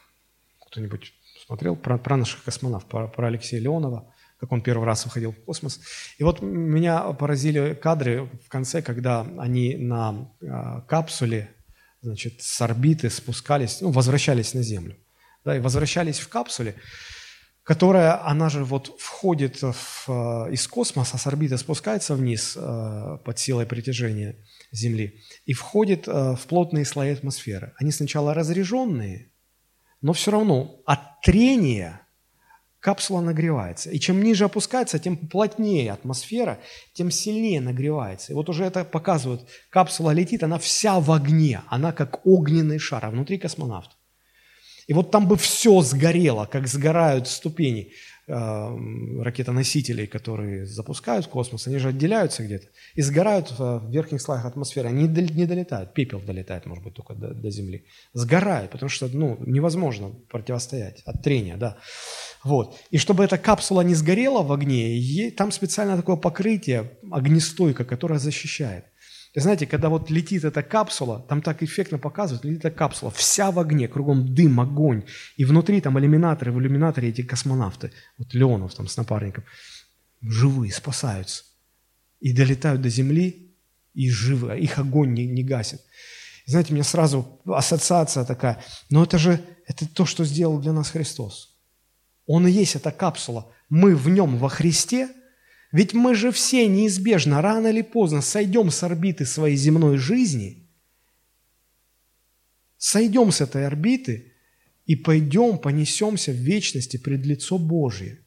Кто-нибудь 0.67 1.13
смотрел 1.45 1.75
про, 1.75 1.97
про 1.97 2.17
наших 2.17 2.43
космонавтов, 2.43 2.89
про, 2.89 3.07
про 3.07 3.27
Алексея 3.27 3.61
Леонова, 3.61 4.13
как 4.39 4.51
он 4.51 4.61
первый 4.61 4.85
раз 4.85 5.05
выходил 5.05 5.31
в 5.31 5.43
космос. 5.45 5.79
И 6.17 6.23
вот 6.23 6.41
меня 6.41 7.01
поразили 7.13 7.73
кадры 7.73 8.29
в 8.45 8.49
конце, 8.49 8.81
когда 8.81 9.21
они 9.37 9.75
на 9.75 10.31
э, 10.41 10.81
капсуле 10.87 11.53
значит, 12.01 12.41
с 12.41 12.61
орбиты 12.61 13.09
спускались, 13.09 13.81
ну, 13.81 13.91
возвращались 13.91 14.53
на 14.53 14.61
Землю. 14.61 14.95
Да, 15.45 15.55
и 15.55 15.59
возвращались 15.59 16.19
в 16.19 16.29
капсуле, 16.29 16.75
которая, 17.64 18.26
она 18.26 18.49
же 18.49 18.64
вот 18.64 18.99
входит 18.99 19.61
в, 19.61 20.06
э, 20.07 20.53
из 20.53 20.68
космоса, 20.68 21.18
с 21.18 21.27
орбиты 21.27 21.57
спускается 21.57 22.15
вниз 22.15 22.57
э, 22.57 23.18
под 23.23 23.40
силой 23.40 23.65
притяжения 23.65 24.38
Земли 24.72 25.22
и 25.45 25.53
входит 25.53 26.07
э, 26.07 26.36
в 26.36 26.48
плотные 26.48 26.86
слои 26.86 27.11
атмосферы. 27.11 27.73
Они 27.77 27.91
сначала 27.91 28.34
разряженные, 28.34 29.31
но 30.02 30.14
все 30.14 30.31
равно 30.31 30.81
от 30.86 31.22
трения 31.22 32.02
капсула 32.80 33.22
нагревается. 33.22 33.91
И 33.91 33.99
чем 33.99 34.23
ниже 34.23 34.45
опускается, 34.45 34.99
тем 34.99 35.18
плотнее 35.18 35.91
атмосфера, 35.91 36.60
тем 36.94 37.11
сильнее 37.11 37.61
нагревается. 37.61 38.31
И 38.31 38.36
вот 38.36 38.49
уже 38.49 38.64
это 38.64 38.86
показывают. 38.86 39.48
Капсула 39.69 40.11
летит, 40.11 40.44
она 40.44 40.57
вся 40.57 40.99
в 40.99 41.11
огне, 41.11 41.61
она 41.68 41.91
как 41.91 42.26
огненный 42.26 42.80
шар, 42.80 43.06
а 43.06 43.11
внутри 43.11 43.38
космонавт. 43.38 43.98
И 44.89 44.93
вот 44.93 45.11
там 45.11 45.27
бы 45.27 45.37
все 45.37 45.81
сгорело, 45.81 46.47
как 46.51 46.67
сгорают 46.67 47.27
ступени 47.27 47.91
э, 48.27 49.21
ракетоносителей, 49.21 50.07
которые 50.07 50.65
запускают 50.65 51.27
в 51.27 51.29
космос, 51.29 51.67
они 51.67 51.77
же 51.77 51.89
отделяются 51.89 52.43
где-то 52.43 52.65
и 52.95 53.03
сгорают 53.03 53.53
в 53.55 53.87
верхних 53.91 54.19
слоях 54.19 54.45
атмосферы. 54.45 54.89
Они 54.89 55.07
не 55.07 55.45
долетают, 55.45 55.93
пепел 55.93 56.19
долетает, 56.19 56.65
может 56.65 56.83
быть, 56.83 56.95
только 56.95 57.13
до, 57.13 57.35
до 57.35 57.51
Земли. 57.51 57.85
Сгорают, 58.13 58.71
потому 58.71 58.89
что 58.89 59.07
ну, 59.13 59.37
невозможно 59.45 60.09
противостоять 60.27 61.03
от 61.05 61.21
трения, 61.21 61.55
да. 61.55 61.77
Вот. 62.43 62.75
И 62.89 62.97
чтобы 62.97 63.23
эта 63.23 63.37
капсула 63.37 63.81
не 63.81 63.93
сгорела 63.93 64.41
в 64.41 64.51
огне, 64.51 65.29
там 65.29 65.51
специально 65.51 65.97
такое 65.97 66.15
покрытие, 66.15 66.97
огнестойка, 67.11 67.85
которое 67.85 68.17
защищает. 68.17 68.85
И 69.34 69.39
знаете, 69.39 69.68
когда 69.68 69.89
вот 69.89 70.10
летит 70.10 70.43
эта 70.43 70.64
капсула, 70.64 71.26
там 71.30 71.41
так 71.41 71.61
эффектно 71.61 71.99
показывают, 71.99 72.43
летит 72.43 72.65
эта 72.65 72.76
капсула, 72.76 73.11
вся 73.11 73.51
в 73.51 73.60
огне, 73.60 73.88
кругом 73.88 74.34
дым, 74.34 74.60
огонь, 74.60 75.03
и 75.38 75.45
внутри 75.45 75.81
там 75.81 75.99
иллюминаторы, 75.99 76.51
в 76.51 76.60
иллюминаторе 76.60 77.10
эти 77.10 77.22
космонавты, 77.22 77.91
вот 78.18 78.34
Леонов 78.34 78.73
там 78.73 78.88
с 78.88 78.97
напарником, 78.97 79.43
живые, 80.22 80.72
спасаются. 80.72 81.43
И 82.19 82.34
долетают 82.34 82.81
до 82.81 82.89
Земли, 82.89 83.56
и 83.93 84.10
живы, 84.10 84.53
а 84.53 84.56
их 84.56 84.80
огонь 84.80 85.14
не, 85.14 85.27
не 85.27 85.43
гасит. 85.43 85.81
И 86.45 86.51
знаете, 86.51 86.72
у 86.72 86.73
меня 86.73 86.84
сразу 86.84 87.39
ассоциация 87.45 88.26
такая, 88.26 88.64
но 88.89 89.03
это 89.03 89.19
же, 89.19 89.39
это 89.68 89.88
то, 89.88 90.06
что 90.06 90.26
сделал 90.26 90.60
для 90.60 90.73
нас 90.73 90.89
Христос. 90.89 91.56
Он 92.26 92.47
и 92.47 92.51
есть 92.51 92.76
эта 92.76 92.91
капсула. 92.91 93.51
Мы 93.69 93.95
в 93.95 94.10
нем 94.10 94.38
во 94.38 94.49
Христе, 94.49 95.10
ведь 95.71 95.93
мы 95.93 96.15
же 96.15 96.31
все 96.31 96.67
неизбежно, 96.67 97.41
рано 97.41 97.67
или 97.67 97.81
поздно, 97.81 98.21
сойдем 98.21 98.71
с 98.71 98.81
орбиты 98.83 99.25
своей 99.25 99.55
земной 99.55 99.97
жизни, 99.97 100.67
сойдем 102.77 103.31
с 103.31 103.41
этой 103.41 103.67
орбиты 103.67 104.33
и 104.85 104.95
пойдем, 104.95 105.59
понесемся 105.59 106.31
в 106.31 106.35
вечности 106.35 106.97
пред 106.97 107.23
лицо 107.25 107.59
Божье. 107.59 108.19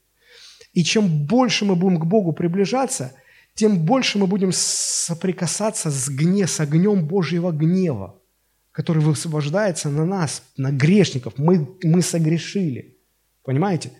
И 0.73 0.85
чем 0.85 1.27
больше 1.27 1.64
мы 1.64 1.74
будем 1.74 1.98
к 1.98 2.06
Богу 2.06 2.32
приближаться, 2.32 3.12
тем 3.55 3.85
больше 3.85 4.19
мы 4.19 4.27
будем 4.27 4.52
соприкасаться 4.52 5.90
с, 5.90 6.09
гне, 6.09 6.47
с 6.47 6.60
огнем 6.60 7.06
Божьего 7.06 7.51
гнева, 7.51 8.23
который 8.70 9.02
высвобождается 9.02 9.90
на 9.90 10.06
нас, 10.06 10.44
на 10.56 10.70
грешников. 10.70 11.35
Мы, 11.36 11.77
мы 11.82 12.01
согрешили. 12.01 12.98
Понимаете? 13.43 13.93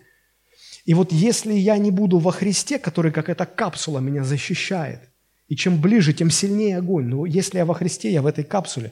И 0.85 0.93
вот 0.93 1.11
если 1.11 1.53
я 1.53 1.77
не 1.77 1.91
буду 1.91 2.19
во 2.19 2.31
Христе, 2.31 2.77
который 2.77 3.11
как 3.11 3.29
эта 3.29 3.45
капсула 3.45 3.99
меня 3.99 4.23
защищает, 4.23 5.09
и 5.47 5.55
чем 5.55 5.79
ближе, 5.79 6.13
тем 6.13 6.29
сильнее 6.29 6.77
огонь. 6.77 7.05
Но 7.05 7.25
если 7.25 7.57
я 7.57 7.65
во 7.65 7.73
Христе, 7.73 8.11
я 8.11 8.21
в 8.21 8.25
этой 8.25 8.43
капсуле, 8.43 8.91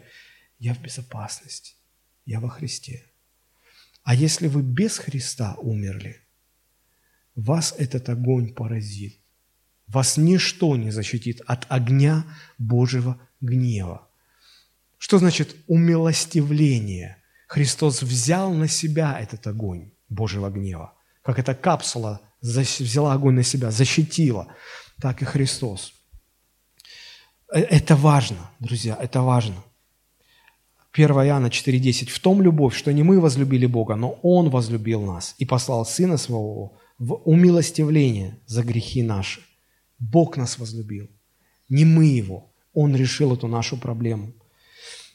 я 0.60 0.74
в 0.74 0.82
безопасности. 0.82 1.76
Я 2.26 2.40
во 2.40 2.50
Христе. 2.50 3.04
А 4.04 4.14
если 4.14 4.48
вы 4.48 4.62
без 4.62 4.98
Христа 4.98 5.56
умерли, 5.58 6.22
вас 7.36 7.74
этот 7.78 8.10
огонь 8.10 8.54
поразит. 8.54 9.20
Вас 9.88 10.18
ничто 10.18 10.78
не 10.78 10.92
защитит 10.92 11.42
от 11.48 11.66
огня 11.70 12.26
Божьего 12.58 13.20
гнева. 13.42 14.08
Что 14.98 15.18
значит 15.18 15.56
умилостивление? 15.68 17.18
Христос 17.48 18.02
взял 18.02 18.54
на 18.54 18.68
себя 18.68 19.20
этот 19.20 19.48
огонь. 19.48 19.92
Божьего 20.10 20.50
гнева. 20.50 20.94
Как 21.22 21.40
эта 21.40 21.54
капсула 21.54 22.22
взяла 22.42 23.14
огонь 23.14 23.36
на 23.36 23.44
себя, 23.44 23.72
защитила, 23.72 24.48
так 25.00 25.22
и 25.22 25.26
Христос. 25.26 25.94
Э, 27.54 27.60
это 27.60 27.96
важно, 27.96 28.50
друзья, 28.60 28.98
это 29.00 29.22
важно. 29.22 29.64
1 30.94 31.10
Иоанна 31.10 31.48
4,10. 31.48 32.10
«В 32.10 32.20
том 32.20 32.42
любовь, 32.42 32.76
что 32.76 32.92
не 32.92 33.04
мы 33.04 33.20
возлюбили 33.20 33.66
Бога, 33.66 33.96
но 33.96 34.20
Он 34.24 34.50
возлюбил 34.50 35.02
нас 35.02 35.36
и 35.38 35.46
послал 35.46 35.86
Сына 35.86 36.18
Своего 36.18 36.78
в 36.98 37.14
умилостивление 37.14 38.40
за 38.46 38.64
грехи 38.64 39.02
наши». 39.02 39.42
Бог 40.00 40.36
нас 40.36 40.58
возлюбил, 40.58 41.08
не 41.70 41.86
мы 41.86 42.06
Его. 42.06 42.52
Он 42.74 42.96
решил 42.96 43.34
эту 43.34 43.48
нашу 43.48 43.78
проблему. 43.78 44.34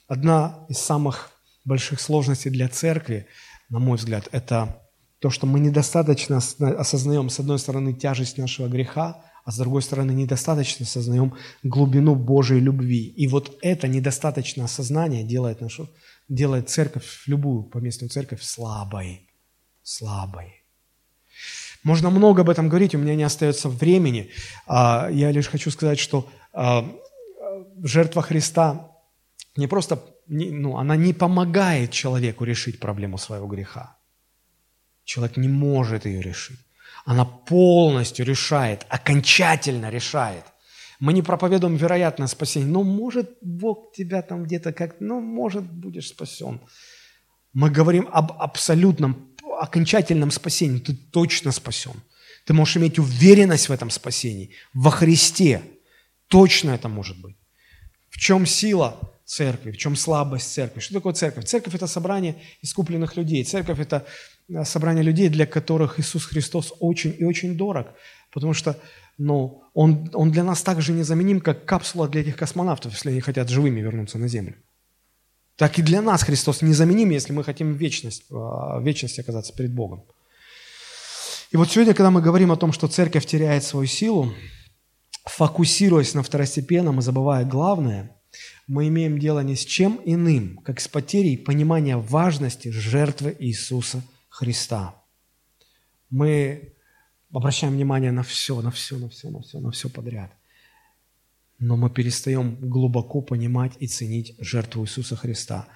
Одна 0.09 0.65
из 0.69 0.79
самых 0.79 1.31
больших 1.65 2.01
сложностей 2.01 2.51
для 2.51 2.69
церкви, 2.69 3.27
на 3.69 3.81
мой 3.81 3.99
взгляд, 3.99 4.29
это 4.33 4.86
то, 5.27 5.31
что 5.31 5.45
мы 5.45 5.59
недостаточно 5.59 6.37
осознаем, 6.37 7.31
с 7.31 7.41
одной 7.41 7.59
стороны, 7.59 7.93
тяжесть 7.93 8.39
нашего 8.39 8.69
греха, 8.69 9.25
а 9.45 9.51
с 9.51 9.59
другой 9.59 9.83
стороны, 9.83 10.13
недостаточно 10.13 10.85
осознаем 10.85 11.35
глубину 11.65 12.15
Божьей 12.15 12.61
любви. 12.61 13.09
И 13.09 13.27
вот 13.27 13.59
это 13.61 13.89
недостаточное 13.89 14.67
осознание 14.67 15.25
делает, 15.25 15.61
нашу, 15.61 15.91
делает 16.29 16.71
церковь, 16.71 17.25
любую 17.27 17.65
поместную 17.65 18.09
церковь, 18.09 18.41
слабой. 18.41 19.29
Слабой. 19.83 20.63
Можно 21.83 22.11
много 22.11 22.43
об 22.43 22.49
этом 22.49 22.69
говорить, 22.69 22.95
у 22.95 22.99
меня 22.99 23.17
не 23.17 23.25
остается 23.25 23.69
времени. 23.69 24.31
А, 24.69 25.09
я 25.11 25.33
лишь 25.33 25.49
хочу 25.49 25.73
сказать, 25.73 25.99
что 25.99 26.29
а, 26.53 26.89
жертва 27.83 28.23
Христа 28.23 28.93
не 29.57 29.67
просто, 29.67 29.99
ну, 30.29 30.77
она 30.77 30.95
не 30.95 31.13
помогает 31.13 31.91
человеку 31.91 32.45
решить 32.45 32.79
проблему 32.79 33.19
своего 33.19 33.49
греха. 33.49 33.97
Человек 35.07 35.37
не 35.37 35.49
может 35.49 36.05
ее 36.05 36.21
решить. 36.21 36.59
Она 37.05 37.25
полностью 37.25 38.27
решает, 38.27 38.85
окончательно 38.89 39.89
решает. 39.89 40.45
Мы 40.99 41.13
не 41.13 41.23
проповедуем 41.23 41.77
вероятное 41.77 42.27
спасение. 42.27 42.69
Но 42.69 42.83
может 42.83 43.39
Бог 43.41 43.93
тебя 43.95 44.23
там 44.23 44.43
где-то 44.43 44.73
как 44.73 44.97
ну 44.99 45.21
может 45.21 45.63
будешь 45.63 46.09
спасен. 46.09 46.61
Мы 47.53 47.71
говорим 47.71 48.09
об 48.13 48.33
абсолютном, 48.33 49.31
окончательном 49.61 50.33
спасении. 50.33 50.81
Ты 50.81 50.95
точно 50.95 51.53
спасен. 51.53 51.95
Ты 52.45 52.53
можешь 52.55 52.77
иметь 52.77 52.99
уверенность 52.99 53.69
в 53.69 53.73
этом 53.73 53.91
спасении. 53.91 54.51
Во 54.75 54.91
Христе. 54.91 55.63
Точно 56.27 56.71
это 56.73 56.89
может 56.89 57.21
быть. 57.21 57.37
В 58.11 58.19
чем 58.19 58.45
сила 58.45 58.99
церкви? 59.25 59.71
В 59.71 59.77
чем 59.77 59.95
слабость 59.95 60.53
церкви? 60.53 60.81
Что 60.81 60.95
такое 60.95 61.13
церковь? 61.13 61.45
Церковь– 61.45 61.75
это 61.77 61.87
собрание 61.87 62.35
искупленных 62.63 63.17
людей. 63.17 63.45
Церковь– 63.45 63.79
это 63.81 64.05
собрание 64.65 65.03
людей, 65.03 65.29
для 65.29 65.47
которых 65.47 65.99
Иисус 65.99 66.25
Христос 66.25 66.73
очень 66.81 67.15
и 67.19 67.25
очень 67.25 67.57
дорог, 67.57 67.89
потому 68.33 68.55
что 68.55 68.79
ну, 69.19 69.63
он, 69.75 70.11
он 70.13 70.31
для 70.31 70.45
нас 70.45 70.63
так 70.63 70.83
же 70.83 70.93
незаменим, 70.93 71.41
как 71.41 71.65
капсула 71.65 72.09
для 72.09 72.21
этих 72.21 72.37
космонавтов, 72.37 72.93
если 72.93 73.11
они 73.11 73.21
хотят 73.21 73.49
живыми 73.49 73.81
вернуться 73.81 74.19
на 74.19 74.29
Землю. 74.29 74.55
Так 75.57 75.79
и 75.79 75.83
для 75.83 76.03
нас 76.03 76.23
Христос 76.23 76.61
незаменим, 76.61 77.11
если 77.11 77.33
мы 77.33 77.43
хотим 77.43 77.73
в 77.73 77.77
вечность, 77.79 78.25
э, 78.31 78.83
вечности 78.83 79.21
оказаться 79.21 79.55
перед 79.55 79.73
Богом. 79.73 80.05
И 81.51 81.57
вот 81.57 81.71
сегодня, 81.71 81.95
когда 81.95 82.11
мы 82.11 82.21
говорим 82.21 82.53
о 82.53 82.57
том, 82.57 82.73
что 82.73 82.89
церковь 82.89 83.25
теряет 83.25 83.65
свою 83.65 83.87
силу, 83.87 84.35
фокусируясь 85.25 86.13
на 86.13 86.23
второстепенном 86.23 86.99
и 86.99 87.03
забывая 87.03 87.47
главное, 87.47 88.15
мы 88.67 88.89
имеем 88.89 89.19
дело 89.19 89.41
не 89.41 89.57
с 89.57 89.65
чем 89.65 89.99
иным, 90.05 90.59
как 90.59 90.79
с 90.79 90.89
потерей 90.89 91.39
понимания 91.39 91.97
важности 91.97 92.69
жертвы 92.69 93.35
Иисуса 93.39 94.03
Христа. 94.37 95.03
Мы 96.11 96.75
обращаем 97.33 97.73
внимание 97.73 98.13
на 98.13 98.23
все, 98.23 98.61
на 98.61 98.71
все, 98.71 98.99
на 98.99 99.09
все, 99.09 99.31
на 99.31 99.41
все, 99.41 99.61
на 99.61 99.71
все 99.71 99.89
подряд. 99.89 100.31
Но 101.59 101.79
мы 101.79 101.89
перестаем 101.89 102.57
глубоко 102.61 103.23
понимать 103.23 103.73
и 103.81 103.87
ценить 103.87 104.35
жертву 104.39 104.85
Иисуса 104.85 105.17
Христа. 105.17 105.69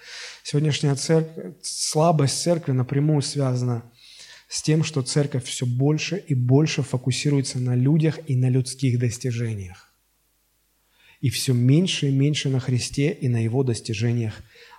Сегодняшняя 0.42 0.94
церковь, 0.94 1.54
слабость 1.62 2.42
церкви 2.42 2.72
напрямую 2.72 3.22
связана 3.22 3.90
с 4.46 4.62
тем, 4.62 4.84
что 4.84 5.00
церковь 5.00 5.44
все 5.44 5.64
больше 5.64 6.18
и 6.18 6.34
больше 6.34 6.82
фокусируется 6.82 7.58
на 7.58 7.74
людях 7.74 8.18
и 8.26 8.36
на 8.36 8.50
людских 8.50 8.98
достижениях. 8.98 9.90
И 11.22 11.30
все 11.30 11.54
меньше 11.54 12.08
и 12.08 12.12
меньше 12.12 12.50
на 12.50 12.60
Христе 12.60 13.10
и 13.10 13.28
на 13.28 13.42
Его 13.42 13.62
достижениях 13.62 14.34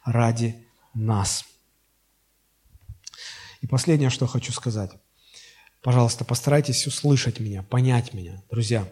ради 0.06 0.68
нас– 0.94 1.46
и 3.62 3.68
последнее, 3.68 4.10
что 4.10 4.28
хочу 4.28 4.52
сказать. 4.52 4.92
Пожалуйста, 5.82 6.26
постарайтесь 6.26 6.86
услышать 6.86 7.40
меня, 7.40 7.64
понять 7.64 8.14
меня, 8.14 8.44
друзья. 8.52 8.88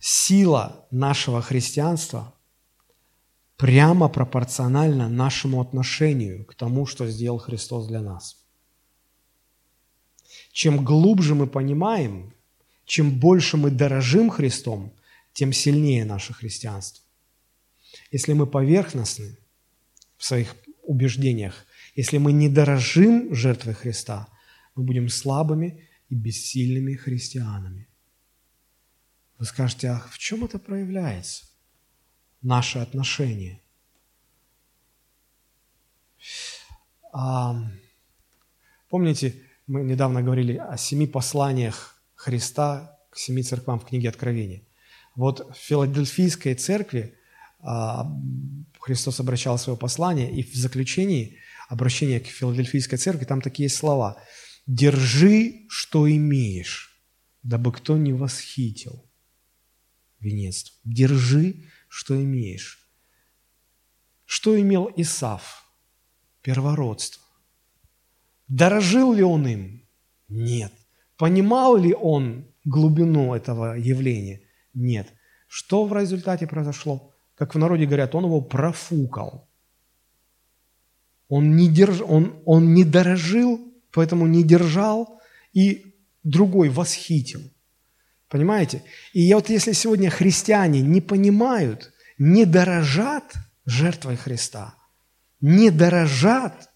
Сила 0.00 0.86
нашего 0.90 1.42
христианства 1.42 2.34
прямо 3.56 4.08
пропорционально 4.08 5.08
нашему 5.08 5.60
отношению 5.60 6.44
к 6.44 6.54
тому, 6.54 6.86
что 6.86 7.06
сделал 7.08 7.38
Христос 7.38 7.86
для 7.86 8.00
нас. 8.00 8.36
Чем 10.52 10.84
глубже 10.84 11.34
мы 11.34 11.46
понимаем, 11.46 12.34
чем 12.84 13.18
больше 13.20 13.56
мы 13.56 13.70
дорожим 13.70 14.30
Христом, 14.30 14.92
тем 15.32 15.52
сильнее 15.52 16.04
наше 16.04 16.32
христианство. 16.32 17.04
Если 18.10 18.32
мы 18.32 18.46
поверхностны 18.46 19.36
в 20.16 20.24
своих 20.24 20.56
убеждениях, 20.82 21.66
если 22.00 22.16
мы 22.16 22.32
не 22.32 22.48
дорожим 22.48 23.34
жертвой 23.34 23.74
Христа, 23.74 24.26
мы 24.74 24.84
будем 24.84 25.10
слабыми 25.10 25.86
и 26.08 26.14
бессильными 26.14 26.94
христианами. 26.94 27.88
Вы 29.38 29.44
скажете, 29.44 29.90
а 29.90 29.98
в 30.10 30.16
чем 30.16 30.42
это 30.44 30.58
проявляется? 30.58 31.44
Наши 32.40 32.78
отношения. 32.78 33.60
А, 37.12 37.54
помните, 38.88 39.34
мы 39.66 39.82
недавно 39.82 40.22
говорили 40.22 40.56
о 40.56 40.78
семи 40.78 41.06
посланиях 41.06 42.02
Христа 42.14 42.98
к 43.10 43.18
семи 43.18 43.42
церквам 43.42 43.78
в 43.78 43.84
книге 43.84 44.08
Откровения. 44.08 44.62
Вот 45.14 45.54
в 45.54 45.54
Филадельфийской 45.54 46.54
церкви 46.54 47.14
а, 47.58 48.10
Христос 48.78 49.20
обращал 49.20 49.58
свое 49.58 49.78
послание, 49.78 50.32
и 50.32 50.42
в 50.42 50.54
заключении 50.54 51.36
обращения 51.70 52.20
к 52.20 52.26
Филадельфийской 52.26 52.98
церкви 52.98 53.24
там 53.24 53.40
такие 53.40 53.68
слова. 53.68 54.22
«Держи, 54.66 55.66
что 55.68 56.10
имеешь, 56.10 57.02
дабы 57.42 57.72
кто 57.72 57.96
не 57.96 58.12
восхитил» 58.12 59.10
венец. 60.20 60.78
Держи, 60.84 61.64
что 61.88 62.14
имеешь. 62.14 62.88
Что 64.24 64.60
имел 64.60 64.90
Исав? 64.96 65.64
Первородство. 66.42 67.22
Дорожил 68.48 69.12
ли 69.12 69.22
он 69.22 69.46
им? 69.46 69.88
Нет. 70.28 70.72
Понимал 71.16 71.76
ли 71.76 71.94
он 71.94 72.46
глубину 72.64 73.34
этого 73.34 73.74
явления? 73.74 74.42
Нет. 74.72 75.12
Что 75.48 75.84
в 75.84 75.96
результате 75.96 76.46
произошло? 76.46 77.14
Как 77.34 77.54
в 77.54 77.58
народе 77.58 77.86
говорят, 77.86 78.14
он 78.14 78.24
его 78.24 78.40
профукал. 78.40 79.49
Он 81.30 81.56
не, 81.56 81.68
держ... 81.68 82.00
он, 82.00 82.42
он 82.44 82.74
не 82.74 82.84
дорожил, 82.84 83.60
поэтому 83.92 84.26
не 84.26 84.42
держал, 84.42 85.20
и 85.52 85.94
другой 86.24 86.68
восхитил. 86.68 87.40
Понимаете? 88.28 88.82
И 89.12 89.32
вот 89.32 89.48
если 89.48 89.72
сегодня 89.72 90.10
христиане 90.10 90.80
не 90.82 91.00
понимают, 91.00 91.92
не 92.18 92.44
дорожат 92.44 93.32
жертвой 93.64 94.16
Христа, 94.16 94.74
не 95.40 95.70
дорожат, 95.70 96.68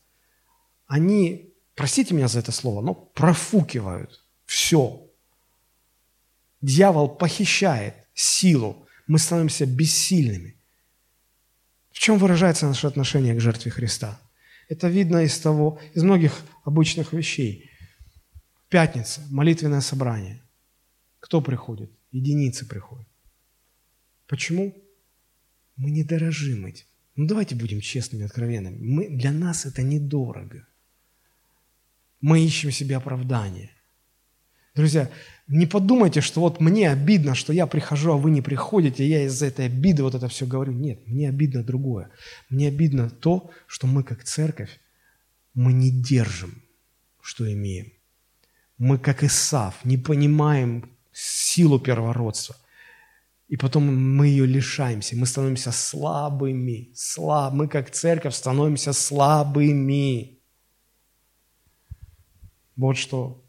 они, 0.87 1.53
простите 1.75 2.15
меня 2.15 2.29
за 2.29 2.39
это 2.39 2.53
слово, 2.53 2.81
но 2.81 2.95
профукивают 2.95 4.25
все. 4.47 5.05
Дьявол 6.61 7.09
похищает 7.09 7.95
силу, 8.15 8.87
мы 9.09 9.19
становимся 9.19 9.67
бессильными. 9.67 10.57
В 11.91 11.99
чем 11.99 12.19
выражается 12.19 12.67
наше 12.67 12.87
отношение 12.87 13.35
к 13.35 13.41
жертве 13.41 13.73
Христа? 13.73 14.21
Это 14.69 14.89
видно 14.89 15.25
из 15.25 15.39
того, 15.39 15.81
из 15.95 16.03
многих 16.03 16.43
обычных 16.65 17.13
вещей. 17.13 17.71
Пятница, 18.69 19.21
молитвенное 19.31 19.81
собрание. 19.81 20.43
Кто 21.21 21.41
приходит? 21.41 21.91
Единицы 22.11 22.67
приходят. 22.67 23.07
Почему? 24.27 24.75
Мы 25.77 25.91
не 25.91 26.05
дорожим 26.05 26.67
этим. 26.67 26.87
Ну 27.17 27.27
давайте 27.27 27.55
будем 27.55 27.81
честными, 27.81 28.25
откровенными. 28.25 28.77
Мы, 28.79 29.09
для 29.09 29.33
нас 29.33 29.67
это 29.67 29.83
недорого. 29.83 30.67
Мы 32.21 32.45
ищем 32.45 32.71
себе 32.71 32.97
оправдание. 32.97 33.71
Друзья, 34.75 35.11
не 35.47 35.67
подумайте, 35.67 36.21
что 36.23 36.41
вот 36.41 36.61
мне 36.61 36.91
обидно, 36.91 37.35
что 37.35 37.53
я 37.53 37.67
прихожу, 37.67 38.13
а 38.13 38.17
вы 38.17 38.31
не 38.31 38.41
приходите, 38.41 39.07
я 39.07 39.25
из-за 39.25 39.47
этой 39.47 39.67
обиды 39.67 40.03
вот 40.03 40.15
это 40.15 40.29
все 40.29 40.47
говорю. 40.47 40.73
Нет, 40.73 41.07
мне 41.07 41.29
обидно 41.29 41.63
другое. 41.63 42.11
Мне 42.49 42.69
обидно 42.69 43.11
то, 43.11 43.51
что 43.67 43.87
мы 43.87 44.03
как 44.05 44.25
церковь, 44.25 44.81
мы 45.53 45.73
не 45.73 45.91
держим, 45.91 46.63
что 47.21 47.51
имеем. 47.53 47.93
Мы 48.79 48.99
как 48.99 49.23
Исав, 49.23 49.85
не 49.85 49.99
понимаем, 49.99 50.91
силу 51.13 51.79
первородства. 51.79 52.57
И 53.49 53.57
потом 53.57 53.85
мы 54.17 54.29
ее 54.29 54.47
лишаемся, 54.47 55.15
мы 55.15 55.27
становимся 55.27 55.71
слабыми. 55.71 56.91
Слаб... 56.95 57.53
Мы 57.53 57.69
как 57.69 57.91
церковь 57.91 58.35
становимся 58.35 58.95
слабыми. 58.95 60.39
Вот 62.77 62.97
что 62.97 63.44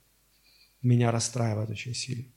меня 0.85 1.11
расстраивает 1.11 1.69
очень 1.69 1.93
сильно. 1.93 2.31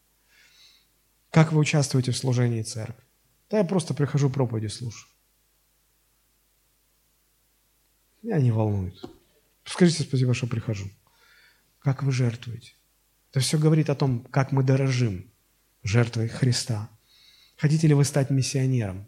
Как 1.30 1.52
вы 1.52 1.60
участвуете 1.60 2.12
в 2.12 2.16
служении 2.16 2.62
церкви? 2.62 3.04
Да 3.50 3.58
я 3.58 3.64
просто 3.64 3.94
прихожу 3.94 4.30
проповеди 4.30 4.68
слушаю. 4.68 5.10
Меня 8.22 8.40
не 8.40 8.50
волнует. 8.50 9.00
Скажите 9.64 10.02
спасибо, 10.02 10.34
что 10.34 10.46
прихожу. 10.46 10.90
Как 11.80 12.02
вы 12.02 12.10
жертвуете? 12.10 12.72
Это 13.30 13.40
все 13.40 13.58
говорит 13.58 13.90
о 13.90 13.94
том, 13.94 14.24
как 14.24 14.52
мы 14.52 14.64
дорожим 14.64 15.30
жертвой 15.82 16.28
Христа. 16.28 16.90
Хотите 17.56 17.86
ли 17.86 17.94
вы 17.94 18.04
стать 18.04 18.30
миссионером? 18.30 19.06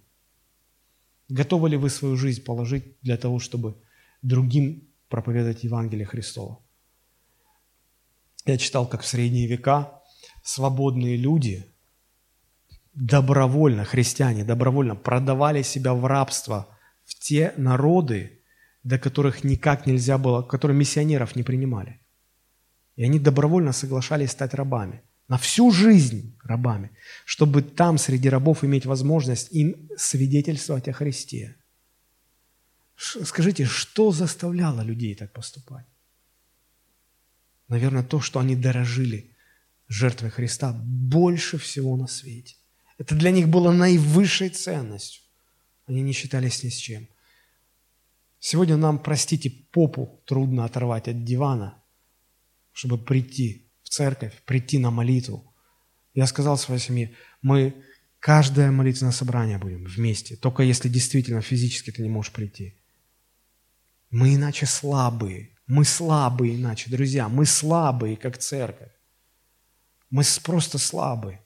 Готовы 1.28 1.70
ли 1.70 1.76
вы 1.76 1.88
свою 1.90 2.16
жизнь 2.16 2.44
положить 2.44 3.00
для 3.00 3.16
того, 3.16 3.38
чтобы 3.38 3.82
другим 4.22 4.88
проповедовать 5.08 5.64
Евангелие 5.64 6.06
Христова? 6.06 6.62
Я 8.46 8.56
читал, 8.58 8.88
как 8.88 9.02
в 9.02 9.06
средние 9.06 9.46
века 9.46 10.00
свободные 10.42 11.16
люди 11.16 11.66
добровольно, 12.94 13.84
христиане, 13.84 14.44
добровольно 14.44 14.96
продавали 14.96 15.62
себя 15.62 15.94
в 15.94 16.04
рабство 16.06 16.68
в 17.04 17.14
те 17.14 17.52
народы, 17.56 18.40
до 18.82 18.98
которых 18.98 19.44
никак 19.44 19.86
нельзя 19.86 20.18
было, 20.18 20.42
которые 20.42 20.76
миссионеров 20.76 21.36
не 21.36 21.42
принимали. 21.42 22.00
И 22.96 23.04
они 23.04 23.18
добровольно 23.18 23.72
соглашались 23.72 24.30
стать 24.30 24.54
рабами. 24.54 25.02
На 25.28 25.38
всю 25.38 25.70
жизнь 25.70 26.36
рабами, 26.42 26.90
чтобы 27.24 27.62
там 27.62 27.98
среди 27.98 28.28
рабов 28.28 28.64
иметь 28.64 28.86
возможность 28.86 29.52
им 29.52 29.88
свидетельствовать 29.96 30.88
о 30.88 30.92
Христе. 30.92 31.56
Скажите, 32.96 33.64
что 33.64 34.10
заставляло 34.10 34.82
людей 34.82 35.14
так 35.14 35.32
поступать? 35.32 35.86
Наверное, 37.70 38.02
то, 38.02 38.20
что 38.20 38.40
они 38.40 38.56
дорожили 38.56 39.30
жертвой 39.88 40.30
Христа 40.30 40.72
больше 40.72 41.56
всего 41.56 41.96
на 41.96 42.08
свете. 42.08 42.56
Это 42.98 43.14
для 43.14 43.30
них 43.30 43.48
было 43.48 43.70
наивысшей 43.70 44.50
ценностью. 44.50 45.22
Они 45.86 46.02
не 46.02 46.12
считались 46.12 46.64
ни 46.64 46.68
с 46.68 46.76
чем. 46.76 47.08
Сегодня 48.40 48.76
нам, 48.76 48.98
простите, 48.98 49.50
попу 49.70 50.20
трудно 50.26 50.64
оторвать 50.64 51.06
от 51.06 51.24
дивана, 51.24 51.80
чтобы 52.72 52.98
прийти 52.98 53.70
в 53.82 53.88
церковь, 53.88 54.34
прийти 54.44 54.78
на 54.78 54.90
молитву. 54.90 55.54
Я 56.12 56.26
сказал 56.26 56.58
своей 56.58 56.80
семье, 56.80 57.14
мы 57.40 57.84
каждое 58.18 58.72
молитвенное 58.72 59.12
собрание 59.12 59.58
будем 59.58 59.84
вместе, 59.84 60.34
только 60.34 60.64
если 60.64 60.88
действительно 60.88 61.40
физически 61.40 61.92
ты 61.92 62.02
не 62.02 62.08
можешь 62.08 62.32
прийти. 62.32 62.74
Мы 64.10 64.34
иначе 64.34 64.66
слабые, 64.66 65.56
мы 65.70 65.84
слабые 65.84 66.56
иначе, 66.56 66.90
друзья, 66.90 67.28
мы 67.28 67.46
слабые, 67.46 68.16
как 68.16 68.38
церковь. 68.38 68.90
Мы 70.10 70.24
просто 70.42 70.78
слабые. 70.78 71.40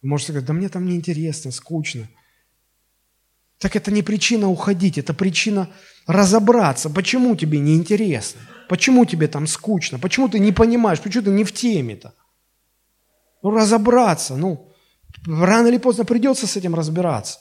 Вы 0.00 0.08
можете 0.08 0.32
сказать, 0.32 0.46
да 0.46 0.54
мне 0.54 0.70
там 0.70 0.86
неинтересно, 0.86 1.50
скучно. 1.50 2.08
Так 3.58 3.76
это 3.76 3.90
не 3.90 4.02
причина 4.02 4.48
уходить, 4.48 4.96
это 4.96 5.12
причина 5.12 5.68
разобраться, 6.06 6.88
почему 6.88 7.36
тебе 7.36 7.58
неинтересно. 7.58 8.40
Почему 8.66 9.04
тебе 9.04 9.28
там 9.28 9.46
скучно? 9.46 9.98
Почему 9.98 10.30
ты 10.30 10.38
не 10.38 10.52
понимаешь? 10.52 11.00
Почему 11.00 11.24
ты 11.24 11.30
не 11.30 11.44
в 11.44 11.52
теме-то? 11.52 12.14
Ну, 13.42 13.50
разобраться. 13.50 14.36
Ну, 14.36 14.72
рано 15.26 15.66
или 15.66 15.76
поздно 15.76 16.06
придется 16.06 16.46
с 16.46 16.56
этим 16.56 16.74
разбираться. 16.74 17.40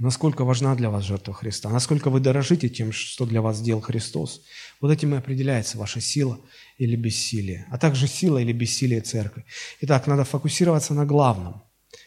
Насколько 0.00 0.44
важна 0.44 0.74
для 0.76 0.88
вас 0.88 1.04
жертва 1.04 1.34
Христа? 1.34 1.68
Насколько 1.68 2.08
вы 2.08 2.20
дорожите 2.20 2.70
тем, 2.70 2.90
что 2.90 3.26
для 3.26 3.42
вас 3.42 3.58
сделал 3.58 3.82
Христос? 3.82 4.40
Вот 4.80 4.90
этим 4.90 5.14
и 5.14 5.18
определяется 5.18 5.76
ваша 5.76 6.00
сила 6.00 6.40
или 6.78 6.96
бессилие, 6.96 7.66
а 7.70 7.76
также 7.76 8.08
сила 8.08 8.38
или 8.38 8.52
бессилие 8.52 9.02
церкви. 9.02 9.44
Итак, 9.82 10.06
надо 10.06 10.24
фокусироваться 10.24 10.94
на 10.94 11.04
главном. 11.04 11.62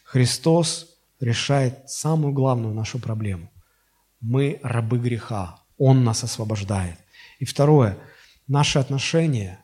Христос 0.05 0.97
решает 1.19 1.87
самую 1.87 2.33
главную 2.33 2.73
нашу 2.73 2.97
проблему. 2.97 3.51
Мы 4.21 4.59
рабы 4.63 4.97
греха, 4.97 5.59
он 5.77 6.03
нас 6.03 6.23
освобождает. 6.23 6.97
И 7.37 7.45
второе, 7.45 7.99
наши 8.47 8.79
отношения, 8.79 9.63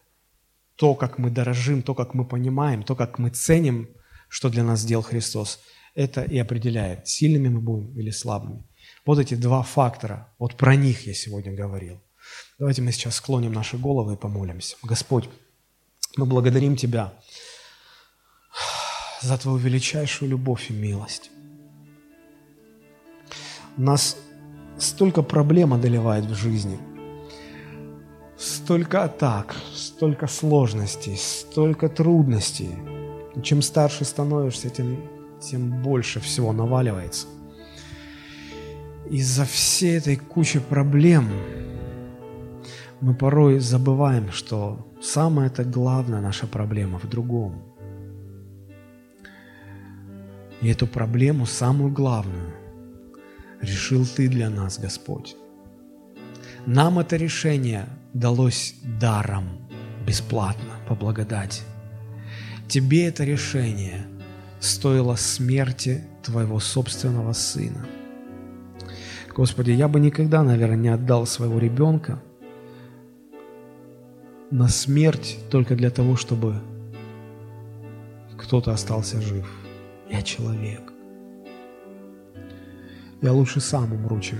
то, 0.75 0.93
как 0.93 1.17
мы 1.17 1.31
дорожим, 1.31 1.81
то, 1.81 1.95
как 1.95 2.13
мы 2.13 2.25
понимаем, 2.25 2.83
то, 2.83 2.95
как 2.95 3.17
мы 3.17 3.31
ценим, 3.31 3.89
что 4.27 4.49
для 4.49 4.63
нас 4.63 4.81
сделал 4.81 5.01
Христос, 5.01 5.59
это 5.95 6.23
и 6.23 6.37
определяет, 6.37 7.07
сильными 7.07 7.49
мы 7.49 7.61
будем 7.61 7.97
или 7.99 8.11
слабыми. 8.11 8.63
Вот 9.05 9.19
эти 9.19 9.35
два 9.35 9.63
фактора, 9.63 10.33
вот 10.39 10.55
про 10.55 10.75
них 10.75 11.07
я 11.07 11.13
сегодня 11.13 11.53
говорил. 11.53 12.01
Давайте 12.57 12.81
мы 12.81 12.91
сейчас 12.91 13.15
склоним 13.15 13.53
наши 13.53 13.77
головы 13.77 14.13
и 14.13 14.17
помолимся. 14.17 14.75
Господь, 14.83 15.29
мы 16.17 16.25
благодарим 16.25 16.75
Тебя 16.75 17.13
за 19.21 19.37
Твою 19.37 19.57
величайшую 19.57 20.29
любовь 20.29 20.69
и 20.69 20.73
милость. 20.73 21.31
Нас 23.77 24.17
столько 24.77 25.23
проблем 25.23 25.73
одолевает 25.73 26.25
в 26.25 26.35
жизни, 26.35 26.79
столько 28.37 29.03
атак, 29.05 29.55
столько 29.73 30.27
сложностей, 30.27 31.17
столько 31.17 31.89
трудностей. 31.89 32.75
И 33.35 33.41
чем 33.41 33.61
старше 33.61 34.05
становишься, 34.05 34.69
тем, 34.69 35.18
тем 35.41 35.81
больше 35.81 36.19
всего 36.19 36.53
наваливается. 36.53 37.27
Из-за 39.09 39.45
всей 39.45 39.97
этой 39.97 40.15
кучи 40.15 40.59
проблем 40.59 41.29
мы 43.01 43.15
порой 43.15 43.59
забываем, 43.59 44.31
что 44.31 44.87
самая-то 45.01 45.63
главная 45.63 46.21
наша 46.21 46.47
проблема 46.47 46.99
в 46.99 47.07
другом. 47.07 47.63
И 50.61 50.67
эту 50.67 50.87
проблему, 50.87 51.45
самую 51.45 51.91
главную, 51.91 52.53
решил 53.61 54.05
Ты 54.05 54.27
для 54.27 54.49
нас, 54.49 54.77
Господь. 54.77 55.35
Нам 56.65 56.99
это 56.99 57.15
решение 57.15 57.85
далось 58.13 58.75
даром, 58.99 59.47
бесплатно, 60.05 60.75
по 60.87 60.95
благодати. 60.95 61.61
Тебе 62.67 63.07
это 63.07 63.23
решение 63.23 64.05
стоило 64.59 65.15
смерти 65.15 66.03
Твоего 66.23 66.59
собственного 66.59 67.33
Сына. 67.33 67.85
Господи, 69.35 69.71
я 69.71 69.87
бы 69.87 69.99
никогда, 69.99 70.43
наверное, 70.43 70.77
не 70.77 70.89
отдал 70.89 71.25
своего 71.25 71.59
ребенка– 71.59 72.21
на 74.51 74.67
смерть 74.67 75.37
только 75.51 75.75
для 75.75 75.91
того, 75.91 76.15
чтобы 76.15 76.55
кто-то 78.37 78.71
остался 78.71 79.21
жив. 79.21 79.47
Я 80.09 80.23
человек. 80.23 80.81
Я 83.21 83.31
лучше 83.33 83.59
сам 83.59 83.93
умру, 83.93 84.19
чем, 84.21 84.39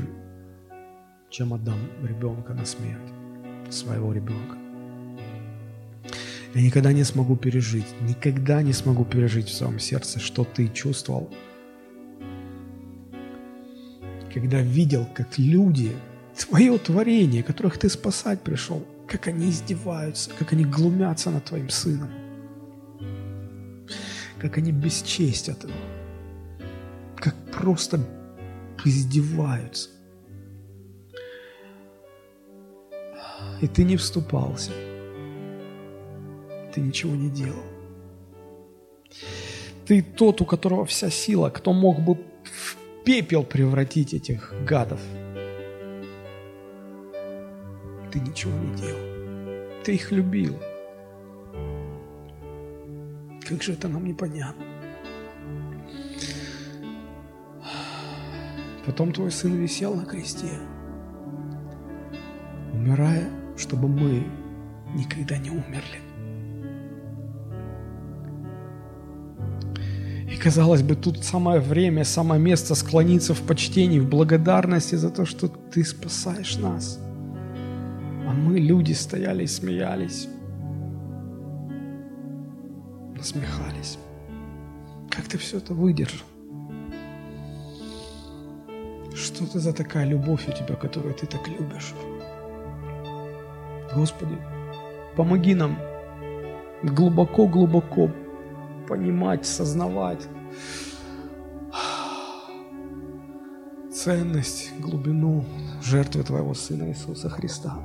чем 1.29 1.53
отдам 1.53 1.77
ребенка 2.01 2.53
на 2.53 2.65
смерть, 2.65 3.13
своего 3.69 4.13
ребенка. 4.13 4.57
Я 6.53 6.61
никогда 6.61 6.93
не 6.93 7.03
смогу 7.03 7.35
пережить, 7.35 7.85
никогда 8.01 8.61
не 8.61 8.73
смогу 8.73 9.05
пережить 9.05 9.49
в 9.49 9.53
своем 9.53 9.79
сердце, 9.79 10.19
что 10.19 10.43
ты 10.43 10.67
чувствовал, 10.67 11.29
когда 14.33 14.61
видел, 14.61 15.07
как 15.13 15.37
люди, 15.37 15.91
твое 16.37 16.77
творение, 16.77 17.43
которых 17.43 17.77
ты 17.77 17.89
спасать 17.89 18.41
пришел– 18.41 18.85
как 19.09 19.27
они 19.27 19.49
издеваются, 19.49 20.29
как 20.37 20.53
они 20.53 20.65
глумятся 20.65 21.31
над 21.31 21.45
твоим 21.45 21.69
сыном, 21.69 22.09
как 24.37 24.57
они 24.57 24.71
бесчестят 24.71 25.63
его, 25.63 25.73
как 27.15 27.35
просто 27.51 27.99
издеваются. 28.85 29.89
И 33.61 33.67
ты 33.67 33.83
не 33.83 33.97
вступался, 33.97 34.71
ты 36.73 36.81
ничего 36.81 37.15
не 37.15 37.29
делал. 37.29 37.63
Ты 39.85 40.01
тот, 40.01 40.41
у 40.41 40.45
которого 40.45 40.85
вся 40.85 41.09
сила, 41.09 41.49
кто 41.49 41.73
мог 41.73 41.99
бы 41.99 42.15
в 42.43 42.77
пепел 43.03 43.43
превратить 43.43 44.13
этих 44.13 44.53
гадов– 44.65 45.01
ты 48.11 48.19
ничего 48.19 48.51
не 48.51 48.75
делал. 48.75 49.83
Ты 49.83 49.95
их 49.95 50.11
любил. 50.11 50.59
Как 53.47 53.61
же 53.63 53.73
это 53.73 53.87
нам 53.87 54.05
непонятно. 54.05 54.65
Потом 58.85 59.11
твой 59.11 59.31
сын 59.31 59.55
висел 59.55 59.93
на 59.93 60.05
кресте, 60.05 60.47
умирая, 62.73 63.29
чтобы 63.55 63.87
мы 63.87 64.25
никогда 64.95 65.37
не 65.37 65.51
умерли. 65.51 66.08
Казалось 70.39 70.81
бы, 70.81 70.95
тут 70.95 71.23
самое 71.23 71.59
время, 71.59 72.03
самое 72.03 72.41
место 72.41 72.75
склониться 72.75 73.33
в 73.33 73.41
почтении, 73.41 73.99
в 73.99 74.09
благодарности 74.09 74.95
за 74.95 75.09
то, 75.09 75.25
что 75.25 75.47
ты 75.47 75.83
спасаешь 75.83 76.57
нас– 76.57 76.99
а 78.29 78.31
мы, 78.31 78.59
люди, 78.59 78.93
стояли 78.93 79.43
и 79.43 79.47
смеялись. 79.47 80.29
Насмехались. 83.15 83.97
Как 85.09 85.25
ты 85.25 85.39
все 85.39 85.57
это 85.57 85.73
выдержал? 85.73 86.27
Что 89.15 89.45
это 89.45 89.59
за 89.59 89.73
такая 89.73 90.05
любовь 90.05 90.47
у 90.47 90.51
тебя, 90.51 90.75
которую 90.75 91.15
ты 91.15 91.25
так 91.25 91.47
любишь? 91.47 91.95
Господи, 93.95 94.37
помоги 95.15 95.55
нам 95.55 95.79
глубоко-глубоко 96.83 98.11
понимать, 98.89 99.45
сознавать 99.45 100.27
ценность, 103.93 104.71
глубину 104.79 105.45
жертвы 105.83 106.23
Твоего 106.23 106.55
Сына 106.55 106.89
Иисуса 106.89 107.29
Христа. 107.29 107.77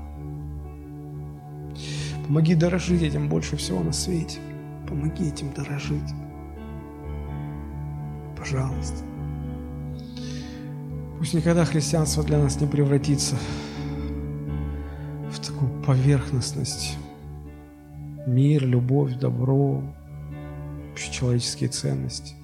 Помоги 2.26 2.54
дорожить 2.54 3.02
этим 3.02 3.28
больше 3.28 3.56
всего 3.56 3.82
на 3.82 3.92
свете. 3.92 4.38
Помоги 4.88 5.28
этим 5.28 5.52
дорожить. 5.52 6.10
Пожалуйста. 8.38 9.04
Пусть 11.18 11.34
никогда 11.34 11.66
христианство 11.66 12.22
для 12.22 12.38
нас 12.38 12.60
не 12.60 12.66
превратится 12.66 13.36
в 15.30 15.38
такую 15.38 15.82
поверхностность. 15.82 16.96
Мир, 18.26 18.64
любовь, 18.64 19.14
добро, 19.18 19.82
человеческие 21.14 21.68
ценности. 21.68 22.34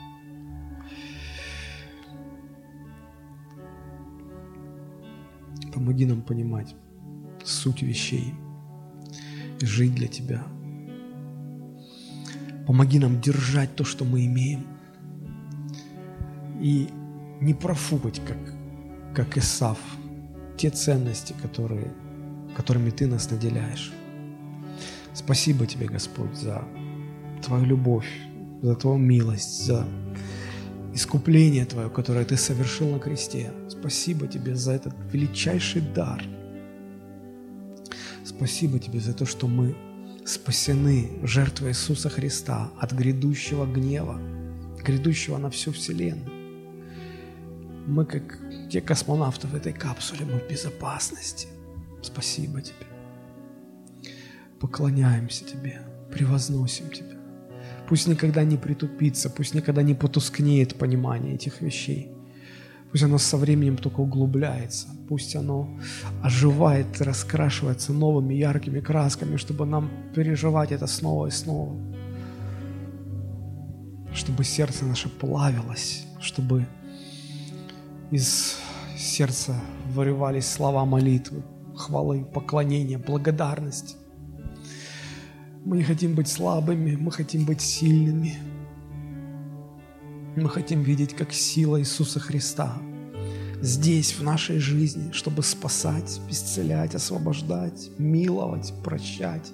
Помоги 5.74 6.06
нам 6.06 6.22
понимать 6.22 6.74
суть 7.44 7.82
вещей– 7.82 8.34
жить 9.60 9.94
для 9.94 10.08
Тебя. 10.08 10.42
Помоги 12.66 12.98
нам 12.98 13.20
держать 13.20 13.74
то, 13.74 13.84
что 13.84 14.04
мы 14.04 14.24
имеем, 14.26 14.66
и 16.60 16.88
не 17.40 17.54
профукать, 17.54 18.20
как, 18.26 18.38
как 19.14 19.36
Исав, 19.36 19.78
те 20.56 20.70
ценности, 20.70 21.34
которые, 21.42 21.92
которыми 22.56 22.90
Ты 22.90 23.06
нас 23.06 23.30
наделяешь. 23.30 23.92
Спасибо 25.14 25.66
Тебе, 25.66 25.86
Господь, 25.86 26.34
за 26.34 26.64
Твою 27.42 27.64
любовь, 27.64 28.08
за 28.62 28.74
Твою 28.74 28.98
милость, 28.98 29.66
за 29.66 29.86
искупление 30.94 31.64
Твое, 31.64 31.90
которое 31.90 32.24
Ты 32.24 32.36
совершил 32.36 32.90
на 32.90 32.98
кресте. 32.98 33.52
Спасибо 33.68 34.26
Тебе 34.26 34.54
за 34.54 34.72
этот 34.72 34.94
величайший 35.12 35.82
дар– 35.82 36.22
Спасибо 38.40 38.78
Тебе 38.78 39.00
за 39.00 39.12
то, 39.12 39.26
что 39.26 39.48
мы 39.48 39.76
спасены 40.24 41.10
жертвой 41.22 41.70
Иисуса 41.70 42.08
Христа 42.08 42.70
от 42.78 42.92
грядущего 42.92 43.66
гнева, 43.66 44.18
грядущего 44.82 45.36
на 45.36 45.50
всю 45.50 45.72
Вселенную. 45.72 46.30
Мы, 47.86 48.06
как 48.06 48.38
те 48.70 48.80
космонавты 48.80 49.46
в 49.46 49.54
этой 49.54 49.72
капсуле, 49.72 50.24
мы 50.24 50.38
в 50.38 50.48
безопасности. 50.48 51.48
Спасибо 52.02 52.62
Тебе. 52.62 52.86
Поклоняемся 54.60 55.44
Тебе, 55.44 55.82
превозносим 56.10 56.88
Тебя. 56.90 57.09
Пусть 57.90 58.08
никогда 58.08 58.44
не 58.44 58.56
притупится, 58.56 59.28
пусть 59.28 59.52
никогда 59.52 59.82
не 59.82 59.94
потускнеет 59.94 60.78
понимание 60.78 61.34
этих 61.34 61.60
вещей– 61.60 62.12
Пусть 62.90 63.04
оно 63.04 63.18
со 63.18 63.36
временем 63.36 63.76
только 63.76 64.00
углубляется. 64.00 64.88
Пусть 65.08 65.36
оно 65.36 65.78
оживает, 66.22 67.00
раскрашивается 67.00 67.92
новыми 67.92 68.34
яркими 68.34 68.80
красками, 68.80 69.36
чтобы 69.36 69.64
нам 69.64 69.90
переживать 70.14 70.72
это 70.72 70.86
снова 70.86 71.26
и 71.26 71.30
снова. 71.30 71.76
Чтобы 74.12 74.42
сердце 74.42 74.84
наше 74.84 75.08
плавилось, 75.08 76.04
чтобы 76.20 76.66
из 78.10 78.56
сердца 78.98 79.54
вырывались 79.94 80.50
слова 80.50 80.84
молитвы, 80.84 81.44
хвалы, 81.76 82.24
поклонения, 82.24 82.98
благодарности. 82.98 83.94
Мы 85.64 85.78
не 85.78 85.82
хотим 85.82 86.14
быть 86.14 86.28
слабыми, 86.28 86.96
мы 86.96 87.10
хотим 87.12 87.44
быть 87.44 87.60
сильными. 87.60 88.38
Мы 90.36 90.48
хотим 90.48 90.82
видеть, 90.82 91.14
как 91.14 91.32
сила 91.32 91.78
Иисуса 91.80 92.18
Христа 92.20 92.80
здесь, 93.60 94.14
в 94.14 94.22
нашей 94.22 94.58
жизни, 94.58 95.12
чтобы 95.12 95.42
спасать, 95.42 96.20
исцелять, 96.28 96.94
освобождать, 96.94 97.90
миловать, 97.98 98.72
прощать. 98.82 99.52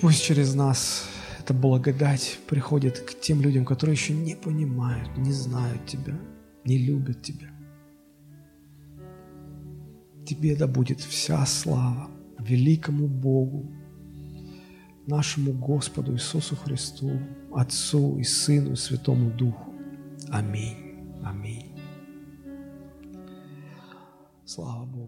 Пусть 0.00 0.22
через 0.22 0.54
нас 0.54 1.04
эта 1.38 1.52
благодать 1.52 2.38
приходит 2.46 3.00
к 3.00 3.20
тем 3.20 3.42
людям, 3.42 3.64
которые 3.64 3.94
еще 3.94 4.14
не 4.14 4.34
понимают, 4.34 5.16
не 5.18 5.32
знают 5.32 5.84
Тебя, 5.86 6.18
не 6.64 6.78
любят 6.78 7.22
Тебя. 7.22 7.50
Тебе 10.26 10.56
да 10.56 10.66
будет 10.66 11.00
вся 11.00 11.44
слава 11.44 12.08
великому 12.38 13.08
Богу, 13.08 13.70
нашему 15.06 15.52
Господу 15.52 16.12
Иисусу 16.12 16.56
Христу, 16.56 17.18
Отцу 17.52 18.18
и 18.18 18.24
Сыну 18.24 18.72
и 18.72 18.76
Святому 18.76 19.30
Духу. 19.30 19.72
Аминь. 20.30 20.76
Аминь. 21.24 21.74
Слава 24.44 24.84
Богу. 24.84 24.99